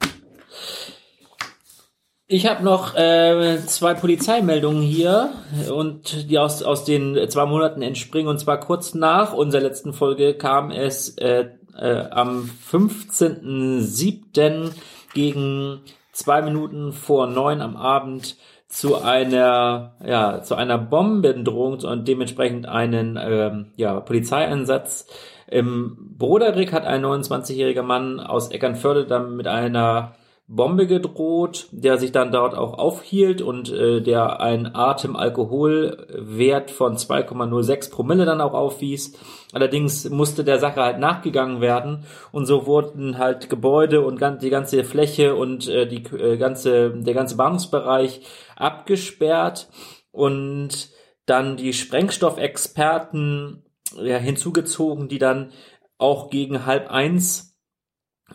Ich 2.31 2.45
habe 2.45 2.63
noch 2.63 2.95
äh, 2.95 3.57
zwei 3.65 3.95
Polizeimeldungen 3.95 4.83
hier 4.83 5.31
und 5.73 6.29
die 6.29 6.37
aus, 6.37 6.61
aus 6.61 6.85
den 6.85 7.17
zwei 7.27 7.47
Monaten 7.47 7.81
entspringen. 7.81 8.29
Und 8.29 8.37
zwar 8.37 8.59
kurz 8.59 8.93
nach 8.93 9.33
unserer 9.33 9.63
letzten 9.63 9.93
Folge 9.93 10.35
kam 10.35 10.69
es 10.69 11.17
äh, 11.17 11.47
äh, 11.75 12.03
am 12.11 12.51
15.07. 12.71 14.73
gegen 15.15 15.81
zwei 16.11 16.43
Minuten 16.43 16.93
vor 16.93 17.25
neun 17.25 17.61
am 17.61 17.75
Abend 17.75 18.37
zu 18.67 19.01
einer 19.01 19.95
ja 20.05 20.43
zu 20.43 20.53
einer 20.53 20.77
Bombendrohung 20.77 21.79
und 21.79 22.07
dementsprechend 22.07 22.67
einen 22.67 23.17
ähm, 23.19 23.71
ja 23.75 23.99
Polizeieinsatz 24.01 25.07
im 25.47 26.13
Broderick 26.19 26.73
hat 26.73 26.85
ein 26.85 27.03
29-jähriger 27.03 27.81
Mann 27.81 28.19
aus 28.19 28.51
Eckernförde 28.51 29.07
dann 29.07 29.35
mit 29.35 29.47
einer 29.47 30.13
Bombe 30.51 30.87
gedroht, 30.87 31.67
der 31.71 31.99
sich 31.99 32.11
dann 32.11 32.31
dort 32.31 32.55
auch 32.55 32.73
aufhielt 32.79 33.39
und 33.39 33.71
äh, 33.71 34.01
der 34.01 34.39
einen 34.41 34.73
Atemalkoholwert 34.73 36.71
von 36.71 36.97
2,06 36.97 37.91
Promille 37.91 38.25
dann 38.25 38.41
auch 38.41 38.55
aufwies. 38.55 39.13
Allerdings 39.53 40.09
musste 40.09 40.43
der 40.43 40.57
Sache 40.57 40.81
halt 40.81 40.97
nachgegangen 40.97 41.61
werden 41.61 42.03
und 42.31 42.47
so 42.47 42.65
wurden 42.65 43.19
halt 43.19 43.51
Gebäude 43.51 44.01
und 44.01 44.19
die 44.41 44.49
ganze 44.49 44.83
Fläche 44.83 45.35
und 45.35 45.67
äh, 45.67 45.85
die 45.87 46.03
äh, 46.15 46.37
ganze 46.37 46.95
der 46.95 47.13
ganze 47.13 47.37
Bahnhofsbereich 47.37 48.21
abgesperrt 48.55 49.69
und 50.11 50.89
dann 51.27 51.57
die 51.57 51.73
Sprengstoffexperten 51.73 53.65
ja, 54.01 54.17
hinzugezogen, 54.17 55.09
die 55.09 55.19
dann 55.19 55.51
auch 55.99 56.31
gegen 56.31 56.65
halb 56.65 56.89
eins 56.89 57.48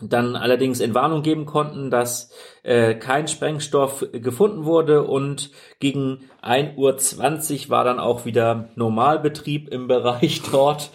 dann 0.01 0.35
allerdings 0.35 0.79
in 0.79 0.93
Warnung 0.93 1.21
geben 1.21 1.45
konnten, 1.45 1.89
dass 1.89 2.31
äh, 2.63 2.95
kein 2.95 3.27
Sprengstoff 3.27 4.05
gefunden 4.11 4.65
wurde 4.65 5.03
und 5.03 5.51
gegen 5.79 6.29
1.20 6.43 7.65
Uhr 7.65 7.69
war 7.69 7.83
dann 7.83 7.99
auch 7.99 8.25
wieder 8.25 8.69
Normalbetrieb 8.75 9.69
im 9.69 9.87
Bereich 9.87 10.41
dort. 10.51 10.89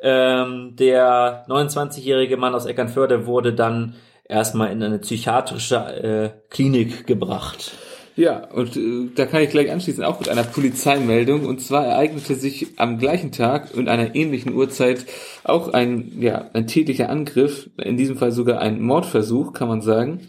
Ähm, 0.00 0.76
der 0.76 1.44
29-jährige 1.48 2.36
Mann 2.36 2.54
aus 2.54 2.66
Eckernförde 2.66 3.26
wurde 3.26 3.52
dann 3.52 3.96
erstmal 4.28 4.70
in 4.70 4.82
eine 4.82 4.98
psychiatrische 4.98 5.76
äh, 5.76 6.30
Klinik 6.50 7.06
gebracht. 7.06 7.72
Ja, 8.18 8.48
und 8.52 8.76
äh, 8.76 9.10
da 9.14 9.26
kann 9.26 9.42
ich 9.42 9.50
gleich 9.50 9.70
anschließen, 9.70 10.02
auch 10.02 10.18
mit 10.18 10.28
einer 10.28 10.42
Polizeimeldung. 10.42 11.46
Und 11.46 11.60
zwar 11.60 11.86
ereignete 11.86 12.34
sich 12.34 12.66
am 12.74 12.98
gleichen 12.98 13.30
Tag 13.30 13.76
und 13.76 13.88
einer 13.88 14.16
ähnlichen 14.16 14.54
Uhrzeit 14.54 15.06
auch 15.44 15.68
ein, 15.68 16.14
ja, 16.18 16.50
ein 16.52 16.66
tätlicher 16.66 17.10
Angriff, 17.10 17.70
in 17.76 17.96
diesem 17.96 18.16
Fall 18.16 18.32
sogar 18.32 18.60
ein 18.60 18.82
Mordversuch, 18.82 19.52
kann 19.52 19.68
man 19.68 19.82
sagen. 19.82 20.22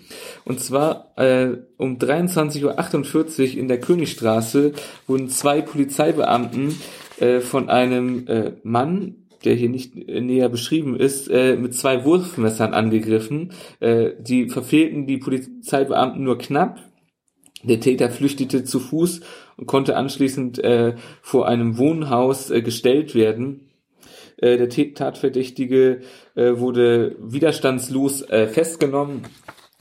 Und 0.46 0.60
zwar 0.60 1.14
äh, 1.16 1.58
um 1.78 1.98
23.48 1.98 3.54
Uhr 3.54 3.58
in 3.58 3.68
der 3.68 3.80
Königstraße 3.80 4.74
wurden 5.08 5.30
zwei 5.30 5.64
Polizeibeamten 5.64 6.76
äh, 7.20 7.40
von 7.40 7.70
einem 7.70 8.28
äh, 8.28 8.52
Mann, 8.62 9.16
der 9.44 9.56
hier 9.56 9.70
nicht 9.70 9.96
äh, 9.98 10.22
näher 10.22 10.50
beschrieben 10.50 10.96
ist, 10.96 11.28
äh, 11.28 11.56
mit 11.56 11.74
zwei 11.74 12.06
Wurfmessern 12.06 12.76
angegriffen. 12.76 13.52
Äh, 13.80 14.12
die 14.20 14.48
verfehlten 14.48 15.08
die 15.08 15.18
Polizeibeamten 15.18 16.24
nur 16.24 16.38
knapp 16.38 16.78
der 17.64 17.80
Täter 17.80 18.10
flüchtete 18.10 18.64
zu 18.64 18.80
Fuß 18.80 19.22
und 19.58 19.66
konnte 19.66 19.96
anschließend 19.96 20.64
äh, 20.64 20.96
vor 21.22 21.48
einem 21.48 21.78
Wohnhaus 21.78 22.50
äh, 22.50 22.62
gestellt 22.62 23.16
werden. 23.16 23.70
Äh, 24.38 24.58
der 24.58 24.70
Tatverdächtige 24.70 26.02
äh, 26.36 26.58
wurde 26.58 27.16
widerstandslos 27.20 28.22
äh, 28.22 28.48
festgenommen, 28.48 29.24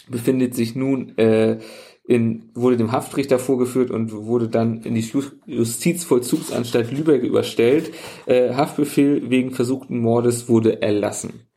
befindet 0.08 0.54
sich 0.54 0.74
nun 0.74 1.16
äh, 1.18 1.58
in, 2.04 2.50
wurde 2.54 2.78
dem 2.78 2.90
Haftrichter 2.90 3.38
vorgeführt 3.38 3.90
und 3.90 4.12
wurde 4.12 4.48
dann 4.48 4.82
in 4.82 4.94
die 4.94 5.06
Justizvollzugsanstalt 5.46 6.90
Lübeck 6.90 7.22
überstellt. 7.22 7.92
Äh, 8.24 8.54
Haftbefehl 8.54 9.30
wegen 9.30 9.50
versuchten 9.50 9.98
Mordes 9.98 10.48
wurde 10.48 10.80
erlassen 10.80 11.47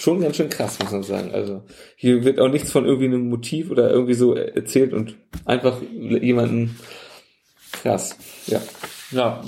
schon 0.00 0.20
ganz 0.20 0.36
schön 0.36 0.48
krass, 0.48 0.78
muss 0.78 0.92
man 0.92 1.02
sagen. 1.02 1.32
Also 1.32 1.62
hier 1.96 2.24
wird 2.24 2.40
auch 2.40 2.48
nichts 2.48 2.72
von 2.72 2.84
irgendwie 2.84 3.06
einem 3.06 3.28
Motiv 3.28 3.70
oder 3.70 3.90
irgendwie 3.90 4.14
so 4.14 4.34
erzählt 4.34 4.92
und 4.92 5.16
einfach 5.44 5.80
jemanden 5.82 6.78
krass. 7.72 8.16
Ja. 8.46 8.60
Ja. 9.10 9.42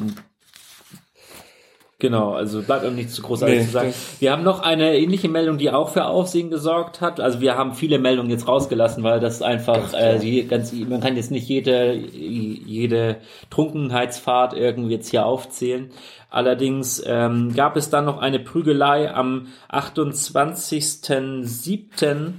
Genau, 2.03 2.33
also 2.33 2.61
bleibt 2.63 2.85
auch 2.85 2.91
nichts 2.91 3.15
zu 3.15 3.23
großartig 3.23 3.59
nee, 3.59 3.65
zu 3.65 3.71
sagen. 3.71 3.95
Wir 4.19 4.33
haben 4.33 4.43
noch 4.43 4.59
eine 4.59 4.99
ähnliche 4.99 5.29
Meldung, 5.29 5.57
die 5.57 5.71
auch 5.71 5.91
für 5.91 6.07
Aufsehen 6.07 6.51
gesorgt 6.51 7.01
hat. 7.01 7.21
Also 7.21 7.41
wir 7.41 7.57
haben 7.57 7.75
viele 7.75 8.01
Meldungen 8.01 8.29
jetzt 8.29 8.49
rausgelassen, 8.49 9.05
weil 9.05 9.21
das 9.21 9.41
einfach 9.41 9.95
äh, 9.95 10.19
die, 10.19 10.45
ganz, 10.49 10.73
man 10.73 11.01
kann 11.01 11.15
jetzt 11.15 11.31
nicht 11.31 11.49
jede 11.49 11.95
jede 11.95 13.19
Trunkenheitsfahrt 13.51 14.53
irgendwie 14.53 14.95
jetzt 14.95 15.11
hier 15.11 15.25
aufzählen. 15.25 15.93
Allerdings 16.29 17.01
ähm, 17.07 17.55
gab 17.55 17.77
es 17.77 17.89
dann 17.89 18.07
noch 18.07 18.19
eine 18.19 18.41
Prügelei 18.41 19.15
am 19.15 19.47
28.07. 19.71 22.33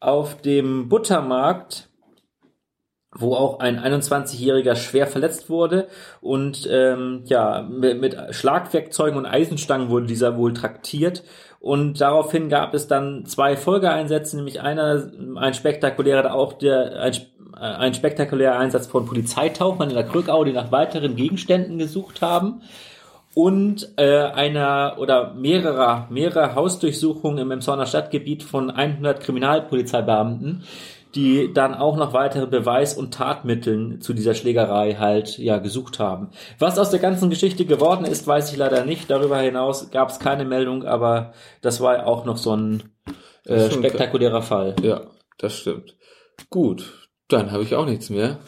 auf 0.00 0.42
dem 0.42 0.88
Buttermarkt, 0.88 1.88
wo 3.16 3.34
auch 3.34 3.60
ein 3.60 3.78
21-Jähriger 3.78 4.76
schwer 4.76 5.06
verletzt 5.06 5.48
wurde. 5.48 5.88
Und 6.20 6.68
ähm, 6.70 7.22
ja 7.24 7.62
mit, 7.62 8.00
mit 8.00 8.16
Schlagwerkzeugen 8.30 9.18
und 9.18 9.26
Eisenstangen 9.26 9.88
wurde 9.88 10.06
dieser 10.06 10.36
wohl 10.36 10.52
traktiert. 10.52 11.22
Und 11.60 12.00
daraufhin 12.00 12.50
gab 12.50 12.74
es 12.74 12.88
dann 12.88 13.24
zwei 13.24 13.56
Folgeeinsätze, 13.56 14.36
nämlich 14.36 14.60
einer 14.60 15.10
ein 15.36 15.54
spektakulärer 15.54 16.34
auch 16.34 16.52
der 16.52 17.00
ein, 17.00 17.14
ein 17.58 17.94
spektakulärer 17.94 18.58
Einsatz 18.58 18.86
von 18.86 19.06
Polizeitauchern 19.06 19.88
in 19.88 19.94
der 19.94 20.04
Krückau, 20.04 20.44
die 20.44 20.52
nach 20.52 20.72
weiteren 20.72 21.16
Gegenständen 21.16 21.78
gesucht 21.78 22.20
haben. 22.20 22.60
Und 23.34 23.94
äh, 23.96 24.18
einer 24.18 24.96
oder 24.98 25.32
mehrerer 25.32 26.06
mehrere 26.10 26.54
Hausdurchsuchungen 26.54 27.38
im 27.38 27.50
Emsonner 27.50 27.86
Stadtgebiet 27.86 28.42
von 28.42 28.70
100 28.70 29.20
Kriminalpolizeibeamten, 29.20 30.64
die 31.14 31.52
dann 31.52 31.74
auch 31.74 31.96
noch 31.96 32.12
weitere 32.12 32.46
Beweis- 32.46 32.94
und 32.94 33.14
Tatmitteln 33.14 34.00
zu 34.00 34.14
dieser 34.14 34.34
Schlägerei 34.34 34.94
halt 34.94 35.38
ja 35.38 35.58
gesucht 35.58 35.98
haben. 35.98 36.30
Was 36.58 36.78
aus 36.78 36.90
der 36.90 37.00
ganzen 37.00 37.30
Geschichte 37.30 37.64
geworden 37.64 38.04
ist, 38.04 38.26
weiß 38.26 38.50
ich 38.50 38.56
leider 38.56 38.84
nicht. 38.84 39.10
Darüber 39.10 39.38
hinaus 39.38 39.90
gab 39.90 40.10
es 40.10 40.18
keine 40.18 40.44
Meldung, 40.44 40.84
aber 40.84 41.32
das 41.60 41.80
war 41.80 42.06
auch 42.06 42.24
noch 42.24 42.36
so 42.36 42.56
ein 42.56 42.82
äh, 43.46 43.70
spektakulärer 43.70 44.42
Fall. 44.42 44.74
Ja, 44.82 45.02
das 45.38 45.56
stimmt. 45.56 45.96
Gut, 46.50 47.08
dann 47.28 47.52
habe 47.52 47.62
ich 47.62 47.74
auch 47.74 47.86
nichts 47.86 48.10
mehr. 48.10 48.38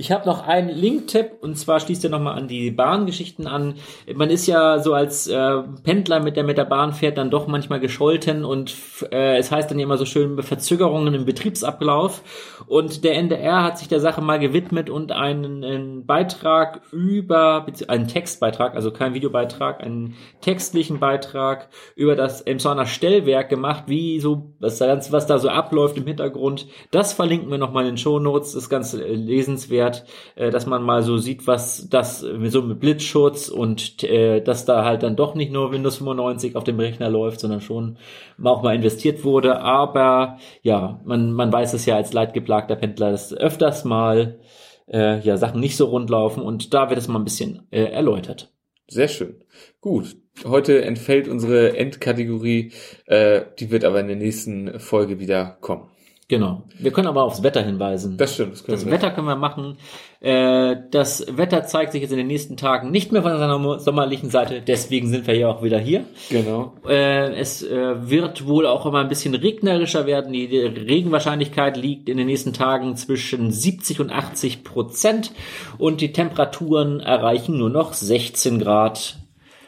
Ich 0.00 0.10
habe 0.10 0.24
noch 0.24 0.46
einen 0.46 0.70
Link-Tipp 0.70 1.32
und 1.42 1.58
zwar 1.58 1.78
schließt 1.78 2.04
er 2.04 2.10
nochmal 2.10 2.38
an 2.38 2.48
die 2.48 2.70
Bahngeschichten 2.70 3.46
an. 3.46 3.74
Man 4.14 4.30
ist 4.30 4.46
ja 4.46 4.78
so 4.78 4.94
als 4.94 5.26
äh, 5.26 5.62
Pendler, 5.82 6.20
mit 6.20 6.38
der 6.38 6.44
mit 6.44 6.56
der 6.56 6.64
Bahn 6.64 6.94
fährt, 6.94 7.18
dann 7.18 7.30
doch 7.30 7.46
manchmal 7.46 7.80
gescholten 7.80 8.46
und 8.46 8.74
äh, 9.12 9.36
es 9.36 9.52
heißt 9.52 9.70
dann 9.70 9.78
immer 9.78 9.98
so 9.98 10.06
schön 10.06 10.42
Verzögerungen 10.42 11.12
im 11.12 11.26
Betriebsablauf. 11.26 12.22
Und 12.66 13.04
der 13.04 13.16
NDR 13.16 13.62
hat 13.62 13.76
sich 13.76 13.88
der 13.88 14.00
Sache 14.00 14.22
mal 14.22 14.38
gewidmet 14.38 14.88
und 14.88 15.12
einen, 15.12 15.62
einen 15.62 16.06
Beitrag 16.06 16.80
über, 16.92 17.66
einen 17.88 18.08
Textbeitrag, 18.08 18.74
also 18.74 18.92
kein 18.92 19.12
Videobeitrag, 19.12 19.82
einen 19.82 20.14
textlichen 20.40 20.98
Beitrag 20.98 21.68
über 21.94 22.16
das 22.16 22.40
Emsonner 22.40 22.86
Stellwerk 22.86 23.50
gemacht, 23.50 23.84
wie 23.88 24.18
so, 24.18 24.54
was 24.60 24.78
da, 24.78 24.98
was 25.10 25.26
da 25.26 25.38
so 25.38 25.50
abläuft 25.50 25.98
im 25.98 26.06
Hintergrund. 26.06 26.68
Das 26.90 27.12
verlinken 27.12 27.50
wir 27.50 27.58
nochmal 27.58 27.82
in 27.82 27.90
den 27.90 27.98
Show 27.98 28.18
Notes, 28.18 28.52
das 28.52 28.70
Ganze 28.70 29.06
lesenswert 29.06 29.89
wert, 29.90 30.04
äh, 30.36 30.50
dass 30.50 30.66
man 30.66 30.82
mal 30.82 31.02
so 31.02 31.16
sieht, 31.18 31.46
was 31.46 31.88
das 31.88 32.20
so 32.20 32.62
mit 32.62 32.80
Blitzschutz 32.80 33.48
und 33.48 34.02
äh, 34.04 34.40
dass 34.40 34.64
da 34.64 34.84
halt 34.84 35.02
dann 35.02 35.16
doch 35.16 35.34
nicht 35.34 35.52
nur 35.52 35.72
Windows 35.72 35.96
95 35.96 36.56
auf 36.56 36.64
dem 36.64 36.78
Rechner 36.78 37.10
läuft, 37.10 37.40
sondern 37.40 37.60
schon 37.60 37.98
auch 38.42 38.62
mal 38.62 38.74
investiert 38.74 39.24
wurde. 39.24 39.60
Aber 39.60 40.38
ja, 40.62 41.00
man, 41.04 41.32
man 41.32 41.52
weiß 41.52 41.74
es 41.74 41.86
ja 41.86 41.96
als 41.96 42.12
leidgeplagter 42.12 42.76
Pendler, 42.76 43.10
dass 43.10 43.34
öfters 43.34 43.84
mal 43.84 44.40
äh, 44.88 45.20
ja 45.20 45.36
Sachen 45.36 45.60
nicht 45.60 45.76
so 45.76 45.86
rund 45.86 46.10
laufen 46.10 46.42
und 46.42 46.74
da 46.74 46.88
wird 46.88 46.98
es 46.98 47.08
mal 47.08 47.18
ein 47.18 47.24
bisschen 47.24 47.66
äh, 47.70 47.84
erläutert. 47.84 48.52
Sehr 48.88 49.08
schön. 49.08 49.36
Gut. 49.80 50.16
Heute 50.44 50.82
entfällt 50.84 51.28
unsere 51.28 51.76
Endkategorie, 51.76 52.72
äh, 53.06 53.42
die 53.58 53.70
wird 53.70 53.84
aber 53.84 54.00
in 54.00 54.08
der 54.08 54.16
nächsten 54.16 54.80
Folge 54.80 55.20
wieder 55.20 55.58
kommen. 55.60 55.89
Genau. 56.30 56.62
Wir 56.78 56.92
können 56.92 57.08
aber 57.08 57.24
aufs 57.24 57.42
Wetter 57.42 57.60
hinweisen. 57.60 58.16
Das 58.16 58.34
stimmt. 58.34 58.52
Das, 58.52 58.64
das 58.64 58.86
Wetter 58.88 59.10
können 59.10 59.26
wir 59.26 59.34
machen. 59.34 59.78
Äh, 60.20 60.76
das 60.92 61.26
Wetter 61.36 61.64
zeigt 61.64 61.90
sich 61.90 62.02
jetzt 62.02 62.12
in 62.12 62.18
den 62.18 62.28
nächsten 62.28 62.56
Tagen 62.56 62.92
nicht 62.92 63.10
mehr 63.10 63.22
von 63.22 63.36
seiner 63.36 63.80
sommerlichen 63.80 64.30
Seite. 64.30 64.62
Deswegen 64.64 65.08
sind 65.08 65.26
wir 65.26 65.34
ja 65.34 65.48
auch 65.48 65.64
wieder 65.64 65.80
hier. 65.80 66.04
Genau. 66.30 66.74
Äh, 66.86 67.34
es 67.34 67.64
äh, 67.64 68.08
wird 68.08 68.46
wohl 68.46 68.66
auch 68.66 68.86
immer 68.86 69.00
ein 69.00 69.08
bisschen 69.08 69.34
regnerischer 69.34 70.06
werden. 70.06 70.32
Die 70.32 70.46
Regenwahrscheinlichkeit 70.46 71.76
liegt 71.76 72.08
in 72.08 72.16
den 72.16 72.28
nächsten 72.28 72.52
Tagen 72.52 72.94
zwischen 72.94 73.50
70 73.50 73.98
und 73.98 74.12
80 74.12 74.62
Prozent. 74.62 75.32
Und 75.78 76.00
die 76.00 76.12
Temperaturen 76.12 77.00
erreichen 77.00 77.58
nur 77.58 77.70
noch 77.70 77.92
16 77.92 78.60
Grad. 78.60 79.16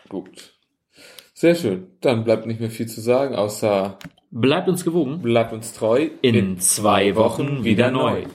Gut. 0.09 0.52
Sehr 1.43 1.57
schön. 1.57 1.89
Dann 2.01 2.23
bleibt 2.23 2.47
nicht 2.47 2.61
mehr 2.61 2.71
viel 2.71 2.87
zu 2.87 3.01
sagen, 3.01 3.35
außer 3.35 3.99
Bleibt 4.31 4.69
uns 4.69 4.85
gewogen. 4.85 5.21
Bleibt 5.23 5.53
uns 5.53 5.73
treu. 5.73 6.09
In, 6.21 6.37
in 6.37 6.61
zwei 6.61 7.17
Wochen 7.17 7.65
wieder 7.65 7.91
neu. 7.91 8.27